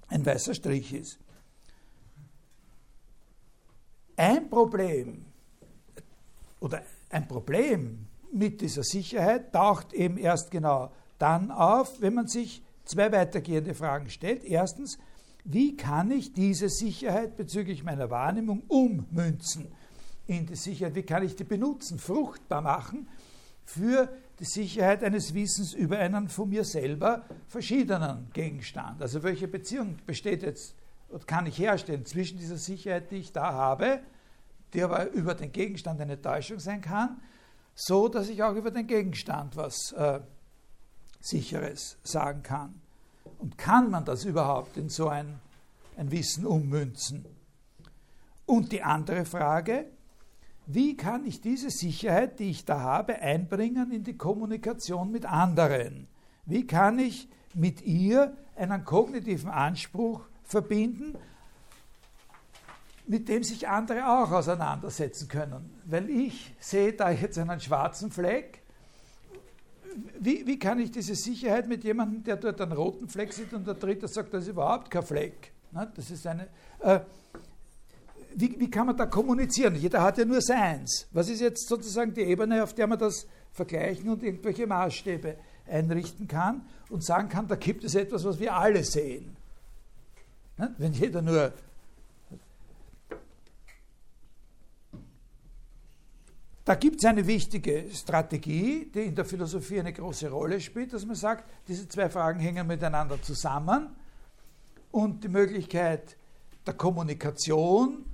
ein 0.09 0.25
weißer 0.25 0.55
Strich 0.55 0.95
ist. 0.95 1.19
Ein 4.17 4.49
Problem 4.51 5.25
oder 6.61 6.83
ein 7.11 7.27
Problem 7.27 8.07
mit 8.33 8.61
dieser 8.61 8.83
Sicherheit 8.83 9.53
taucht 9.53 9.93
eben 9.93 10.17
erst 10.17 10.51
genau 10.51 10.93
dann 11.19 11.51
auf, 11.51 12.01
wenn 12.01 12.15
man 12.15 12.27
sich 12.27 12.63
zwei 12.85 13.13
weitergehende 13.13 13.75
Fragen 13.75 14.09
stellt. 14.09 14.45
Erstens, 14.45 14.99
wie 15.45 15.77
kann 15.77 16.11
ich 16.11 16.33
diese 16.33 16.69
Sicherheit 16.69 17.37
bezüglich 17.37 17.85
meiner 17.85 18.11
Wahrnehmung 18.11 18.63
ummünzen 18.69 19.73
in 20.27 20.47
die 20.47 20.57
Sicherheit? 20.57 20.95
Wie 20.95 21.03
kann 21.03 21.25
ich 21.25 21.37
die 21.37 21.45
benutzen, 21.45 21.99
fruchtbar 21.99 22.63
machen 22.63 23.09
für 23.65 24.09
die 24.39 24.45
Sicherheit 24.45 25.03
eines 25.03 25.35
Wissens 25.35 25.75
über 25.75 25.99
einen 25.99 26.29
von 26.29 26.49
mir 26.49 26.65
selber 26.65 27.25
verschiedenen 27.49 28.31
Gegenstand? 28.33 29.01
Also 29.03 29.23
welche 29.23 29.49
Beziehung 29.49 29.97
besteht 30.07 30.43
jetzt 30.43 30.75
und 31.09 31.27
kann 31.27 31.47
ich 31.47 31.59
herstellen 31.59 32.05
zwischen 32.05 32.39
dieser 32.39 32.59
Sicherheit, 32.59 33.11
die 33.11 33.17
ich 33.17 33.33
da 33.33 33.53
habe, 33.53 34.01
die 34.73 34.83
aber 34.83 35.11
über 35.11 35.35
den 35.35 35.53
Gegenstand 35.53 36.01
eine 36.01 36.21
Täuschung 36.21 36.61
sein 36.61 36.81
kann, 36.81 37.21
so 37.75 38.09
dass 38.09 38.29
ich 38.29 38.43
auch 38.43 38.55
über 38.55 38.71
den 38.71 38.87
Gegenstand 38.87 39.57
was 39.57 39.93
äh, 39.93 40.21
Sicheres 41.21 41.99
sagen 42.03 42.43
kann. 42.43 42.80
Und 43.41 43.57
kann 43.57 43.91
man 43.91 44.05
das 44.05 44.25
überhaupt 44.25 44.77
in 44.77 44.91
so 44.91 45.09
ein, 45.09 45.41
ein 45.97 46.11
Wissen 46.11 46.47
ummünzen? 46.47 47.25
Und 48.45 48.71
die 48.73 48.83
andere 48.83 49.25
Frage, 49.25 49.87
wie 50.67 50.97
kann 50.97 51.25
ich 51.25 51.41
diese 51.41 51.71
Sicherheit, 51.71 52.39
die 52.39 52.51
ich 52.51 52.65
da 52.65 52.81
habe, 52.81 53.21
einbringen 53.21 53.93
in 53.93 54.05
die 54.05 54.17
Kommunikation 54.17 55.11
mit 55.11 55.25
anderen? 55.25 56.07
Wie 56.45 56.67
kann 56.67 56.99
ich 56.99 57.29
mit 57.55 57.83
ihr 57.83 58.37
einen 58.57 58.85
kognitiven 58.85 59.51
Anspruch 59.51 60.21
verbinden, 60.45 61.17
mit 63.07 63.29
dem 63.29 63.43
sich 63.43 63.69
andere 63.69 64.07
auch 64.07 64.31
auseinandersetzen 64.31 65.29
können? 65.29 65.81
Weil 65.87 66.11
ich 66.11 66.55
sehe 66.61 66.93
da 66.93 67.11
jetzt 67.11 67.39
einen 67.39 67.59
schwarzen 67.59 68.11
Fleck 68.11 68.60
wie, 70.19 70.47
wie 70.47 70.59
kann 70.59 70.79
ich 70.79 70.91
diese 70.91 71.15
Sicherheit 71.15 71.69
mit 71.69 71.85
jemandem, 71.85 72.23
der 72.23 72.37
dort 72.37 72.61
einen 72.61 72.73
roten 72.73 73.09
Fleck 73.09 73.33
sieht 73.33 73.53
und 73.53 73.67
der 73.67 73.75
dritte 73.75 74.09
sagt, 74.09 74.33
das 74.33 74.45
ist 74.45 74.51
überhaupt 74.51 74.91
kein 74.91 75.03
Fleck. 75.03 75.53
Ne? 75.73 75.91
Das 75.95 76.11
ist 76.11 76.27
eine, 76.27 76.49
äh, 76.81 77.01
wie, 78.35 78.59
wie 78.59 78.71
kann 78.71 78.87
man 78.87 78.97
da 78.97 79.07
kommunizieren? 79.07 79.75
Jeder 79.75 80.03
hat 80.03 80.19
ja 80.19 80.25
nur 80.25 80.41
seins. 80.41 81.07
Was 81.13 81.29
ist 81.29 81.41
jetzt 81.41 81.69
sozusagen 81.69 82.15
die 82.15 82.23
Ebene, 82.23 82.63
auf 82.63 82.75
der 82.75 82.87
man 82.87 82.99
das 82.99 83.27
vergleichen 83.53 84.09
und 84.09 84.23
irgendwelche 84.23 84.67
Maßstäbe 84.67 85.37
einrichten 85.67 86.29
kann 86.29 86.63
und 86.89 87.05
sagen 87.05 87.29
kann, 87.29 87.49
da 87.49 87.57
gibt 87.57 87.85
es 87.85 87.95
etwas, 87.95 88.25
was 88.25 88.39
wir 88.39 88.55
alle 88.55 88.85
sehen. 88.85 89.37
Ne? 90.57 90.75
Wenn 90.79 90.93
jeder 90.93 91.23
nur 91.23 91.53
Da 96.65 96.75
gibt 96.75 96.99
es 96.99 97.05
eine 97.05 97.27
wichtige 97.27 97.87
Strategie, 97.93 98.91
die 98.95 99.01
in 99.01 99.15
der 99.15 99.25
Philosophie 99.25 99.81
eine 99.81 99.93
große 99.93 100.31
Rolle 100.31 100.61
spielt, 100.61 100.93
dass 100.93 101.07
man 101.07 101.17
sagt, 101.17 101.51
diese 101.67 101.89
zwei 101.89 102.11
Fragen 102.11 102.39
hängen 102.39 102.67
miteinander 102.67 103.21
zusammen 103.23 103.89
und 104.91 105.25
die 105.25 105.29
Möglichkeit 105.29 106.17
der 106.67 106.75
Kommunikation 106.75 108.05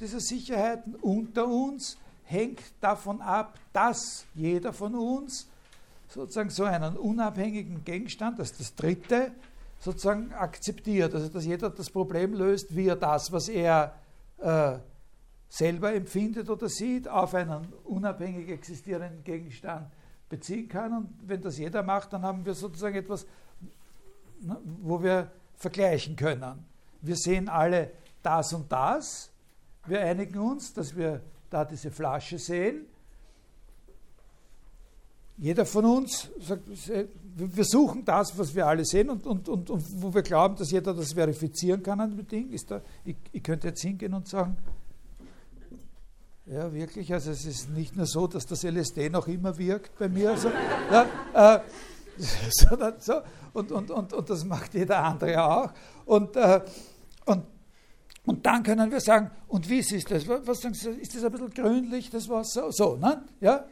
dieser 0.00 0.20
Sicherheiten 0.20 0.94
unter 0.94 1.46
uns 1.46 1.98
hängt 2.24 2.62
davon 2.80 3.20
ab, 3.20 3.58
dass 3.72 4.26
jeder 4.34 4.72
von 4.72 4.94
uns 4.94 5.48
sozusagen 6.08 6.50
so 6.50 6.64
einen 6.64 6.96
unabhängigen 6.96 7.84
Gegenstand, 7.84 8.38
das 8.38 8.52
ist 8.52 8.60
das 8.60 8.74
dritte, 8.74 9.32
sozusagen 9.80 10.32
akzeptiert. 10.32 11.14
Also 11.14 11.28
dass 11.28 11.44
jeder 11.44 11.70
das 11.70 11.90
Problem 11.90 12.34
löst, 12.34 12.74
wie 12.74 12.86
er 12.86 12.96
das, 12.96 13.32
was 13.32 13.48
er 13.48 13.94
äh, 14.38 14.78
selber 15.48 15.94
empfindet 15.94 16.50
oder 16.50 16.68
sieht, 16.68 17.08
auf 17.08 17.34
einen 17.34 17.72
unabhängig 17.84 18.48
existierenden 18.50 19.24
Gegenstand 19.24 19.90
beziehen 20.28 20.68
kann. 20.68 20.92
Und 20.92 21.08
wenn 21.26 21.40
das 21.40 21.58
jeder 21.58 21.82
macht, 21.82 22.12
dann 22.12 22.22
haben 22.22 22.44
wir 22.44 22.54
sozusagen 22.54 22.96
etwas, 22.96 23.26
ne, 24.40 24.58
wo 24.82 25.02
wir 25.02 25.30
vergleichen 25.56 26.16
können. 26.16 26.64
Wir 27.00 27.16
sehen 27.16 27.48
alle 27.48 27.92
das 28.22 28.52
und 28.52 28.70
das. 28.70 29.30
Wir 29.86 30.00
einigen 30.00 30.38
uns, 30.38 30.74
dass 30.74 30.94
wir 30.94 31.22
da 31.48 31.64
diese 31.64 31.90
Flasche 31.90 32.38
sehen. 32.38 32.86
Jeder 35.38 35.64
von 35.64 35.84
uns 35.84 36.28
sagt, 36.40 36.64
wir 36.66 37.64
suchen 37.64 38.04
das, 38.04 38.36
was 38.36 38.54
wir 38.54 38.66
alle 38.66 38.84
sehen 38.84 39.08
und, 39.08 39.24
und, 39.24 39.48
und, 39.48 39.70
und 39.70 40.02
wo 40.02 40.12
wir 40.12 40.22
glauben, 40.22 40.56
dass 40.56 40.72
jeder 40.72 40.92
das 40.92 41.12
verifizieren 41.12 41.80
kann 41.80 42.00
an 42.00 42.16
dem 42.16 42.26
Ding. 42.26 42.50
Ist 42.50 42.70
da, 42.72 42.82
ich, 43.04 43.16
ich 43.30 43.42
könnte 43.42 43.68
jetzt 43.68 43.80
hingehen 43.80 44.14
und 44.14 44.26
sagen, 44.26 44.56
ja, 46.50 46.72
wirklich. 46.72 47.12
Also 47.12 47.30
es 47.30 47.44
ist 47.44 47.70
nicht 47.70 47.96
nur 47.96 48.06
so, 48.06 48.26
dass 48.26 48.46
das 48.46 48.62
LSD 48.64 49.10
noch 49.10 49.28
immer 49.28 49.56
wirkt 49.58 49.98
bei 49.98 50.08
mir, 50.08 50.30
also, 50.30 50.50
ja, 50.90 51.56
äh, 51.56 51.60
sondern 52.50 52.94
so. 52.98 53.20
Und, 53.52 53.72
und, 53.72 53.90
und, 53.90 54.12
und 54.12 54.30
das 54.30 54.44
macht 54.44 54.74
jeder 54.74 55.02
andere 55.04 55.42
auch. 55.42 55.70
Und, 56.06 56.36
äh, 56.36 56.60
und, 57.26 57.44
und 58.24 58.44
dann 58.44 58.62
können 58.62 58.90
wir 58.90 59.00
sagen, 59.00 59.30
und 59.48 59.68
wie 59.68 59.78
ist 59.78 60.10
das? 60.10 60.26
Was 60.28 60.60
sagen 60.60 60.74
Sie, 60.74 60.90
ist 60.90 61.14
das 61.14 61.24
ein 61.24 61.32
bisschen 61.32 61.50
grünlich, 61.50 62.10
das 62.10 62.28
Wasser? 62.28 62.70
So, 62.72 62.96
ne? 62.96 63.24
Ja? 63.40 63.64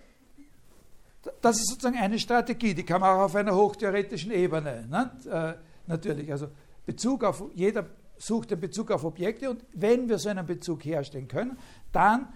Das 1.40 1.56
ist 1.56 1.68
sozusagen 1.68 1.98
eine 1.98 2.18
Strategie, 2.18 2.74
die 2.74 2.84
kann 2.84 3.00
man 3.00 3.16
auch 3.16 3.24
auf 3.24 3.34
einer 3.34 3.54
hochtheoretischen 3.54 4.30
Ebene, 4.30 4.86
ne? 4.88 5.10
äh, 5.30 5.88
natürlich. 5.88 6.30
Also 6.30 6.48
Bezug 6.84 7.24
auf, 7.24 7.42
jeder 7.54 7.86
sucht 8.16 8.50
den 8.50 8.60
Bezug 8.60 8.90
auf 8.90 9.04
Objekte 9.04 9.50
und 9.50 9.64
wenn 9.72 10.08
wir 10.08 10.18
so 10.18 10.28
einen 10.28 10.46
Bezug 10.46 10.84
herstellen 10.84 11.28
können, 11.28 11.58
dann 11.92 12.28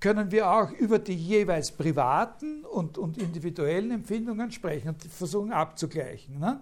können 0.00 0.30
wir 0.30 0.50
auch 0.50 0.70
über 0.72 0.98
die 0.98 1.14
jeweils 1.14 1.72
privaten 1.72 2.64
und, 2.64 2.98
und 2.98 3.18
individuellen 3.18 3.90
Empfindungen 3.90 4.52
sprechen 4.52 4.90
und 4.90 5.02
versuchen 5.04 5.52
abzugleichen. 5.52 6.38
Ne? 6.38 6.60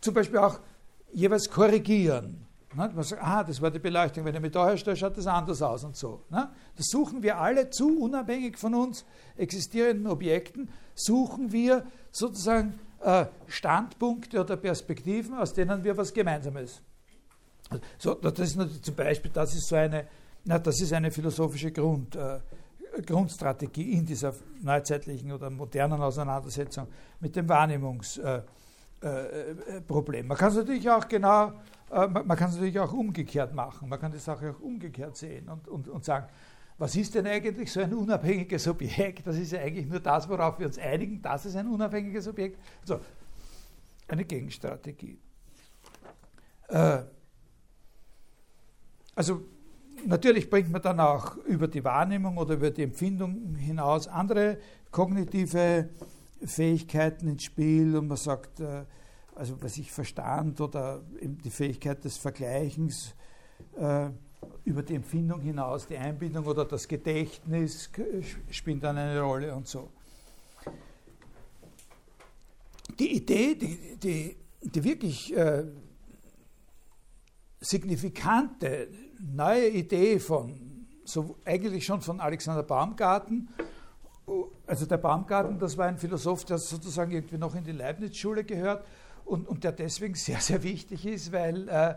Zum 0.00 0.14
Beispiel 0.14 0.38
auch 0.38 0.58
jeweils 1.12 1.48
korrigieren. 1.48 2.46
Ne? 2.74 2.90
Man 2.94 3.04
sagt, 3.04 3.22
ah, 3.22 3.44
das 3.44 3.60
war 3.60 3.70
die 3.70 3.78
Beleuchtung, 3.78 4.24
wenn 4.24 4.34
ich 4.34 4.40
mit 4.40 4.54
da 4.54 4.66
herstelle, 4.66 4.96
schaut 4.96 5.16
das 5.16 5.26
anders 5.26 5.62
aus 5.62 5.84
und 5.84 5.96
so. 5.96 6.24
Ne? 6.30 6.50
Das 6.76 6.86
suchen 6.88 7.22
wir 7.22 7.38
alle 7.38 7.70
zu, 7.70 8.00
unabhängig 8.00 8.58
von 8.58 8.74
uns 8.74 9.04
existierenden 9.36 10.06
Objekten, 10.06 10.68
suchen 10.94 11.52
wir 11.52 11.86
sozusagen 12.10 12.78
äh, 13.00 13.26
Standpunkte 13.46 14.40
oder 14.40 14.56
Perspektiven, 14.56 15.34
aus 15.34 15.52
denen 15.52 15.84
wir 15.84 15.96
was 15.96 16.12
Gemeinsames. 16.12 16.82
So, 17.98 18.14
das 18.14 18.38
ist 18.38 18.84
zum 18.84 18.94
Beispiel, 18.94 19.30
das 19.32 19.54
ist 19.54 19.68
so 19.68 19.76
eine, 19.76 20.06
na, 20.44 20.58
das 20.58 20.80
ist 20.80 20.92
eine 20.92 21.10
philosophische 21.10 21.72
Grund, 21.72 22.16
äh, 22.16 22.40
Grundstrategie 23.06 23.92
in 23.92 24.04
dieser 24.04 24.34
neuzeitlichen 24.60 25.32
oder 25.32 25.48
modernen 25.50 26.00
Auseinandersetzung 26.00 26.88
mit 27.20 27.34
dem 27.34 27.48
Wahrnehmungsgegenstand. 27.48 28.44
äh, 29.02 29.80
Problem. 29.86 30.28
Man 30.28 30.36
kann 30.36 30.50
es 30.50 30.56
natürlich 30.56 30.88
auch 30.88 31.08
genau, 31.08 31.52
äh, 31.90 32.06
man, 32.06 32.36
kann 32.36 32.50
es 32.50 32.54
natürlich 32.54 32.78
auch 32.78 32.92
umgekehrt 32.92 33.54
machen. 33.54 33.88
Man 33.88 33.98
kann 33.98 34.12
die 34.12 34.18
Sache 34.18 34.50
auch 34.50 34.60
umgekehrt 34.60 35.16
sehen 35.16 35.48
und, 35.48 35.66
und, 35.68 35.88
und 35.88 36.04
sagen, 36.04 36.26
was 36.78 36.96
ist 36.96 37.14
denn 37.14 37.26
eigentlich 37.26 37.70
so 37.72 37.80
ein 37.80 37.92
unabhängiges 37.92 38.66
Objekt? 38.68 39.26
Das 39.26 39.36
ist 39.36 39.52
ja 39.52 39.60
eigentlich 39.60 39.86
nur 39.86 40.00
das, 40.00 40.28
worauf 40.28 40.58
wir 40.58 40.66
uns 40.66 40.78
einigen, 40.78 41.20
das 41.20 41.46
ist 41.46 41.56
ein 41.56 41.66
unabhängiges 41.66 42.28
Objekt. 42.28 42.58
Also 42.82 43.00
eine 44.08 44.24
Gegenstrategie. 44.24 45.18
Äh, 46.68 47.02
also 49.14 49.42
natürlich 50.06 50.48
bringt 50.50 50.70
man 50.70 50.82
dann 50.82 51.00
auch 51.00 51.36
über 51.44 51.68
die 51.68 51.84
Wahrnehmung 51.84 52.36
oder 52.36 52.54
über 52.54 52.70
die 52.70 52.82
Empfindung 52.82 53.54
hinaus 53.56 54.08
andere 54.08 54.58
kognitive 54.90 55.88
Fähigkeiten 56.44 57.28
ins 57.28 57.44
Spiel 57.44 57.96
und 57.96 58.08
man 58.08 58.16
sagt, 58.16 58.60
äh, 58.60 58.84
also 59.34 59.60
was 59.62 59.78
ich 59.78 59.90
Verstand 59.90 60.60
oder 60.60 61.02
die 61.20 61.50
Fähigkeit 61.50 62.04
des 62.04 62.16
Vergleichens 62.16 63.14
äh, 63.76 64.10
über 64.64 64.82
die 64.82 64.94
Empfindung 64.94 65.40
hinaus, 65.40 65.86
die 65.86 65.96
Einbindung 65.96 66.46
oder 66.46 66.64
das 66.64 66.86
Gedächtnis 66.88 67.90
spielt 68.50 68.82
dann 68.82 68.98
eine 68.98 69.20
Rolle 69.20 69.54
und 69.54 69.66
so. 69.66 69.88
Die 72.98 73.16
Idee, 73.16 73.54
die, 73.54 73.96
die, 73.96 74.36
die 74.62 74.84
wirklich 74.84 75.34
äh, 75.34 75.64
signifikante 77.60 78.88
neue 79.22 79.68
Idee 79.68 80.18
von, 80.18 80.86
so 81.04 81.36
eigentlich 81.44 81.84
schon 81.84 82.00
von 82.00 82.20
Alexander 82.20 82.62
Baumgarten, 82.62 83.48
also 84.66 84.86
der 84.86 84.98
Baumgarten, 84.98 85.58
das 85.58 85.76
war 85.76 85.86
ein 85.86 85.98
Philosoph, 85.98 86.44
der 86.44 86.58
sozusagen 86.58 87.12
irgendwie 87.12 87.38
noch 87.38 87.54
in 87.54 87.64
die 87.64 87.72
Leibniz-Schule 87.72 88.44
gehört 88.44 88.84
und, 89.24 89.46
und 89.48 89.64
der 89.64 89.72
deswegen 89.72 90.14
sehr, 90.14 90.40
sehr 90.40 90.62
wichtig 90.62 91.06
ist, 91.06 91.32
weil, 91.32 91.68
äh, 91.68 91.94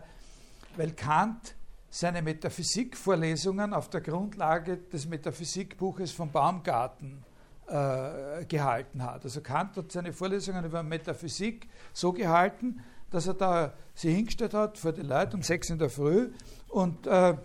weil 0.76 0.92
Kant 0.92 1.54
seine 1.88 2.22
Metaphysikvorlesungen 2.22 3.72
auf 3.72 3.88
der 3.88 4.00
Grundlage 4.00 4.76
des 4.76 5.06
Metaphysikbuches 5.08 6.12
von 6.12 6.30
Baumgarten 6.30 7.24
äh, 7.68 8.44
gehalten 8.44 9.02
hat. 9.02 9.24
Also 9.24 9.40
Kant 9.40 9.76
hat 9.76 9.92
seine 9.92 10.12
Vorlesungen 10.12 10.64
über 10.64 10.82
Metaphysik 10.82 11.68
so 11.92 12.12
gehalten, 12.12 12.82
dass 13.10 13.26
er 13.26 13.34
da 13.34 13.72
sie 13.94 14.12
hingestellt 14.12 14.52
hat 14.52 14.78
vor 14.78 14.92
die 14.92 15.02
Leute 15.02 15.36
um 15.36 15.42
sechs 15.42 15.70
in 15.70 15.78
der 15.78 15.90
Früh 15.90 16.30
und 16.68 17.06
äh, 17.06 17.36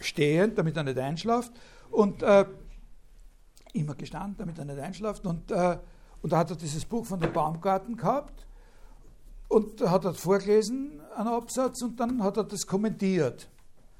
stehend, 0.00 0.58
damit 0.58 0.76
er 0.76 0.84
nicht 0.84 0.98
einschlaft 0.98 1.52
und 1.90 2.22
äh, 2.22 2.46
immer 3.72 3.94
gestanden, 3.94 4.36
damit 4.38 4.58
er 4.58 4.64
nicht 4.64 4.78
einschlaft 4.78 5.26
und, 5.26 5.50
äh, 5.50 5.78
und 6.22 6.32
da 6.32 6.38
hat 6.38 6.50
er 6.50 6.56
dieses 6.56 6.84
Buch 6.84 7.04
von 7.04 7.20
dem 7.20 7.32
Baumgarten 7.32 7.96
gehabt 7.96 8.46
und 9.48 9.80
hat 9.80 10.04
er 10.04 10.14
vorgelesen, 10.14 11.00
einen 11.16 11.28
Absatz 11.28 11.82
und 11.82 11.98
dann 12.00 12.22
hat 12.22 12.36
er 12.36 12.44
das 12.44 12.66
kommentiert. 12.66 13.48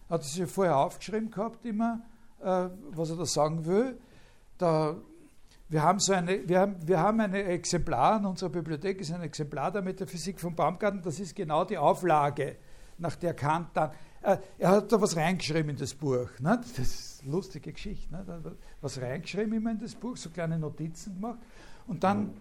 Hat 0.08 0.22
er 0.22 0.28
sich 0.28 0.50
vorher 0.50 0.76
aufgeschrieben 0.76 1.30
gehabt 1.30 1.64
immer, 1.64 2.00
äh, 2.40 2.68
was 2.90 3.10
er 3.10 3.16
da 3.16 3.26
sagen 3.26 3.64
will. 3.66 3.98
Da 4.58 4.96
wir 5.68 5.82
haben, 5.82 5.98
so 5.98 6.12
eine, 6.12 6.48
wir, 6.48 6.60
haben, 6.60 6.76
wir 6.86 7.00
haben 7.00 7.20
ein 7.20 7.34
Exemplar 7.34 8.18
in 8.18 8.26
unserer 8.26 8.50
Bibliothek, 8.50 9.00
ist 9.00 9.12
ein 9.12 9.22
Exemplar 9.22 9.72
der 9.72 9.82
Metaphysik 9.82 10.40
von 10.40 10.54
Baumgarten, 10.54 11.02
das 11.02 11.18
ist 11.18 11.34
genau 11.34 11.64
die 11.64 11.76
Auflage, 11.76 12.56
nach 12.98 13.16
der 13.16 13.34
Kant 13.34 13.70
dann. 13.74 13.90
Äh, 14.26 14.38
er 14.58 14.70
hat 14.70 14.90
da 14.90 15.00
was 15.00 15.16
reingeschrieben 15.16 15.70
in 15.70 15.76
das 15.76 15.94
Buch. 15.94 16.28
Ne? 16.40 16.60
Das 16.60 16.78
ist 16.80 17.22
eine 17.22 17.30
lustige 17.30 17.72
Geschichte. 17.72 18.12
Ne? 18.12 18.56
Was 18.80 19.00
reingeschrieben 19.00 19.52
immer 19.52 19.70
in 19.70 19.78
das 19.78 19.94
Buch, 19.94 20.16
so 20.16 20.30
kleine 20.30 20.58
Notizen 20.58 21.14
gemacht. 21.14 21.38
Und 21.86 22.02
dann 22.02 22.34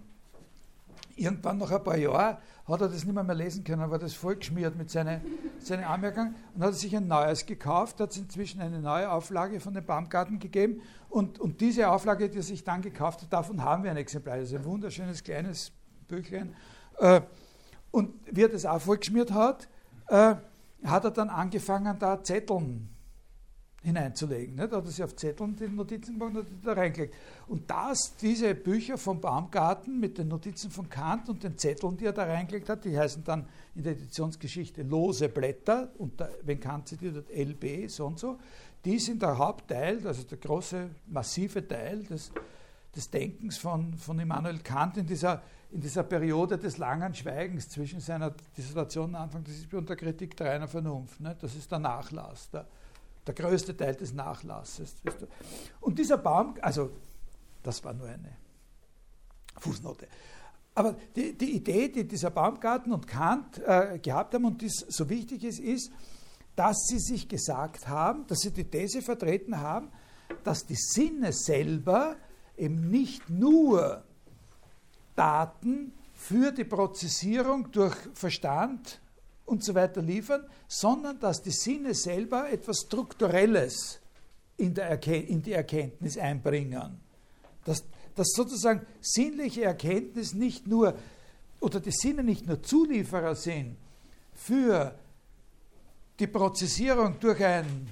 irgendwann 1.16 1.60
nach 1.60 1.70
ein 1.70 1.84
paar 1.84 1.96
Jahren 1.96 2.38
hat 2.68 2.82
er 2.82 2.90
das 2.90 3.06
nicht 3.06 3.14
mehr, 3.14 3.24
mehr 3.24 3.36
lesen 3.36 3.64
können, 3.64 3.88
war 3.92 4.00
das 4.00 4.16
vollgeschmiert 4.16 4.76
mit 4.76 4.90
seinen 4.90 5.22
seine 5.60 5.86
Anmerkungen 5.86 6.34
und 6.56 6.64
hat 6.64 6.74
sich 6.74 6.96
ein 6.98 7.08
neues 7.08 7.46
gekauft, 7.46 8.00
hat 8.00 8.10
es 8.10 8.18
inzwischen 8.18 8.62
eine 8.62 8.80
neue 8.80 9.12
Auflage 9.12 9.60
von 9.60 9.76
dem 9.76 9.86
Baumgarten 9.86 10.40
gegeben 10.40 10.82
und, 11.10 11.40
und 11.40 11.62
diese 11.62 11.90
Auflage, 11.90 12.30
die 12.30 12.40
er 12.40 12.44
sich 12.44 12.64
dann 12.64 12.82
gekauft 12.82 13.22
hat, 13.22 13.32
davon 13.32 13.64
haben 13.64 13.84
wir 13.84 13.92
ein 13.92 13.98
Exemplar, 13.98 14.38
das 14.38 14.50
ist 14.50 14.56
ein 14.56 14.66
wunderschönes 14.66 15.24
kleines 15.24 15.72
Büchlein 16.08 16.56
äh, 16.98 17.22
und 17.92 18.16
wie 18.32 18.42
er 18.42 18.50
das 18.50 18.66
auch 18.66 18.82
vollgeschmiert 18.82 19.32
hat, 19.32 19.70
äh, 20.08 20.36
hat 20.86 21.04
er 21.04 21.12
dann 21.12 21.30
angefangen, 21.30 21.98
da 22.00 22.24
Zetteln 22.24 22.90
hineinzulegen. 23.86 24.56
Nicht? 24.56 24.72
Da 24.72 24.78
hat 24.78 24.86
er 24.86 24.92
sich 24.92 25.04
auf 25.04 25.16
Zetteln 25.16 25.56
die 25.56 25.68
Notizen 25.68 26.20
gemacht 26.20 26.36
und 26.36 26.66
da 26.66 26.74
reingelegt. 26.74 27.14
Und 27.48 27.70
das, 27.70 28.16
diese 28.20 28.56
Bücher 28.56 28.98
vom 28.98 29.22
Baumgarten 29.22 30.00
mit 30.00 30.18
den 30.18 30.28
Notizen 30.28 30.72
von 30.72 30.90
Kant 30.90 31.30
und 31.30 31.44
den 31.44 31.58
Zetteln, 31.58 31.96
die 31.96 32.06
er 32.06 32.14
da 32.14 32.24
reingelegt 32.24 32.68
hat, 32.68 32.84
die 32.84 32.98
heißen 32.98 33.24
dann 33.24 33.48
in 33.76 33.84
der 33.84 33.94
Editionsgeschichte 33.94 34.82
lose 34.82 35.30
Blätter, 35.30 35.92
und 35.98 36.20
da, 36.20 36.30
wenn 36.44 36.60
Kant 36.60 36.88
zitiert 36.88 37.16
hat, 37.16 37.30
LB, 37.30 37.90
so 37.90 38.08
und 38.08 38.20
so, 38.20 38.38
die 38.84 39.00
sind 39.00 39.22
der 39.22 39.38
Hauptteil, 39.38 40.06
also 40.06 40.24
der 40.24 40.38
große, 40.38 40.90
massive 41.08 41.68
Teil 41.68 42.04
des, 42.04 42.32
des 42.96 43.10
Denkens 43.10 43.58
von, 43.58 43.94
von 43.94 44.20
Immanuel 44.20 44.60
Kant 44.60 44.98
in 44.98 45.06
dieser, 45.06 45.42
in 45.76 45.82
dieser 45.82 46.04
Periode 46.04 46.58
des 46.58 46.78
langen 46.78 47.14
Schweigens 47.14 47.68
zwischen 47.68 48.00
seiner 48.00 48.34
Dissertation 48.58 49.14
Anfang 49.14 49.44
des 49.44 49.68
und 49.74 49.90
der 49.90 49.98
Kritik 49.98 50.38
der 50.38 50.54
reinen 50.54 50.70
Vernunft. 50.70 51.20
Ne? 51.20 51.36
Das 51.42 51.54
ist 51.54 51.70
der 51.70 51.80
Nachlass. 51.80 52.50
Der, 52.50 52.66
der 53.28 53.34
größte 53.34 53.76
Teil 53.76 53.94
des 53.94 54.14
Nachlasses. 54.14 54.96
Und 55.82 56.00
dieser 56.00 56.18
Baum, 56.18 56.56
also 56.62 56.92
das 57.62 57.84
war 57.84 57.94
nur 57.94 58.08
eine 58.08 58.38
Fußnote. 59.60 60.08
Aber 60.76 60.96
die, 61.14 61.38
die 61.38 61.58
Idee, 61.58 61.90
die 61.90 62.08
dieser 62.08 62.32
Baumgarten 62.32 62.94
und 62.94 63.06
Kant 63.06 63.62
äh, 63.66 64.00
gehabt 64.00 64.34
haben 64.34 64.46
und 64.46 64.62
die 64.62 64.70
so 64.70 65.10
wichtig 65.10 65.44
ist, 65.44 65.60
ist, 65.60 65.92
dass 66.56 66.86
sie 66.88 67.00
sich 67.00 67.28
gesagt 67.28 67.90
haben, 67.90 68.26
dass 68.28 68.40
sie 68.40 68.52
die 68.52 68.64
These 68.64 69.02
vertreten 69.02 69.60
haben, 69.60 69.90
dass 70.46 70.66
die 70.66 70.78
Sinne 70.78 71.34
selber 71.34 72.16
eben 72.56 72.90
nicht 72.90 73.30
nur 73.30 74.06
Daten 75.16 75.94
für 76.14 76.52
die 76.52 76.64
Prozessierung 76.64 77.72
durch 77.72 77.96
Verstand 78.14 79.00
und 79.46 79.64
so 79.64 79.76
weiter 79.76 80.02
liefern, 80.02 80.46
sondern 80.68 81.20
dass 81.20 81.42
die 81.42 81.52
Sinne 81.52 81.94
selber 81.94 82.50
etwas 82.50 82.82
Strukturelles 82.86 84.00
in, 84.58 84.76
in 84.76 85.42
die 85.42 85.52
Erkenntnis 85.52 86.18
einbringen. 86.18 87.00
Dass, 87.64 87.84
dass 88.16 88.30
sozusagen 88.30 88.86
sinnliche 89.02 89.64
Erkenntnis 89.64 90.34
nicht 90.34 90.68
nur, 90.68 90.98
oder 91.60 91.80
die 91.80 91.92
Sinne 91.92 92.24
nicht 92.24 92.48
nur 92.48 92.62
Zulieferer 92.64 93.36
sind 93.36 93.78
für 94.34 94.96
die 96.20 96.28
Prozessierung 96.28 97.20
durch, 97.20 97.44
ein, 97.44 97.90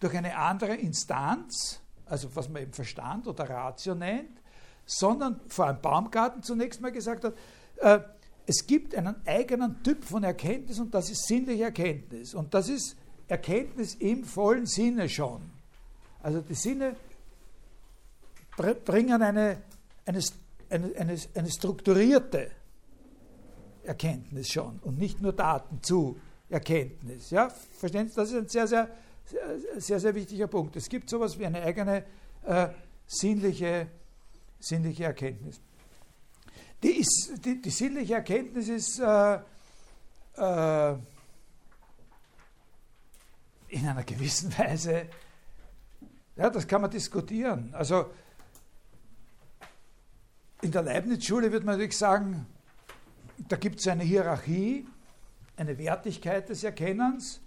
durch 0.00 0.16
eine 0.16 0.36
andere 0.36 0.74
Instanz, 0.74 1.80
also 2.06 2.34
was 2.34 2.48
man 2.48 2.62
eben 2.62 2.72
Verstand 2.72 3.26
oder 3.26 3.48
Ratio 3.48 3.94
nennt, 3.94 4.41
sondern 4.84 5.40
vor 5.48 5.66
allem 5.66 5.80
Baumgarten 5.80 6.42
zunächst 6.42 6.80
mal 6.80 6.92
gesagt 6.92 7.24
hat, 7.24 7.34
äh, 7.76 8.00
es 8.46 8.66
gibt 8.66 8.94
einen 8.94 9.14
eigenen 9.26 9.82
Typ 9.82 10.04
von 10.04 10.24
Erkenntnis 10.24 10.78
und 10.80 10.92
das 10.94 11.10
ist 11.10 11.26
sinnliche 11.26 11.64
Erkenntnis. 11.64 12.34
Und 12.34 12.52
das 12.54 12.68
ist 12.68 12.96
Erkenntnis 13.28 13.94
im 13.94 14.24
vollen 14.24 14.66
Sinne 14.66 15.08
schon. 15.08 15.42
Also 16.22 16.40
die 16.40 16.54
Sinne 16.54 16.96
bringen 18.56 19.22
eine, 19.22 19.62
eine, 20.04 20.20
eine, 20.68 21.16
eine, 21.34 21.50
strukturierte 21.50 22.50
Erkenntnis 23.84 24.48
schon 24.48 24.78
und 24.80 24.98
nicht 24.98 25.20
nur 25.20 25.32
Daten 25.32 25.82
zu 25.82 26.18
Erkenntnis. 26.48 27.30
Ja? 27.30 27.48
Verstehen 27.48 28.08
Sie, 28.08 28.14
das 28.14 28.30
ist 28.30 28.36
ein 28.36 28.48
sehr, 28.48 28.66
sehr, 28.66 28.88
sehr, 29.78 30.00
sehr 30.00 30.14
wichtiger 30.14 30.46
Punkt. 30.46 30.76
Es 30.76 30.88
gibt 30.88 31.08
sowas 31.08 31.38
wie 31.38 31.46
eine 31.46 31.62
eigene 31.62 32.04
äh, 32.44 32.68
sinnliche, 33.06 33.88
sinnliche 34.62 35.04
Erkenntnis. 35.04 35.60
Die, 36.82 36.98
ist, 36.98 37.32
die, 37.44 37.60
die 37.60 37.70
sinnliche 37.70 38.14
Erkenntnis 38.14 38.68
ist 38.68 38.98
äh, 38.98 39.34
äh, 40.36 40.96
in 43.68 43.86
einer 43.86 44.04
gewissen 44.04 44.56
Weise, 44.58 45.06
ja, 46.36 46.50
das 46.50 46.66
kann 46.66 46.80
man 46.80 46.90
diskutieren. 46.90 47.74
Also 47.74 48.10
in 50.62 50.70
der 50.70 50.82
Leibniz-Schule 50.82 51.52
wird 51.52 51.64
man 51.64 51.74
natürlich 51.74 51.98
sagen, 51.98 52.46
da 53.48 53.56
gibt 53.56 53.80
es 53.80 53.88
eine 53.88 54.04
Hierarchie, 54.04 54.86
eine 55.56 55.76
Wertigkeit 55.78 56.48
des 56.48 56.64
Erkennens 56.64 57.40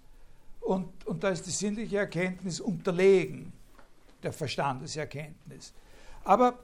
und, 0.60 1.06
und 1.06 1.24
da 1.24 1.30
ist 1.30 1.46
die 1.46 1.50
sinnliche 1.50 1.98
Erkenntnis 1.98 2.60
unterlegen 2.60 3.52
der 4.22 4.32
Verstandeserkenntnis. 4.32 5.72
Aber 6.24 6.58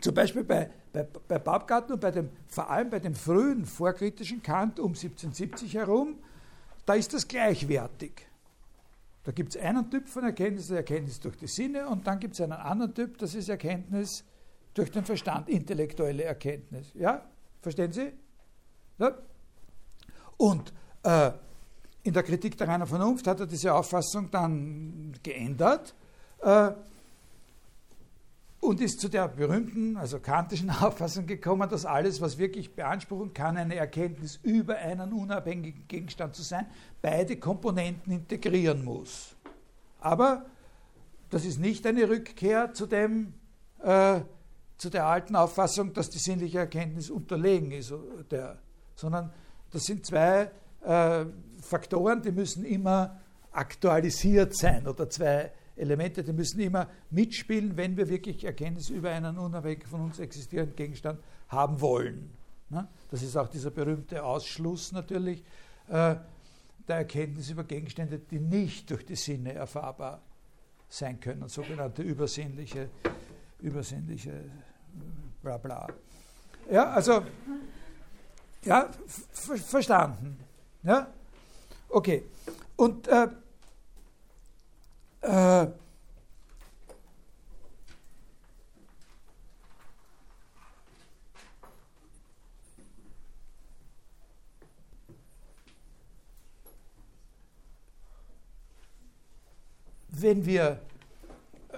zum 0.00 0.14
Beispiel 0.14 0.44
bei, 0.44 0.70
bei, 0.92 1.02
bei 1.02 1.38
Baumgarten 1.38 1.94
und 1.94 2.00
bei 2.00 2.10
dem, 2.10 2.30
vor 2.46 2.70
allem 2.70 2.90
bei 2.90 2.98
dem 2.98 3.14
frühen 3.14 3.64
vorkritischen 3.64 4.42
Kant 4.42 4.78
um 4.78 4.92
1770 4.92 5.74
herum, 5.74 6.18
da 6.86 6.94
ist 6.94 7.12
das 7.12 7.26
gleichwertig. 7.26 8.26
Da 9.24 9.32
gibt 9.32 9.54
es 9.54 9.60
einen 9.60 9.90
Typ 9.90 10.08
von 10.08 10.24
Erkenntnis, 10.24 10.64
ist 10.64 10.70
Erkenntnis 10.70 11.20
durch 11.20 11.36
die 11.36 11.46
Sinne, 11.46 11.86
und 11.88 12.06
dann 12.06 12.18
gibt 12.18 12.34
es 12.34 12.40
einen 12.40 12.52
anderen 12.52 12.94
Typ, 12.94 13.18
das 13.18 13.34
ist 13.34 13.48
Erkenntnis 13.48 14.24
durch 14.74 14.90
den 14.90 15.04
Verstand, 15.04 15.48
intellektuelle 15.48 16.24
Erkenntnis. 16.24 16.92
Ja? 16.94 17.26
Verstehen 17.60 17.92
Sie? 17.92 18.12
Ja? 18.98 19.14
Und 20.36 20.72
äh, 21.02 21.32
in 22.02 22.14
der 22.14 22.22
Kritik 22.22 22.56
der 22.56 22.68
reinen 22.68 22.86
Vernunft 22.86 23.26
hat 23.26 23.40
er 23.40 23.46
diese 23.46 23.74
Auffassung 23.74 24.30
dann 24.30 25.12
geändert 25.22 25.94
äh, 26.40 26.70
und 28.60 28.80
ist 28.80 29.00
zu 29.00 29.08
der 29.08 29.26
berühmten, 29.28 29.96
also 29.96 30.20
kantischen 30.20 30.70
Auffassung 30.82 31.26
gekommen, 31.26 31.68
dass 31.68 31.86
alles, 31.86 32.20
was 32.20 32.38
wirklich 32.38 32.74
beanspruchen 32.74 33.32
kann, 33.32 33.56
eine 33.56 33.74
Erkenntnis 33.74 34.38
über 34.42 34.76
einen 34.76 35.12
unabhängigen 35.12 35.88
Gegenstand 35.88 36.36
zu 36.36 36.42
sein, 36.42 36.66
beide 37.00 37.36
Komponenten 37.36 38.12
integrieren 38.12 38.84
muss. 38.84 39.34
Aber 39.98 40.46
das 41.30 41.44
ist 41.44 41.58
nicht 41.58 41.86
eine 41.86 42.08
Rückkehr 42.08 42.74
zu, 42.74 42.86
dem, 42.86 43.32
äh, 43.82 44.20
zu 44.76 44.90
der 44.90 45.06
alten 45.06 45.36
Auffassung, 45.36 45.94
dass 45.94 46.10
die 46.10 46.18
sinnliche 46.18 46.58
Erkenntnis 46.58 47.08
unterlegen 47.10 47.72
ist, 47.72 47.92
der, 48.30 48.58
sondern 48.94 49.32
das 49.70 49.84
sind 49.84 50.04
zwei 50.04 50.50
äh, 50.82 51.24
Faktoren, 51.62 52.22
die 52.22 52.32
müssen 52.32 52.64
immer 52.64 53.20
aktualisiert 53.52 54.56
sein 54.56 54.86
oder 54.86 55.08
zwei 55.08 55.52
Elemente, 55.80 56.22
die 56.22 56.32
müssen 56.32 56.60
immer 56.60 56.88
mitspielen, 57.10 57.76
wenn 57.76 57.96
wir 57.96 58.08
wirklich 58.08 58.44
Erkenntnis 58.44 58.90
über 58.90 59.10
einen 59.10 59.38
unabhängig 59.38 59.86
von 59.86 60.02
uns 60.02 60.18
existierenden 60.18 60.76
Gegenstand 60.76 61.20
haben 61.48 61.80
wollen. 61.80 62.30
Das 63.10 63.22
ist 63.22 63.36
auch 63.36 63.48
dieser 63.48 63.70
berühmte 63.70 64.22
Ausschluss 64.22 64.92
natürlich 64.92 65.42
äh, 65.88 66.14
der 66.86 66.96
Erkenntnis 66.96 67.50
über 67.50 67.64
Gegenstände, 67.64 68.18
die 68.18 68.38
nicht 68.38 68.90
durch 68.90 69.04
die 69.04 69.16
Sinne 69.16 69.54
erfahrbar 69.54 70.22
sein 70.88 71.18
können, 71.18 71.48
sogenannte 71.48 72.02
übersinnliche, 72.02 72.88
übersinnliche 73.60 74.44
bla 75.42 75.56
bla. 75.56 75.88
Ja, 76.70 76.90
also, 76.92 77.22
ja, 78.64 78.88
verstanden. 79.32 80.38
Ja? 80.82 81.08
Okay. 81.88 82.24
Und 82.76 83.08
äh, 83.08 83.28
äh, 85.22 85.66
wenn 100.20 100.44
wir, 100.44 100.80
äh, 101.72 101.76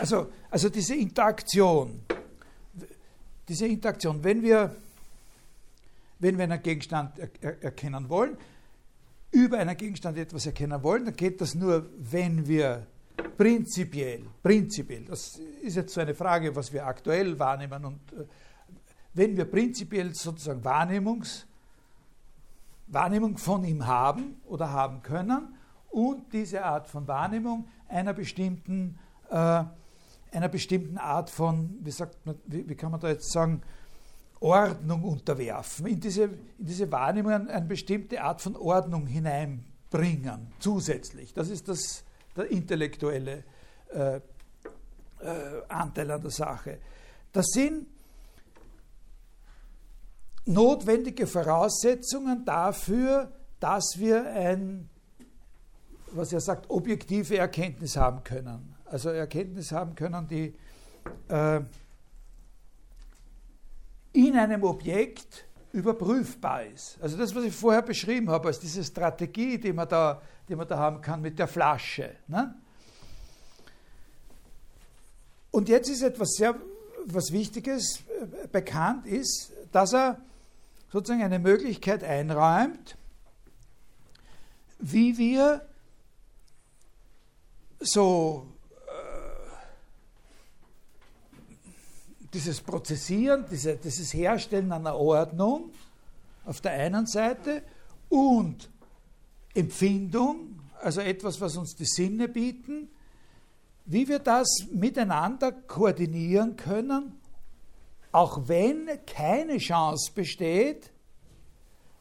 also, 0.00 0.32
also 0.50 0.68
diese 0.68 0.94
Interaktion, 0.94 2.04
diese 3.48 3.66
Interaktion, 3.66 4.22
wenn 4.22 4.42
wir, 4.42 4.74
wenn 6.18 6.36
wir 6.36 6.44
einen 6.44 6.62
Gegenstand 6.62 7.18
er, 7.18 7.30
er, 7.40 7.62
erkennen 7.62 8.08
wollen, 8.08 8.36
über 9.30 9.58
einen 9.58 9.76
Gegenstand 9.76 10.18
etwas 10.18 10.46
erkennen 10.46 10.82
wollen, 10.82 11.04
dann 11.04 11.14
geht 11.14 11.40
das 11.40 11.54
nur, 11.54 11.88
wenn 11.98 12.46
wir 12.46 12.86
prinzipiell, 13.36 14.24
prinzipiell, 14.42 15.04
das 15.04 15.40
ist 15.62 15.76
jetzt 15.76 15.92
so 15.92 16.00
eine 16.00 16.14
Frage, 16.14 16.54
was 16.54 16.72
wir 16.72 16.86
aktuell 16.86 17.38
wahrnehmen, 17.38 17.84
und 17.84 18.12
äh, 18.12 18.24
wenn 19.14 19.36
wir 19.36 19.44
prinzipiell 19.44 20.14
sozusagen 20.14 20.64
Wahrnehmungs, 20.64 21.46
Wahrnehmung 22.86 23.36
von 23.36 23.64
ihm 23.64 23.86
haben 23.86 24.40
oder 24.46 24.70
haben 24.70 25.02
können 25.02 25.56
und 25.90 26.32
diese 26.32 26.64
Art 26.64 26.88
von 26.88 27.06
Wahrnehmung 27.06 27.68
einer 27.88 28.14
bestimmten, 28.14 28.98
äh, 29.30 29.64
einer 30.32 30.48
bestimmten 30.50 30.98
Art 30.98 31.30
von, 31.30 31.78
wie, 31.80 31.90
sagt 31.90 32.24
man, 32.26 32.36
wie, 32.46 32.68
wie 32.68 32.74
kann 32.74 32.90
man 32.90 33.00
da 33.00 33.08
jetzt 33.08 33.32
sagen, 33.32 33.62
Ordnung 34.40 35.02
unterwerfen, 35.04 35.86
in 35.86 36.00
diese, 36.00 36.24
in 36.24 36.66
diese 36.66 36.90
Wahrnehmung 36.90 37.32
eine 37.32 37.66
bestimmte 37.66 38.22
Art 38.22 38.40
von 38.40 38.56
Ordnung 38.56 39.06
hineinbringen, 39.06 40.52
zusätzlich. 40.60 41.34
Das 41.34 41.48
ist 41.48 41.68
das, 41.68 42.04
der 42.36 42.50
intellektuelle 42.50 43.44
äh, 43.92 44.16
äh, 44.16 44.20
Anteil 45.68 46.10
an 46.10 46.20
der 46.20 46.30
Sache. 46.30 46.78
Das 47.32 47.46
sind 47.46 47.86
notwendige 50.46 51.26
Voraussetzungen 51.26 52.44
dafür, 52.44 53.32
dass 53.60 53.94
wir 53.96 54.24
ein, 54.32 54.88
was 56.12 56.32
er 56.32 56.40
sagt, 56.40 56.70
objektive 56.70 57.36
Erkenntnis 57.36 57.96
haben 57.96 58.22
können. 58.24 58.74
Also 58.84 59.10
Erkenntnis 59.10 59.72
haben 59.72 59.94
können, 59.94 60.26
die 60.26 60.54
äh, 61.28 61.60
in 64.12 64.36
einem 64.36 64.62
Objekt 64.62 65.44
überprüfbar 65.72 66.64
ist. 66.64 66.98
Also 67.00 67.16
das, 67.16 67.34
was 67.34 67.44
ich 67.44 67.54
vorher 67.54 67.82
beschrieben 67.82 68.30
habe, 68.30 68.48
als 68.48 68.58
diese 68.58 68.82
Strategie, 68.82 69.58
die 69.58 69.72
man 69.72 69.88
da, 69.88 70.20
die 70.48 70.56
man 70.56 70.66
da 70.66 70.78
haben 70.78 71.00
kann 71.00 71.20
mit 71.20 71.38
der 71.38 71.46
Flasche. 71.46 72.16
Ne? 72.26 72.54
Und 75.50 75.68
jetzt 75.68 75.88
ist 75.88 76.02
etwas 76.02 76.30
sehr 76.36 76.54
was 77.10 77.32
Wichtiges 77.32 78.02
äh, 78.20 78.48
bekannt 78.48 79.06
ist, 79.06 79.52
dass 79.72 79.94
er 79.94 80.20
sozusagen 80.90 81.22
eine 81.22 81.38
Möglichkeit 81.38 82.04
einräumt, 82.04 82.96
wie 84.78 85.18
wir 85.18 85.66
so 87.80 88.46
dieses 92.32 92.60
Prozessieren, 92.60 93.44
diese, 93.50 93.76
dieses 93.76 94.12
Herstellen 94.12 94.72
einer 94.72 94.96
Ordnung 94.96 95.70
auf 96.44 96.60
der 96.60 96.72
einen 96.72 97.06
Seite 97.06 97.62
und 98.08 98.70
Empfindung, 99.54 100.60
also 100.80 101.00
etwas, 101.00 101.40
was 101.40 101.56
uns 101.56 101.74
die 101.74 101.84
Sinne 101.86 102.28
bieten, 102.28 102.88
wie 103.86 104.06
wir 104.08 104.18
das 104.18 104.66
miteinander 104.70 105.52
koordinieren 105.52 106.56
können, 106.56 107.18
auch 108.12 108.48
wenn 108.48 108.88
keine 109.06 109.58
Chance 109.58 110.12
besteht, 110.14 110.90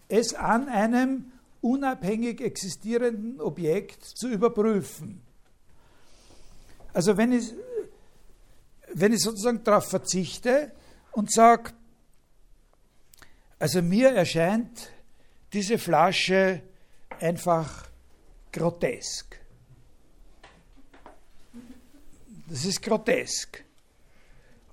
es 0.10 0.34
an 0.34 0.70
einem 0.70 1.32
unabhängig 1.62 2.42
existierenden 2.42 3.42
Objekt 3.42 4.04
zu 4.04 4.30
überprüfen. 4.30 5.22
Also 6.94 7.18
wenn 7.18 7.32
ich 7.32 7.54
wenn 9.00 9.14
ich 9.14 9.22
sozusagen 9.22 9.64
darauf 9.64 9.90
verzichte 9.90 10.72
und 11.12 11.32
sage, 11.32 11.72
also 13.60 13.82
mir 13.84 14.10
erscheint 14.10 14.92
diese 15.54 15.78
Flasche 15.78 16.62
einfach 17.20 17.88
grotesk. 18.52 19.40
Das 22.48 22.66
ist 22.66 22.82
grotesk. 22.82 23.64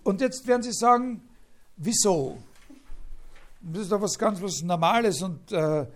Und 0.04 0.20
jetzt 0.22 0.46
werden 0.46 0.62
Sie 0.62 0.72
sagen, 0.72 1.20
wieso? 1.76 2.38
Das 3.60 3.82
ist 3.82 3.92
doch 3.92 4.00
was 4.00 4.18
ganz 4.18 4.40
was 4.40 4.62
Normales 4.62 5.20
und 5.20 5.52
äh, 5.52 5.86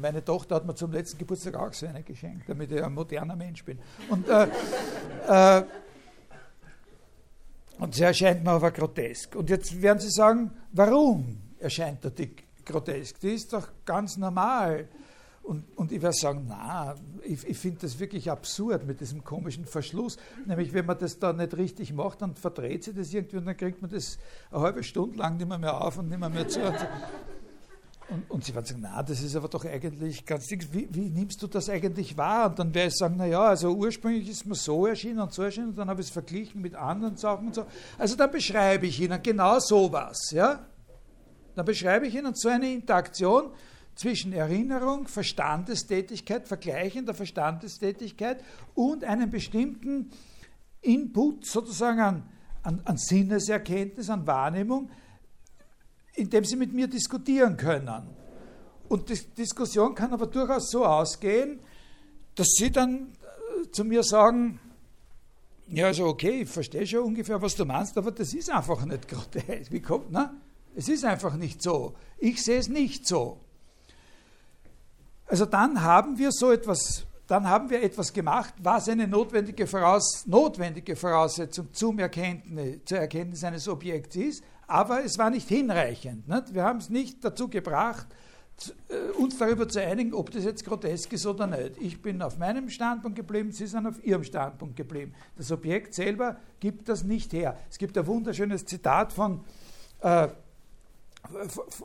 meine 0.00 0.24
Tochter 0.24 0.56
hat 0.56 0.64
mir 0.64 0.74
zum 0.74 0.92
letzten 0.92 1.18
Geburtstag 1.18 1.56
auch 1.56 1.72
so 1.72 1.86
eine 1.86 2.02
geschenkt, 2.02 2.48
damit 2.48 2.70
ich 2.70 2.82
ein 2.82 2.94
moderner 2.94 3.36
Mensch 3.36 3.64
bin. 3.64 3.78
Und 4.08 4.28
äh, 4.28 4.48
äh, 5.28 5.64
und 7.78 7.94
sie 7.94 8.02
erscheint 8.02 8.44
mir 8.44 8.50
aber 8.50 8.70
grotesk. 8.70 9.34
Und 9.36 9.50
jetzt 9.50 9.80
werden 9.80 9.98
Sie 9.98 10.10
sagen, 10.10 10.50
warum 10.72 11.38
erscheint 11.58 12.04
er 12.04 12.10
die 12.10 12.34
grotesk? 12.64 13.20
Die 13.20 13.30
ist 13.30 13.52
doch 13.52 13.68
ganz 13.84 14.16
normal. 14.16 14.88
Und, 15.42 15.64
und 15.78 15.92
ich 15.92 16.02
werde 16.02 16.14
sagen, 16.14 16.44
na, 16.46 16.94
ich, 17.22 17.46
ich 17.46 17.56
finde 17.56 17.78
das 17.80 17.98
wirklich 17.98 18.30
absurd 18.30 18.86
mit 18.86 19.00
diesem 19.00 19.24
komischen 19.24 19.64
Verschluss. 19.64 20.18
Nämlich, 20.44 20.74
wenn 20.74 20.84
man 20.84 20.98
das 20.98 21.18
da 21.18 21.32
nicht 21.32 21.56
richtig 21.56 21.94
macht, 21.94 22.20
dann 22.20 22.34
verdreht 22.34 22.84
sich 22.84 22.94
das 22.94 23.14
irgendwie 23.14 23.38
und 23.38 23.46
dann 23.46 23.56
kriegt 23.56 23.80
man 23.80 23.90
das 23.90 24.18
eine 24.50 24.60
halbe 24.60 24.82
Stunde 24.82 25.16
lang 25.16 25.38
nicht 25.38 25.48
mehr, 25.48 25.58
mehr 25.58 25.80
auf 25.80 25.96
und 25.96 26.10
nicht 26.10 26.18
mehr, 26.18 26.28
mehr 26.28 26.48
zu. 26.48 26.60
Und, 28.10 28.30
und 28.30 28.44
sie 28.44 28.54
werden 28.54 28.64
sagen, 28.64 28.80
na, 28.82 29.02
das 29.02 29.22
ist 29.22 29.36
aber 29.36 29.48
doch 29.48 29.66
eigentlich 29.66 30.24
ganz 30.24 30.46
Ding. 30.46 30.64
Wie, 30.72 30.88
wie, 30.90 31.10
nimmst 31.10 31.42
du 31.42 31.46
das 31.46 31.68
eigentlich 31.68 32.16
wahr? 32.16 32.48
Und 32.48 32.58
dann 32.58 32.74
werde 32.74 32.88
ich 32.88 32.96
sagen, 32.96 33.16
naja, 33.18 33.42
also 33.42 33.74
ursprünglich 33.74 34.30
ist 34.30 34.46
mir 34.46 34.54
so 34.54 34.86
erschienen 34.86 35.20
und 35.20 35.32
so 35.32 35.42
erschienen 35.42 35.68
und 35.68 35.78
dann 35.78 35.88
habe 35.90 36.00
ich 36.00 36.06
es 36.06 36.12
verglichen 36.12 36.62
mit 36.62 36.74
anderen 36.74 37.16
Sachen 37.16 37.48
und 37.48 37.54
so. 37.54 37.66
Also 37.98 38.16
dann 38.16 38.30
beschreibe 38.30 38.86
ich 38.86 38.98
Ihnen 38.98 39.20
genau 39.22 39.58
sowas, 39.58 40.30
ja? 40.30 40.66
Dann 41.54 41.66
beschreibe 41.66 42.06
ich 42.06 42.14
Ihnen 42.14 42.34
so 42.34 42.48
eine 42.48 42.72
Interaktion 42.72 43.50
zwischen 43.94 44.32
Erinnerung, 44.32 45.06
Verstandestätigkeit, 45.06 46.48
Vergleichen 46.48 47.04
der 47.04 47.14
Verstandestätigkeit 47.14 48.42
und 48.74 49.04
einem 49.04 49.28
bestimmten 49.28 50.10
Input 50.80 51.44
sozusagen 51.44 52.00
an, 52.00 52.22
an, 52.62 52.80
an 52.84 52.96
Sinneserkenntnis, 52.96 54.08
an 54.08 54.26
Wahrnehmung, 54.26 54.88
indem 56.18 56.44
sie 56.44 56.56
mit 56.56 56.72
mir 56.72 56.88
diskutieren 56.88 57.56
können. 57.56 58.08
Und 58.88 59.08
die 59.08 59.18
Diskussion 59.36 59.94
kann 59.94 60.12
aber 60.12 60.26
durchaus 60.26 60.70
so 60.70 60.84
ausgehen, 60.84 61.60
dass 62.34 62.48
sie 62.56 62.70
dann 62.70 63.12
äh, 63.62 63.70
zu 63.70 63.84
mir 63.84 64.02
sagen, 64.02 64.60
ja, 65.68 65.86
also 65.86 66.06
okay, 66.06 66.42
ich 66.42 66.48
verstehe 66.48 66.86
schon 66.86 67.04
ungefähr, 67.04 67.40
was 67.42 67.54
du 67.54 67.64
meinst, 67.64 67.96
aber 67.98 68.10
das 68.10 68.32
ist 68.32 68.50
einfach 68.50 68.84
nicht 68.86 69.06
grotesk. 69.06 69.70
Wie 69.70 69.82
kommt, 69.82 70.10
ne? 70.10 70.30
Es 70.74 70.88
ist 70.88 71.04
einfach 71.04 71.34
nicht 71.34 71.62
so. 71.62 71.94
Ich 72.18 72.42
sehe 72.42 72.58
es 72.58 72.68
nicht 72.68 73.06
so. 73.06 73.40
Also 75.26 75.44
dann 75.44 75.82
haben 75.82 76.18
wir 76.18 76.30
so 76.32 76.52
etwas, 76.52 77.04
dann 77.26 77.46
haben 77.46 77.68
wir 77.68 77.82
etwas 77.82 78.12
gemacht, 78.12 78.54
was 78.62 78.88
eine 78.88 79.06
notwendige, 79.06 79.66
Voraus, 79.66 80.24
notwendige 80.26 80.96
Voraussetzung 80.96 81.72
zum 81.72 81.98
Erkenntnis, 81.98 82.78
zur 82.86 82.98
Erkenntnis 82.98 83.44
eines 83.44 83.68
Objekts 83.68 84.16
ist, 84.16 84.42
aber 84.68 85.02
es 85.04 85.18
war 85.18 85.30
nicht 85.30 85.48
hinreichend. 85.48 86.28
Nicht? 86.28 86.54
Wir 86.54 86.62
haben 86.62 86.78
es 86.78 86.90
nicht 86.90 87.24
dazu 87.24 87.48
gebracht, 87.48 88.06
äh, 88.88 89.18
uns 89.18 89.38
darüber 89.38 89.68
zu 89.68 89.80
einigen, 89.80 90.12
ob 90.12 90.30
das 90.30 90.44
jetzt 90.44 90.64
grotesk 90.64 91.12
ist 91.14 91.26
oder 91.26 91.46
nicht. 91.46 91.78
Ich 91.80 92.02
bin 92.02 92.20
auf 92.20 92.38
meinem 92.38 92.68
Standpunkt 92.68 93.16
geblieben, 93.16 93.50
Sie 93.50 93.66
sind 93.66 93.86
auf 93.86 94.04
Ihrem 94.04 94.24
Standpunkt 94.24 94.76
geblieben. 94.76 95.14
Das 95.36 95.50
Objekt 95.50 95.94
selber 95.94 96.36
gibt 96.60 96.88
das 96.88 97.02
nicht 97.02 97.32
her. 97.32 97.56
Es 97.70 97.78
gibt 97.78 97.96
ein 97.96 98.06
wunderschönes 98.06 98.66
Zitat 98.66 99.12
von, 99.12 99.40
äh, 100.00 100.28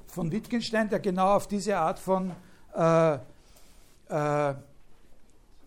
von 0.07 0.31
Wittgenstein, 0.31 0.89
der 0.89 0.99
genau 0.99 1.35
auf 1.35 1.47
diese 1.47 1.77
Art 1.77 1.99
von, 1.99 2.31
äh, 2.75 3.13
äh, 4.09 4.55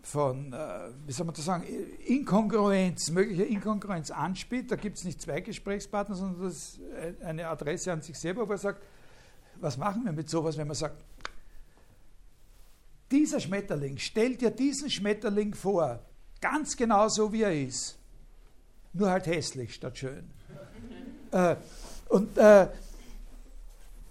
von 0.07 0.53
äh, 0.53 0.89
wie 1.05 1.11
soll 1.11 1.25
man 1.25 1.35
das 1.35 1.43
sagen, 1.43 1.65
Inkongruenz, 2.05 3.11
mögliche 3.11 3.43
Inkongruenz 3.43 4.09
anspielt. 4.09 4.71
Da 4.71 4.77
gibt 4.77 4.97
es 4.97 5.03
nicht 5.03 5.21
zwei 5.21 5.41
Gesprächspartner, 5.41 6.15
sondern 6.15 6.43
das 6.43 6.53
ist 6.53 6.79
eine 7.21 7.49
Adresse 7.49 7.91
an 7.91 8.01
sich 8.01 8.17
selber, 8.17 8.47
wo 8.47 8.53
er 8.53 8.57
sagt, 8.57 8.81
was 9.55 9.77
machen 9.77 10.05
wir 10.05 10.13
mit 10.13 10.29
sowas, 10.29 10.57
wenn 10.57 10.67
man 10.67 10.77
sagt, 10.77 11.03
dieser 13.11 13.41
Schmetterling, 13.41 13.97
stell 13.97 14.37
dir 14.37 14.49
diesen 14.49 14.89
Schmetterling 14.89 15.53
vor, 15.53 15.99
ganz 16.39 16.77
genau 16.77 17.09
so 17.09 17.33
wie 17.33 17.41
er 17.41 17.61
ist, 17.61 17.97
nur 18.93 19.09
halt 19.09 19.27
hässlich 19.27 19.73
statt 19.73 19.97
schön. 19.97 20.29
äh, 21.31 21.57
und 22.07 22.37
äh, 22.37 22.67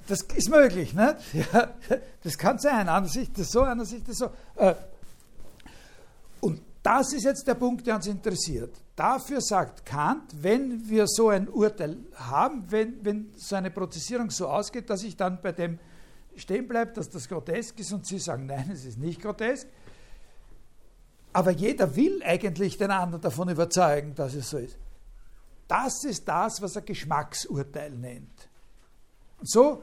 das 0.06 0.20
ist 0.22 0.50
möglich, 0.50 0.92
nicht? 0.92 1.16
Ja, 1.52 1.70
das 2.22 2.36
kann 2.36 2.58
sein, 2.58 2.88
einer 2.88 3.08
Sicht 3.08 3.38
das 3.38 3.50
so, 3.50 3.62
einer 3.62 3.86
Sicht 3.86 4.08
das 4.08 4.18
so. 4.18 4.30
Äh, 4.56 4.74
das 6.86 7.12
ist 7.14 7.24
jetzt 7.24 7.48
der 7.48 7.54
Punkt, 7.54 7.84
der 7.84 7.96
uns 7.96 8.06
interessiert. 8.06 8.80
Dafür 8.94 9.40
sagt 9.40 9.84
Kant, 9.84 10.32
wenn 10.40 10.88
wir 10.88 11.08
so 11.08 11.30
ein 11.30 11.48
Urteil 11.48 11.96
haben, 12.14 12.64
wenn, 12.70 13.04
wenn 13.04 13.32
so 13.34 13.56
eine 13.56 13.72
Prozessierung 13.72 14.30
so 14.30 14.46
ausgeht, 14.46 14.88
dass 14.88 15.02
ich 15.02 15.16
dann 15.16 15.42
bei 15.42 15.50
dem 15.50 15.80
stehen 16.36 16.68
bleibe, 16.68 16.92
dass 16.92 17.10
das 17.10 17.28
grotesk 17.28 17.80
ist 17.80 17.92
und 17.92 18.06
Sie 18.06 18.20
sagen, 18.20 18.46
nein, 18.46 18.70
es 18.72 18.84
ist 18.84 18.98
nicht 18.98 19.20
grotesk. 19.20 19.66
Aber 21.32 21.50
jeder 21.50 21.96
will 21.96 22.22
eigentlich 22.24 22.78
den 22.78 22.92
anderen 22.92 23.20
davon 23.20 23.48
überzeugen, 23.48 24.14
dass 24.14 24.34
es 24.34 24.48
so 24.48 24.58
ist. 24.58 24.78
Das 25.66 26.04
ist 26.04 26.28
das, 26.28 26.62
was 26.62 26.76
er 26.76 26.82
Geschmacksurteil 26.82 27.90
nennt. 27.90 28.48
Und 29.40 29.50
so 29.50 29.82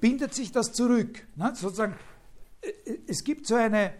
bindet 0.00 0.34
sich 0.34 0.52
das 0.52 0.72
zurück. 0.72 1.26
Ne? 1.34 1.52
Sozusagen, 1.56 1.96
es 3.08 3.24
gibt 3.24 3.44
so 3.44 3.56
eine, 3.56 3.94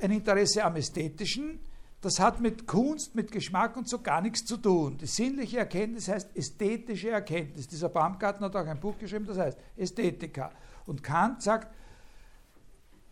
ein 0.00 0.10
Interesse 0.10 0.64
am 0.64 0.76
Ästhetischen, 0.76 1.60
das 2.00 2.20
hat 2.20 2.40
mit 2.40 2.66
Kunst, 2.66 3.14
mit 3.14 3.32
Geschmack 3.32 3.76
und 3.76 3.88
so 3.88 4.00
gar 4.00 4.20
nichts 4.20 4.44
zu 4.44 4.56
tun. 4.56 4.98
Die 4.98 5.06
sinnliche 5.06 5.58
Erkenntnis 5.58 6.08
heißt 6.08 6.36
ästhetische 6.36 7.10
Erkenntnis. 7.10 7.66
Dieser 7.66 7.88
Baumgarten 7.88 8.44
hat 8.44 8.54
auch 8.54 8.66
ein 8.66 8.78
Buch 8.78 8.98
geschrieben, 8.98 9.26
das 9.26 9.38
heißt 9.38 9.58
Ästhetika. 9.76 10.50
Und 10.84 11.02
Kant 11.02 11.42
sagt, 11.42 11.74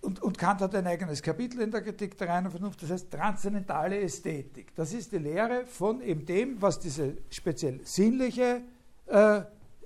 und, 0.00 0.22
und, 0.22 0.36
Kant 0.36 0.60
hat 0.60 0.74
ein 0.74 0.86
eigenes 0.86 1.22
Kapitel 1.22 1.62
in 1.62 1.70
der 1.70 1.80
Kritik 1.80 2.18
der 2.18 2.28
reinen 2.28 2.50
Vernunft, 2.50 2.82
das 2.82 2.90
heißt 2.90 3.10
transzendentale 3.10 3.98
Ästhetik. 4.00 4.74
Das 4.74 4.92
ist 4.92 5.12
die 5.12 5.18
Lehre 5.18 5.64
von 5.64 6.02
eben 6.02 6.26
dem, 6.26 6.60
was 6.60 6.78
diese 6.78 7.16
speziell 7.30 7.80
sinnliche 7.84 8.60
äh, 9.06 9.40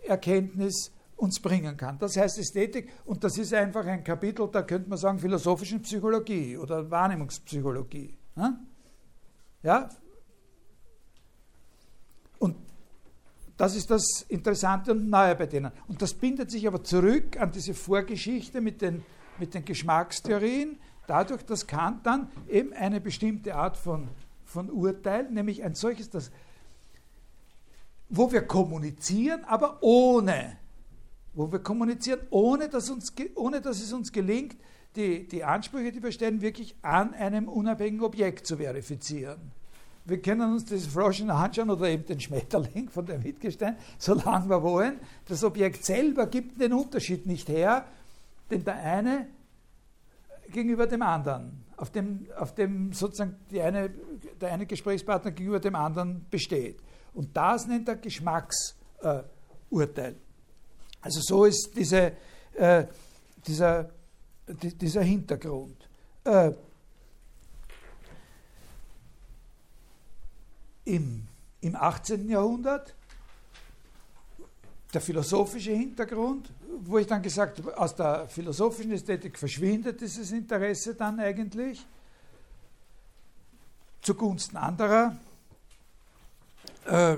Erkenntnis 0.04 0.90
uns 1.14 1.40
bringen 1.40 1.76
kann. 1.76 1.98
Das 1.98 2.16
heißt 2.16 2.38
Ästhetik 2.38 2.90
und 3.04 3.22
das 3.22 3.38
ist 3.38 3.54
einfach 3.54 3.86
ein 3.86 4.02
Kapitel, 4.02 4.48
da 4.50 4.62
könnte 4.62 4.88
man 4.88 4.98
sagen, 4.98 5.18
philosophischen 5.20 5.82
Psychologie 5.82 6.56
oder 6.56 6.90
Wahrnehmungspsychologie. 6.90 8.16
Ne? 8.34 8.58
Ja? 9.62 9.88
Und 12.38 12.56
das 13.56 13.74
ist 13.74 13.90
das 13.90 14.24
Interessante 14.28 14.92
und 14.92 15.08
Neue 15.10 15.34
bei 15.34 15.46
denen. 15.46 15.72
Und 15.88 16.00
das 16.00 16.14
bindet 16.14 16.50
sich 16.50 16.66
aber 16.66 16.84
zurück 16.84 17.38
an 17.40 17.50
diese 17.52 17.74
Vorgeschichte 17.74 18.60
mit 18.60 18.82
den, 18.82 19.04
mit 19.38 19.54
den 19.54 19.64
Geschmackstheorien, 19.64 20.78
dadurch, 21.06 21.42
dass 21.44 21.66
Kant 21.66 22.06
dann 22.06 22.30
eben 22.48 22.72
eine 22.72 23.00
bestimmte 23.00 23.54
Art 23.54 23.76
von, 23.76 24.08
von 24.44 24.70
Urteil, 24.70 25.30
nämlich 25.30 25.64
ein 25.64 25.74
solches, 25.74 26.10
das, 26.10 26.30
wo 28.08 28.30
wir 28.30 28.42
kommunizieren, 28.42 29.44
aber 29.44 29.78
ohne, 29.82 30.56
wo 31.34 31.50
wir 31.50 31.58
kommunizieren, 31.58 32.20
ohne 32.30 32.68
dass, 32.68 32.90
uns, 32.90 33.12
ohne 33.34 33.60
dass 33.60 33.80
es 33.80 33.92
uns 33.92 34.12
gelingt, 34.12 34.56
die, 34.96 35.28
die 35.28 35.44
Ansprüche, 35.44 35.92
die 35.92 36.02
wir 36.02 36.12
stellen, 36.12 36.40
wirklich 36.40 36.74
an 36.82 37.14
einem 37.14 37.48
unabhängigen 37.48 38.04
Objekt 38.04 38.46
zu 38.46 38.56
verifizieren. 38.56 39.52
Wir 40.04 40.22
können 40.22 40.52
uns 40.54 40.64
das 40.64 40.86
Froschen 40.86 41.28
anschauen 41.30 41.68
oder 41.68 41.88
eben 41.88 42.06
den 42.06 42.18
Schmetterling 42.18 42.88
von 42.88 43.04
der 43.04 43.22
Wittgenstein, 43.22 43.76
solange 43.98 44.48
wir 44.48 44.62
wollen. 44.62 44.98
Das 45.26 45.44
Objekt 45.44 45.84
selber 45.84 46.26
gibt 46.26 46.58
den 46.60 46.72
Unterschied 46.72 47.26
nicht 47.26 47.48
her, 47.48 47.84
denn 48.50 48.64
der 48.64 48.76
eine 48.76 49.26
gegenüber 50.50 50.86
dem 50.86 51.02
anderen, 51.02 51.62
auf 51.76 51.90
dem, 51.90 52.26
auf 52.38 52.54
dem 52.54 52.94
sozusagen 52.94 53.36
eine, 53.52 53.90
der 54.40 54.52
eine 54.52 54.64
Gesprächspartner 54.64 55.32
gegenüber 55.32 55.60
dem 55.60 55.74
anderen 55.74 56.24
besteht. 56.30 56.80
Und 57.12 57.36
das 57.36 57.66
nennt 57.66 57.86
er 57.88 57.96
Geschmacksurteil. 57.96 58.76
Äh, 59.02 60.14
also 61.02 61.20
so 61.20 61.44
ist 61.44 61.72
diese, 61.76 62.12
äh, 62.54 62.86
dieser 63.46 63.90
dieser 64.48 65.02
Hintergrund. 65.02 65.88
Äh, 66.24 66.52
im, 70.84 71.26
Im 71.60 71.76
18. 71.76 72.28
Jahrhundert 72.28 72.94
der 74.92 75.00
philosophische 75.00 75.72
Hintergrund, 75.72 76.50
wo 76.80 76.98
ich 76.98 77.06
dann 77.06 77.22
gesagt 77.22 77.58
habe, 77.58 77.76
aus 77.76 77.94
der 77.94 78.26
philosophischen 78.28 78.92
Ästhetik 78.92 79.38
verschwindet 79.38 80.00
dieses 80.00 80.32
Interesse 80.32 80.94
dann 80.94 81.20
eigentlich 81.20 81.84
zugunsten 84.00 84.56
anderer 84.56 85.16
äh, 86.86 87.16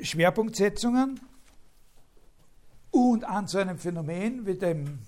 Schwerpunktsetzungen 0.00 1.20
und 2.90 3.24
an 3.24 3.46
so 3.46 3.58
einem 3.58 3.78
Phänomen 3.78 4.46
wie 4.46 4.54
dem 4.54 4.98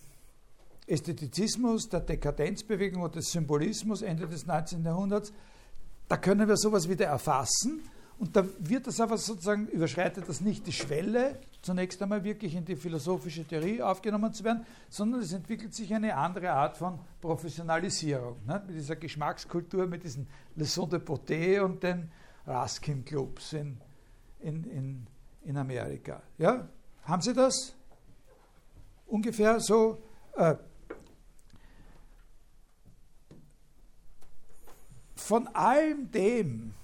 Ästhetizismus, 0.91 1.89
der 1.89 2.01
Dekadenzbewegung 2.01 3.03
oder 3.03 3.15
des 3.15 3.31
Symbolismus 3.31 4.03
Ende 4.03 4.27
des 4.27 4.47
19. 4.47 4.85
Jahrhunderts, 4.85 5.33
da 6.09 6.17
können 6.17 6.49
wir 6.49 6.57
sowas 6.57 6.89
wieder 6.89 7.07
erfassen 7.07 7.81
und 8.21 8.37
da 8.37 8.45
wird 8.59 8.87
das 8.87 9.01
aber 9.01 9.17
sozusagen, 9.17 9.67
überschreitet 9.69 10.29
das 10.29 10.43
nicht 10.43 10.67
die 10.67 10.73
Schwelle, 10.73 11.41
zunächst 11.63 12.03
einmal 12.03 12.23
wirklich 12.23 12.55
in 12.55 12.67
die 12.67 12.77
philosophische 12.77 13.47
Theorie 13.47 13.81
aufgenommen 13.81 14.35
zu 14.35 14.45
werden, 14.45 14.67
sondern 14.91 15.23
es 15.23 15.33
entwickelt 15.33 15.75
sich 15.75 15.95
eine 15.95 16.15
andere 16.15 16.51
Art 16.51 16.77
von 16.77 16.99
Professionalisierung. 17.23 18.37
Ne? 18.47 18.63
Mit 18.67 18.77
dieser 18.77 18.97
Geschmackskultur, 18.97 19.87
mit 19.87 20.05
diesen 20.05 20.27
Leçons 20.55 20.91
de 20.91 20.99
Poté 20.99 21.61
und 21.63 21.83
den 21.83 22.11
Raskin-Clubs 22.47 23.55
in, 23.55 23.81
in, 24.41 24.65
in, 24.65 25.07
in 25.45 25.57
Amerika. 25.57 26.23
Ja? 26.37 26.69
Haben 27.05 27.23
Sie 27.23 27.33
das? 27.33 27.75
Ungefähr 29.07 29.61
so 29.61 30.03
äh, 30.37 30.57
von 35.21 35.47
allem 35.49 36.11
dem, 36.11 36.75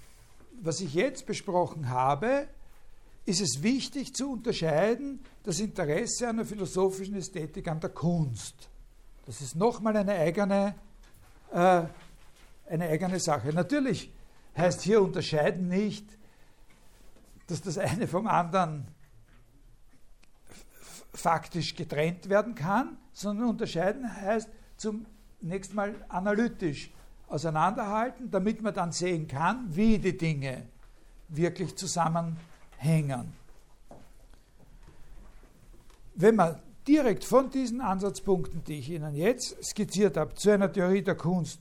was 0.61 0.81
ich 0.81 0.95
jetzt 0.95 1.27
besprochen 1.27 1.89
habe, 1.89 2.49
ist 3.25 3.41
es 3.41 3.63
wichtig 3.63 4.15
zu 4.15 4.33
unterscheiden 4.33 5.21
das 5.43 5.59
Interesse 5.59 6.33
der 6.33 6.45
philosophischen 6.45 7.17
Ästhetik 7.17 7.67
an 7.69 7.81
der 7.81 7.91
Kunst. 7.91 8.69
Das 9.27 9.41
ist 9.41 9.57
nochmal 9.57 9.97
eine 9.97 10.13
eigene, 10.13 10.75
äh, 11.53 11.83
eine 12.69 12.89
eigene 12.89 13.19
Sache. 13.19 13.53
Natürlich 13.53 14.13
heißt 14.57 14.83
hier 14.83 15.03
unterscheiden 15.03 15.69
nicht, 15.69 16.07
dass 17.49 17.61
das 17.63 17.79
eine 17.79 18.07
vom 18.07 18.27
anderen 18.27 18.87
faktisch 21.13 21.75
getrennt 21.75 22.29
werden 22.29 22.55
kann, 22.55 22.97
sondern 23.13 23.49
unterscheiden 23.49 24.15
heißt 24.15 24.49
zunächst 24.77 25.75
mal 25.75 25.95
analytisch 26.09 26.91
auseinanderhalten, 27.29 28.31
damit 28.31 28.63
man 28.63 28.75
dann 28.75 28.93
sehen 28.93 29.27
kann, 29.27 29.67
wie 29.69 29.99
die 29.99 30.17
Dinge 30.17 30.69
wirklich 31.29 31.77
zusammenhängen. 31.77 33.33
Wenn 36.15 36.37
man 36.37 36.61
direkt 36.87 37.25
von 37.25 37.51
diesen 37.51 37.81
Ansatzpunkten, 37.81 38.65
die 38.65 38.79
ich 38.79 38.91
Ihnen 38.91 39.15
jetzt 39.15 39.57
skizziert 39.65 40.17
habe, 40.17 40.35
zu 40.35 40.51
einer 40.51 40.73
Theorie 40.73 41.03
der 41.03 41.17
Kunst, 41.17 41.61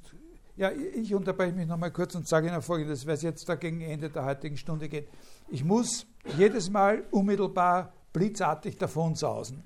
ja, 0.57 0.71
ich 0.71 1.13
unterbreche 1.13 1.53
mich 1.53 1.67
nochmal 1.67 1.91
kurz 1.91 2.15
und 2.15 2.27
sage 2.27 2.47
Ihnen 2.47 2.61
Folgendes, 2.61 3.05
weil 3.05 3.15
es 3.15 3.23
jetzt 3.23 3.49
da 3.49 3.55
gegen 3.55 3.81
Ende 3.81 4.09
der 4.09 4.23
heutigen 4.23 4.55
Stunde 4.55 4.87
geht. 4.87 5.09
Ich 5.49 5.65
muss 5.65 6.05
jedes 6.37 6.69
Mal 6.69 7.03
unmittelbar 7.11 7.91
blitzartig 8.13 8.77
davonsausen. 8.77 9.63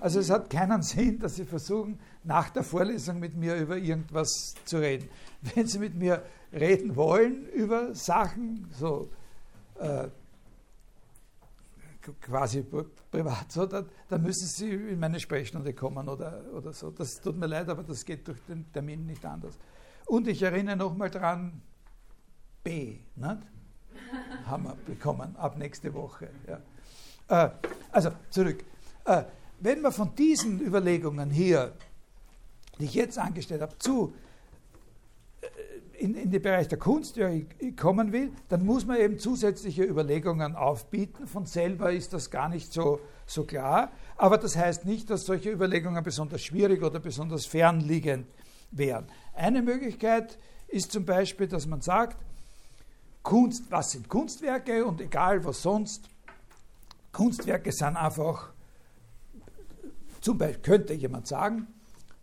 Also 0.00 0.20
es 0.20 0.30
hat 0.30 0.50
keinen 0.50 0.82
Sinn, 0.82 1.18
dass 1.18 1.36
Sie 1.36 1.44
versuchen, 1.44 1.98
nach 2.28 2.50
der 2.50 2.62
Vorlesung 2.62 3.18
mit 3.18 3.34
mir 3.34 3.56
über 3.56 3.78
irgendwas 3.78 4.54
zu 4.66 4.76
reden. 4.76 5.08
Wenn 5.40 5.66
Sie 5.66 5.78
mit 5.78 5.94
mir 5.94 6.22
reden 6.52 6.94
wollen 6.94 7.48
über 7.48 7.94
Sachen, 7.94 8.68
so 8.70 9.10
äh, 9.80 10.08
quasi 12.20 12.66
privat, 13.10 13.50
so, 13.50 13.64
dann, 13.64 13.86
dann, 14.10 14.22
müssen 14.22 14.46
Sie 14.46 14.70
in 14.70 15.00
meine 15.00 15.18
Sprechstunde 15.18 15.72
kommen 15.72 16.06
oder, 16.06 16.44
oder 16.54 16.74
so. 16.74 16.90
Das 16.90 17.18
tut 17.18 17.38
mir 17.38 17.46
leid, 17.46 17.70
aber 17.70 17.82
das 17.82 18.04
geht 18.04 18.28
durch 18.28 18.40
den 18.46 18.70
Termin 18.72 19.06
nicht 19.06 19.24
anders. 19.24 19.58
Und 20.04 20.28
ich 20.28 20.42
erinnere 20.42 20.76
nochmal 20.76 21.10
dran, 21.10 21.62
B, 22.62 22.98
nicht? 23.16 23.38
haben 24.46 24.64
wir 24.64 24.76
bekommen 24.86 25.34
ab 25.36 25.56
nächste 25.56 25.94
Woche. 25.94 26.28
Ja. 26.46 27.46
Äh, 27.46 27.50
also 27.90 28.10
zurück. 28.28 28.64
Äh, 29.06 29.24
wenn 29.60 29.80
man 29.80 29.92
von 29.92 30.14
diesen 30.14 30.60
Überlegungen 30.60 31.30
hier, 31.30 31.72
die 32.78 32.86
ich 32.86 32.94
jetzt 32.94 33.18
angestellt 33.18 33.62
habe, 33.62 33.76
zu 33.78 34.14
äh, 35.40 35.46
in, 35.98 36.14
in 36.14 36.30
den 36.30 36.40
Bereich 36.40 36.68
der 36.68 36.78
Kunsttheorie 36.78 37.46
kommen 37.76 38.12
will, 38.12 38.30
dann 38.48 38.64
muss 38.64 38.86
man 38.86 38.98
eben 38.98 39.18
zusätzliche 39.18 39.82
Überlegungen 39.82 40.54
aufbieten. 40.54 41.26
Von 41.26 41.46
selber 41.46 41.92
ist 41.92 42.12
das 42.12 42.30
gar 42.30 42.48
nicht 42.48 42.72
so, 42.72 43.00
so 43.26 43.44
klar. 43.44 43.90
Aber 44.16 44.38
das 44.38 44.56
heißt 44.56 44.84
nicht, 44.84 45.10
dass 45.10 45.26
solche 45.26 45.50
Überlegungen 45.50 46.02
besonders 46.04 46.42
schwierig 46.42 46.82
oder 46.82 47.00
besonders 47.00 47.46
fernliegend 47.46 48.26
wären. 48.70 49.06
Eine 49.34 49.62
Möglichkeit 49.62 50.38
ist 50.68 50.92
zum 50.92 51.04
Beispiel, 51.04 51.48
dass 51.48 51.66
man 51.66 51.80
sagt, 51.80 52.16
Kunst, 53.22 53.70
was 53.70 53.90
sind 53.90 54.08
Kunstwerke 54.08 54.84
und 54.84 55.00
egal 55.00 55.44
was 55.44 55.62
sonst, 55.62 56.08
Kunstwerke 57.12 57.72
sind 57.72 57.96
einfach, 57.96 58.52
zum 60.20 60.38
Beispiel 60.38 60.62
könnte 60.62 60.94
jemand 60.94 61.26
sagen, 61.26 61.66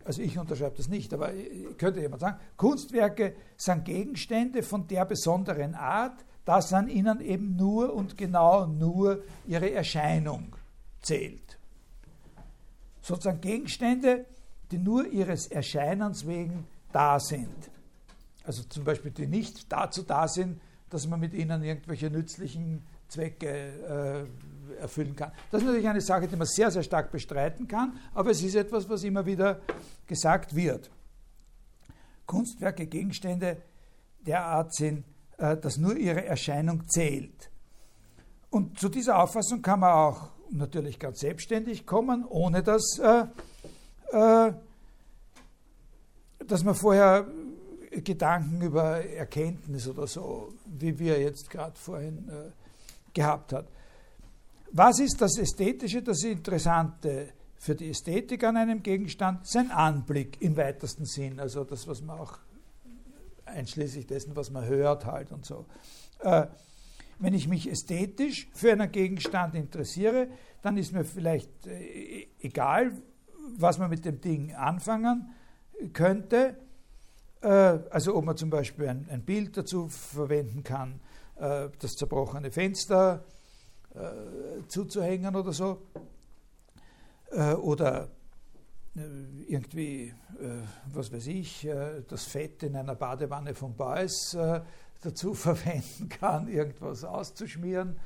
also 0.06 0.22
ich 0.22 0.38
unterschreibe 0.38 0.76
das 0.76 0.88
nicht, 0.88 1.12
aber 1.12 1.32
könnte 1.78 2.00
jemand 2.00 2.20
sagen, 2.20 2.38
Kunstwerke 2.56 3.34
sind 3.56 3.84
Gegenstände 3.84 4.62
von 4.62 4.86
der 4.86 5.04
besonderen 5.04 5.74
Art, 5.74 6.24
dass 6.44 6.72
an 6.72 6.88
ihnen 6.88 7.20
eben 7.20 7.56
nur 7.56 7.92
und 7.92 8.16
genau 8.16 8.66
nur 8.66 9.24
ihre 9.46 9.72
Erscheinung 9.72 10.54
zählt. 11.02 11.58
Sozusagen 13.02 13.40
Gegenstände, 13.40 14.26
die 14.70 14.78
nur 14.78 15.06
ihres 15.08 15.48
Erscheinens 15.48 16.26
wegen 16.26 16.66
da 16.92 17.18
sind. 17.18 17.70
Also 18.44 18.62
zum 18.62 18.84
Beispiel, 18.84 19.10
die 19.10 19.26
nicht 19.26 19.72
dazu 19.72 20.02
da 20.02 20.28
sind, 20.28 20.60
dass 20.88 21.08
man 21.08 21.18
mit 21.18 21.34
ihnen 21.34 21.64
irgendwelche 21.64 22.10
nützlichen 22.10 22.84
Zwecke 23.08 24.28
äh, 24.76 24.80
erfüllen 24.80 25.14
kann. 25.14 25.32
Das 25.50 25.60
ist 25.60 25.66
natürlich 25.66 25.88
eine 25.88 26.00
Sache, 26.00 26.26
die 26.26 26.36
man 26.36 26.46
sehr, 26.46 26.70
sehr 26.70 26.82
stark 26.82 27.10
bestreiten 27.10 27.68
kann, 27.68 27.98
aber 28.14 28.30
es 28.30 28.42
ist 28.42 28.54
etwas, 28.54 28.88
was 28.88 29.04
immer 29.04 29.24
wieder 29.26 29.60
gesagt 30.06 30.54
wird. 30.54 30.90
Kunstwerke, 32.26 32.86
Gegenstände 32.86 33.58
derart 34.26 34.74
sind, 34.74 35.04
äh, 35.38 35.56
dass 35.56 35.76
nur 35.76 35.96
ihre 35.96 36.24
Erscheinung 36.24 36.88
zählt. 36.88 37.50
Und 38.50 38.78
zu 38.78 38.88
dieser 38.88 39.18
Auffassung 39.22 39.62
kann 39.62 39.80
man 39.80 39.92
auch 39.92 40.30
natürlich 40.50 40.98
ganz 40.98 41.20
selbstständig 41.20 41.86
kommen, 41.86 42.24
ohne 42.24 42.62
dass, 42.62 42.98
äh, 42.98 43.24
äh 44.12 44.52
dass 46.46 46.62
man 46.62 46.74
vorher 46.74 47.26
Gedanken 47.90 48.60
über 48.60 49.04
Erkenntnis 49.04 49.88
oder 49.88 50.06
so, 50.06 50.52
wie 50.66 50.98
wir 50.98 51.20
jetzt 51.20 51.50
gerade 51.50 51.76
vorhin 51.76 52.28
äh, 52.28 52.50
gehabt 53.16 53.52
hat. 53.52 53.66
Was 54.72 55.00
ist 55.00 55.20
das 55.20 55.38
Ästhetische, 55.38 56.02
das 56.02 56.22
Interessante 56.22 57.30
für 57.56 57.74
die 57.74 57.90
Ästhetik 57.90 58.44
an 58.44 58.56
einem 58.56 58.82
Gegenstand? 58.82 59.46
Sein 59.46 59.70
Anblick 59.70 60.40
im 60.42 60.56
weitesten 60.56 61.06
Sinn, 61.06 61.40
also 61.40 61.64
das, 61.64 61.88
was 61.88 62.02
man 62.02 62.20
auch 62.20 62.38
einschließlich 63.46 64.06
dessen, 64.06 64.36
was 64.36 64.50
man 64.50 64.66
hört 64.66 65.06
halt 65.06 65.32
und 65.32 65.44
so. 65.44 65.66
Äh, 66.20 66.46
wenn 67.18 67.32
ich 67.32 67.48
mich 67.48 67.70
ästhetisch 67.70 68.48
für 68.52 68.72
einen 68.72 68.92
Gegenstand 68.92 69.54
interessiere, 69.54 70.28
dann 70.60 70.76
ist 70.76 70.92
mir 70.92 71.04
vielleicht 71.04 71.66
äh, 71.66 72.26
egal, 72.40 72.92
was 73.56 73.78
man 73.78 73.88
mit 73.88 74.04
dem 74.04 74.20
Ding 74.20 74.52
anfangen 74.54 75.30
könnte. 75.94 76.56
Äh, 77.40 77.48
also 77.48 78.14
ob 78.14 78.24
man 78.26 78.36
zum 78.36 78.50
Beispiel 78.50 78.88
ein, 78.88 79.22
Bild 79.24 79.56
dazu 79.56 79.88
verwenden 79.88 80.64
kann, 80.64 81.00
das 81.38 81.96
zerbrochene 81.96 82.50
Fenster 82.50 83.24
äh, 83.94 84.66
zuzuhängen 84.68 85.34
oder 85.36 85.52
so. 85.52 85.82
Oder 87.32 88.08
irgendwie, 89.46 90.14
was 90.86 91.12
weiß 91.12 91.26
ich, 91.26 91.68
das 92.08 92.24
Fett 92.24 92.62
in 92.62 92.76
einer 92.76 92.94
Badewanne 92.94 93.52
von 93.52 93.74
Beuys 93.74 94.34
dazu 95.02 95.34
verwenden 95.34 96.08
kann, 96.08 96.48
irgendwas 96.48 97.04
auszuschmieren. 97.04 97.98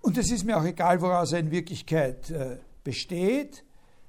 Und 0.00 0.18
es 0.18 0.32
ist 0.32 0.44
mir 0.44 0.56
auch 0.56 0.64
egal, 0.64 1.00
woraus 1.00 1.32
er 1.32 1.40
in 1.40 1.50
Wirklichkeit 1.52 2.32
besteht. 2.82 3.64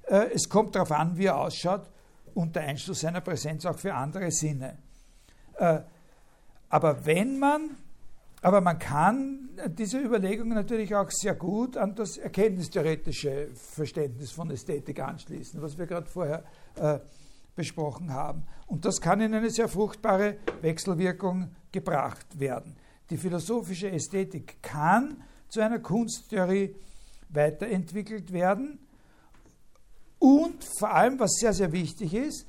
Äh, 0.06 0.30
es 0.34 0.48
kommt 0.48 0.74
darauf 0.74 0.92
an, 0.92 1.16
wie 1.16 1.26
er 1.26 1.38
ausschaut 1.38 1.88
unter 2.34 2.60
Einschluss 2.60 3.00
seiner 3.00 3.20
Präsenz 3.20 3.64
auch 3.64 3.78
für 3.78 3.94
andere 3.94 4.30
Sinne. 4.30 4.78
Äh, 5.58 5.80
aber 6.68 7.06
wenn 7.06 7.38
man, 7.38 7.76
aber 8.42 8.60
man 8.60 8.78
kann 8.78 9.48
diese 9.68 9.98
Überlegungen 9.98 10.54
natürlich 10.54 10.94
auch 10.94 11.10
sehr 11.10 11.34
gut 11.34 11.76
an 11.76 11.94
das 11.94 12.16
erkenntnistheoretische 12.16 13.48
Verständnis 13.54 14.32
von 14.32 14.50
Ästhetik 14.50 15.00
anschließen, 15.00 15.62
was 15.62 15.78
wir 15.78 15.86
gerade 15.86 16.06
vorher 16.06 16.44
äh, 16.76 16.98
besprochen 17.54 18.12
haben. 18.12 18.44
Und 18.66 18.84
das 18.84 19.00
kann 19.00 19.20
in 19.20 19.34
eine 19.34 19.50
sehr 19.50 19.68
fruchtbare 19.68 20.36
Wechselwirkung 20.62 21.50
gebracht 21.70 22.38
werden. 22.38 22.76
Die 23.10 23.16
philosophische 23.16 23.90
Ästhetik 23.90 24.62
kann 24.62 25.22
zu 25.48 25.60
einer 25.60 25.78
Kunsttheorie 25.78 26.74
weiterentwickelt 27.28 28.32
werden 28.32 28.78
und 30.18 30.64
vor 30.78 30.92
allem, 30.92 31.18
was 31.18 31.34
sehr, 31.34 31.52
sehr 31.52 31.70
wichtig 31.72 32.14
ist, 32.14 32.46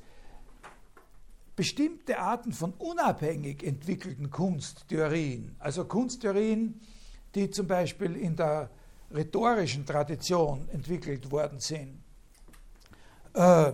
bestimmte 1.56 2.18
Arten 2.18 2.52
von 2.52 2.74
unabhängig 2.74 3.64
entwickelten 3.64 4.30
Kunsttheorien, 4.30 5.56
also 5.58 5.86
Kunsttheorien, 5.86 6.80
die 7.34 7.50
zum 7.50 7.66
Beispiel 7.66 8.14
in 8.14 8.36
der 8.36 8.70
rhetorischen 9.10 9.86
Tradition 9.86 10.68
entwickelt 10.68 11.30
worden 11.30 11.58
sind, 11.58 12.02
äh, 13.32 13.72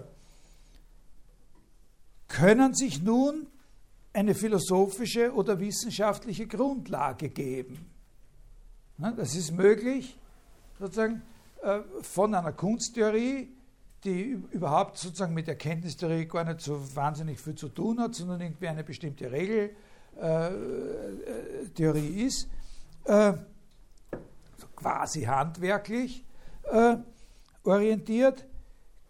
können 2.28 2.74
sich 2.74 3.02
nun 3.02 3.48
eine 4.12 4.34
philosophische 4.34 5.32
oder 5.32 5.58
wissenschaftliche 5.58 6.46
Grundlage 6.46 7.28
geben. 7.28 7.90
Das 8.98 9.34
ist 9.34 9.52
möglich, 9.52 10.16
sozusagen 10.78 11.22
äh, 11.62 11.80
von 12.02 12.34
einer 12.34 12.52
Kunsttheorie, 12.52 13.48
die 14.04 14.36
überhaupt 14.50 14.98
sozusagen 14.98 15.34
mit 15.34 15.48
Erkenntnistheorie 15.48 16.26
gar 16.26 16.44
nicht 16.44 16.60
so 16.60 16.96
wahnsinnig 16.96 17.40
viel 17.40 17.54
zu 17.54 17.68
tun 17.68 18.00
hat, 18.00 18.14
sondern 18.14 18.40
irgendwie 18.40 18.68
eine 18.68 18.84
bestimmte 18.84 19.30
Regeltheorie 19.30 22.22
äh, 22.22 22.26
ist, 22.26 22.48
äh, 23.04 23.34
quasi 24.74 25.22
handwerklich 25.22 26.24
äh, 26.64 26.96
orientiert, 27.64 28.46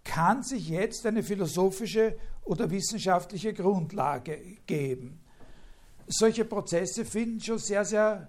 kann 0.04 0.42
sich 0.42 0.68
jetzt 0.68 1.06
eine 1.06 1.22
philosophische 1.22 2.16
oder 2.44 2.70
wissenschaftliche 2.70 3.54
Grundlage 3.54 4.38
geben. 4.66 5.20
Solche 6.06 6.44
Prozesse 6.44 7.04
finden 7.04 7.40
schon 7.40 7.58
sehr, 7.58 7.84
sehr 7.84 8.28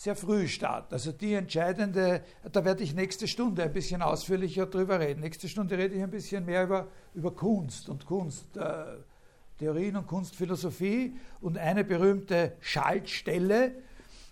sehr 0.00 0.16
früh 0.16 0.48
statt. 0.48 0.94
Also 0.94 1.12
die 1.12 1.34
entscheidende, 1.34 2.24
da 2.50 2.64
werde 2.64 2.82
ich 2.82 2.94
nächste 2.94 3.28
Stunde 3.28 3.64
ein 3.64 3.72
bisschen 3.74 4.00
ausführlicher 4.00 4.64
drüber 4.64 4.98
reden. 4.98 5.20
Nächste 5.20 5.46
Stunde 5.46 5.76
rede 5.76 5.94
ich 5.94 6.02
ein 6.02 6.10
bisschen 6.10 6.46
mehr 6.46 6.64
über, 6.64 6.88
über 7.12 7.32
Kunst 7.32 7.90
und 7.90 8.06
Kunsttheorien 8.06 9.04
äh, 9.60 9.98
und 9.98 10.06
Kunstphilosophie 10.06 11.18
und 11.42 11.58
eine 11.58 11.84
berühmte 11.84 12.56
Schaltstelle, 12.60 13.72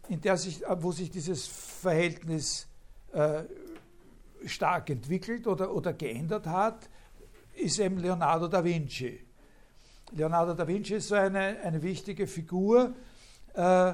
in 0.09 0.23
der 0.23 0.39
sich, 0.39 0.63
wo 0.67 0.91
sich 0.91 1.11
dieses 1.11 1.47
Verhältnis 1.47 2.67
äh, 3.13 3.43
stark 4.47 4.89
entwickelt 4.89 5.47
oder, 5.47 5.75
oder 5.75 5.93
geändert 5.93 6.47
hat, 6.47 6.89
ist 7.57 7.79
eben 7.79 7.99
Leonardo 7.99 8.49
da 8.49 8.65
Vinci. 8.65 9.21
Leonardo 10.13 10.55
da 10.55 10.67
Vinci 10.67 10.95
ist 10.95 11.09
so 11.09 11.15
eine, 11.15 11.59
eine 11.63 11.83
wichtige 11.83 12.27
Figur 12.27 12.95
äh, 13.53 13.93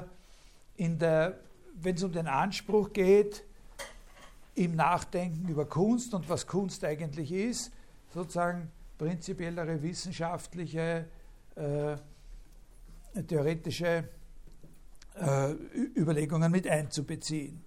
in 0.77 0.97
der 0.97 1.37
wenn 1.75 1.95
es 1.95 2.03
um 2.03 2.11
den 2.11 2.27
Anspruch 2.27 2.93
geht, 2.93 3.43
im 4.55 4.75
Nachdenken 4.75 5.47
über 5.49 5.65
Kunst 5.65 6.13
und 6.13 6.29
was 6.29 6.47
Kunst 6.47 6.83
eigentlich 6.83 7.31
ist, 7.31 7.71
sozusagen 8.13 8.71
prinzipiellere 8.97 9.81
wissenschaftliche, 9.81 11.05
äh, 11.55 11.97
theoretische 13.27 14.09
äh, 15.15 15.51
Überlegungen 15.97 16.51
mit 16.51 16.67
einzubeziehen. 16.67 17.61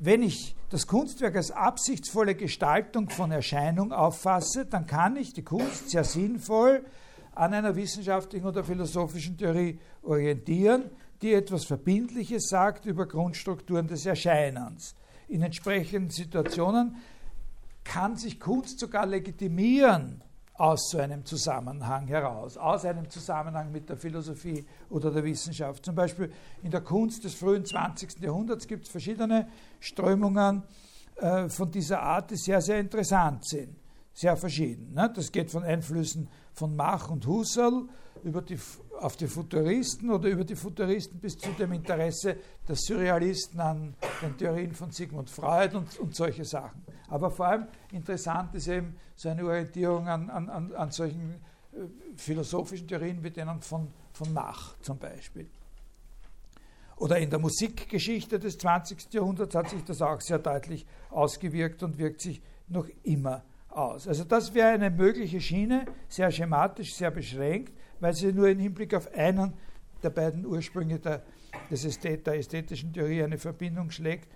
Wenn 0.00 0.22
ich 0.22 0.54
das 0.70 0.86
Kunstwerk 0.86 1.36
als 1.36 1.50
absichtsvolle 1.50 2.34
Gestaltung 2.34 3.10
von 3.10 3.32
Erscheinung 3.32 3.92
auffasse, 3.92 4.66
dann 4.66 4.86
kann 4.86 5.16
ich 5.16 5.32
die 5.32 5.42
Kunst 5.42 5.90
sehr 5.90 6.04
sinnvoll 6.04 6.84
an 7.34 7.54
einer 7.54 7.74
wissenschaftlichen 7.74 8.46
oder 8.46 8.64
philosophischen 8.64 9.36
Theorie 9.36 9.78
orientieren, 10.02 10.90
die 11.22 11.34
etwas 11.34 11.64
Verbindliches 11.64 12.48
sagt 12.48 12.86
über 12.86 13.06
Grundstrukturen 13.06 13.86
des 13.86 14.06
Erscheinens. 14.06 14.94
In 15.28 15.42
entsprechenden 15.42 16.10
Situationen 16.10 16.96
kann 17.84 18.16
sich 18.16 18.38
Kunst 18.38 18.78
sogar 18.78 19.06
legitimieren 19.06 20.22
aus 20.54 20.90
so 20.90 20.98
einem 20.98 21.24
Zusammenhang 21.24 22.08
heraus, 22.08 22.56
aus 22.56 22.84
einem 22.84 23.08
Zusammenhang 23.08 23.70
mit 23.70 23.88
der 23.88 23.96
Philosophie 23.96 24.66
oder 24.90 25.10
der 25.10 25.22
Wissenschaft. 25.22 25.84
Zum 25.84 25.94
Beispiel 25.94 26.32
in 26.62 26.70
der 26.70 26.80
Kunst 26.80 27.24
des 27.24 27.34
frühen 27.34 27.64
20. 27.64 28.20
Jahrhunderts 28.20 28.66
gibt 28.66 28.84
es 28.84 28.90
verschiedene 28.90 29.48
Strömungen 29.78 30.64
äh, 31.16 31.48
von 31.48 31.70
dieser 31.70 32.02
Art, 32.02 32.32
die 32.32 32.36
sehr, 32.36 32.60
sehr 32.60 32.80
interessant 32.80 33.46
sind, 33.46 33.76
sehr 34.12 34.36
verschieden. 34.36 34.94
Ne? 34.94 35.10
Das 35.14 35.30
geht 35.30 35.50
von 35.50 35.62
Einflüssen 35.62 36.28
von 36.52 36.74
Mach 36.74 37.08
und 37.08 37.24
Husserl 37.26 37.84
über 38.24 38.42
die, 38.42 38.58
auf 38.98 39.16
die 39.16 39.26
Futuristen 39.26 40.10
oder 40.10 40.28
über 40.28 40.44
die 40.44 40.56
Futuristen 40.56 41.18
bis 41.20 41.38
zu 41.38 41.50
dem 41.52 41.72
Interesse 41.72 42.36
der 42.66 42.76
Surrealisten 42.76 43.60
an 43.60 43.94
den 44.22 44.36
Theorien 44.36 44.74
von 44.74 44.90
Sigmund 44.90 45.30
Freud 45.30 45.76
und, 45.76 45.98
und 45.98 46.14
solche 46.14 46.44
Sachen. 46.44 46.82
Aber 47.08 47.30
vor 47.30 47.46
allem 47.46 47.66
interessant 47.92 48.54
ist 48.54 48.68
eben 48.68 48.96
so 49.14 49.28
eine 49.28 49.44
Orientierung 49.44 50.08
an, 50.08 50.30
an, 50.30 50.72
an 50.74 50.90
solchen 50.90 51.34
äh, 51.72 51.78
philosophischen 52.16 52.86
Theorien 52.86 53.22
wie 53.22 53.30
denen 53.30 53.60
von, 53.60 53.88
von 54.12 54.32
Mach 54.32 54.78
zum 54.80 54.98
Beispiel. 54.98 55.48
Oder 56.96 57.18
in 57.18 57.30
der 57.30 57.38
Musikgeschichte 57.38 58.38
des 58.38 58.58
20. 58.58 59.12
Jahrhunderts 59.12 59.54
hat 59.54 59.70
sich 59.70 59.84
das 59.84 60.02
auch 60.02 60.20
sehr 60.20 60.40
deutlich 60.40 60.84
ausgewirkt 61.10 61.82
und 61.84 61.96
wirkt 61.96 62.20
sich 62.20 62.42
noch 62.66 62.88
immer 63.04 63.44
aus. 63.68 64.08
Also 64.08 64.24
das 64.24 64.52
wäre 64.52 64.70
eine 64.70 64.90
mögliche 64.90 65.40
Schiene, 65.40 65.86
sehr 66.08 66.30
schematisch, 66.32 66.94
sehr 66.94 67.12
beschränkt, 67.12 67.72
weil 68.00 68.14
sie 68.14 68.32
nur 68.32 68.48
im 68.48 68.58
Hinblick 68.58 68.94
auf 68.94 69.12
einen 69.14 69.52
der 70.02 70.10
beiden 70.10 70.46
Ursprünge 70.46 70.98
der, 70.98 71.22
des 71.70 71.84
Ästhet, 71.84 72.26
der 72.26 72.34
ästhetischen 72.34 72.92
Theorie 72.92 73.22
eine 73.22 73.38
Verbindung 73.38 73.90
schlägt, 73.90 74.28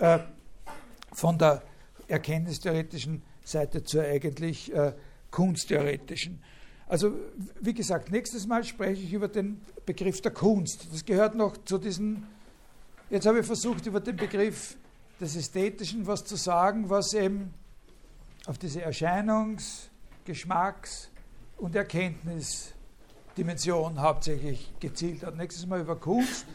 äh, 0.00 0.18
von 1.12 1.38
der 1.38 1.62
erkenntnistheoretischen 2.08 3.22
Seite 3.44 3.82
zur 3.82 4.02
eigentlich 4.02 4.72
äh, 4.74 4.92
kunsttheoretischen. 5.30 6.42
Also 6.88 7.12
wie 7.60 7.74
gesagt, 7.74 8.10
nächstes 8.10 8.46
Mal 8.46 8.62
spreche 8.64 9.02
ich 9.02 9.12
über 9.12 9.28
den 9.28 9.60
Begriff 9.84 10.20
der 10.20 10.32
Kunst. 10.32 10.86
Das 10.92 11.04
gehört 11.04 11.34
noch 11.34 11.56
zu 11.64 11.78
diesen, 11.78 12.26
jetzt 13.10 13.26
habe 13.26 13.40
ich 13.40 13.46
versucht, 13.46 13.86
über 13.86 14.00
den 14.00 14.16
Begriff 14.16 14.76
des 15.20 15.36
Ästhetischen 15.36 16.06
was 16.06 16.24
zu 16.24 16.36
sagen, 16.36 16.88
was 16.88 17.12
eben 17.14 17.54
auf 18.46 18.58
diese 18.58 18.84
Erscheinungs-, 18.86 19.88
Geschmacks- 20.24 21.10
und 21.56 21.74
Erkenntnisdimension 23.36 24.00
hauptsächlich 24.00 24.72
gezielt 24.80 25.22
hat. 25.24 25.36
Nächstes 25.36 25.66
Mal 25.66 25.80
über 25.80 25.96
Kunst 25.96 26.46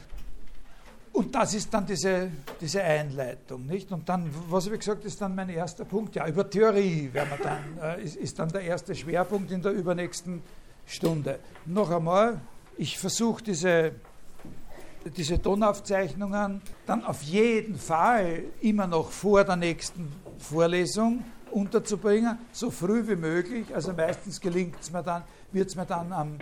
und 1.13 1.35
das 1.35 1.53
ist 1.53 1.71
dann 1.73 1.85
diese, 1.85 2.31
diese 2.59 2.81
Einleitung, 2.81 3.65
nicht? 3.65 3.91
Und 3.91 4.07
dann, 4.09 4.29
was 4.49 4.65
habe 4.65 4.75
ich 4.75 4.79
gesagt, 4.79 5.05
ist 5.05 5.21
dann 5.21 5.35
mein 5.35 5.49
erster 5.49 5.85
Punkt. 5.85 6.15
Ja, 6.15 6.27
über 6.27 6.49
Theorie 6.49 7.09
wir 7.11 7.25
dann, 7.43 7.77
äh, 7.81 8.03
ist, 8.03 8.15
ist 8.15 8.39
dann 8.39 8.49
der 8.49 8.61
erste 8.61 8.95
Schwerpunkt 8.95 9.51
in 9.51 9.61
der 9.61 9.73
übernächsten 9.73 10.41
Stunde. 10.87 11.39
Noch 11.65 11.91
einmal, 11.91 12.39
ich 12.77 12.97
versuche 12.97 13.43
diese, 13.43 13.91
diese 15.17 15.39
Tonaufzeichnungen 15.39 16.61
dann 16.87 17.05
auf 17.05 17.21
jeden 17.21 17.77
Fall 17.77 18.43
immer 18.61 18.87
noch 18.87 19.11
vor 19.11 19.43
der 19.43 19.57
nächsten 19.57 20.11
Vorlesung 20.39 21.23
unterzubringen, 21.51 22.39
so 22.53 22.71
früh 22.71 23.07
wie 23.07 23.17
möglich. 23.17 23.75
Also 23.75 23.93
meistens 23.93 24.39
gelingt 24.39 24.77
es 24.79 24.91
mir 24.91 25.03
dann, 25.03 25.23
wird 25.51 25.67
es 25.67 25.75
mir 25.75 25.85
dann 25.85 26.13
am 26.13 26.37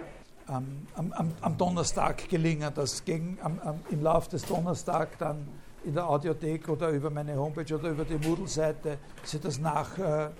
am, 0.49 0.87
am, 0.95 1.31
am 1.41 1.57
Donnerstag 1.57 2.27
gelingen, 2.29 2.71
das 2.73 3.05
gegen, 3.05 3.37
am, 3.41 3.59
im 3.89 4.01
Laufe 4.01 4.29
des 4.31 4.43
Donnerstags 4.43 5.17
dann 5.17 5.47
in 5.83 5.93
der 5.93 6.07
Audiothek 6.09 6.67
oder 6.67 6.89
über 6.89 7.09
meine 7.09 7.35
Homepage 7.37 7.73
oder 7.73 7.89
über 7.89 8.03
die 8.03 8.17
Moodle-Seite 8.27 8.97
Sie 9.23 9.39
das 9.39 9.59
nachhören 9.59 10.33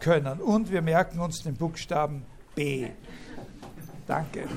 können. 0.00 0.40
Und 0.40 0.70
wir 0.70 0.82
merken 0.82 1.20
uns 1.20 1.42
den 1.42 1.54
Buchstaben 1.54 2.24
B. 2.54 2.88
Danke. 4.06 4.48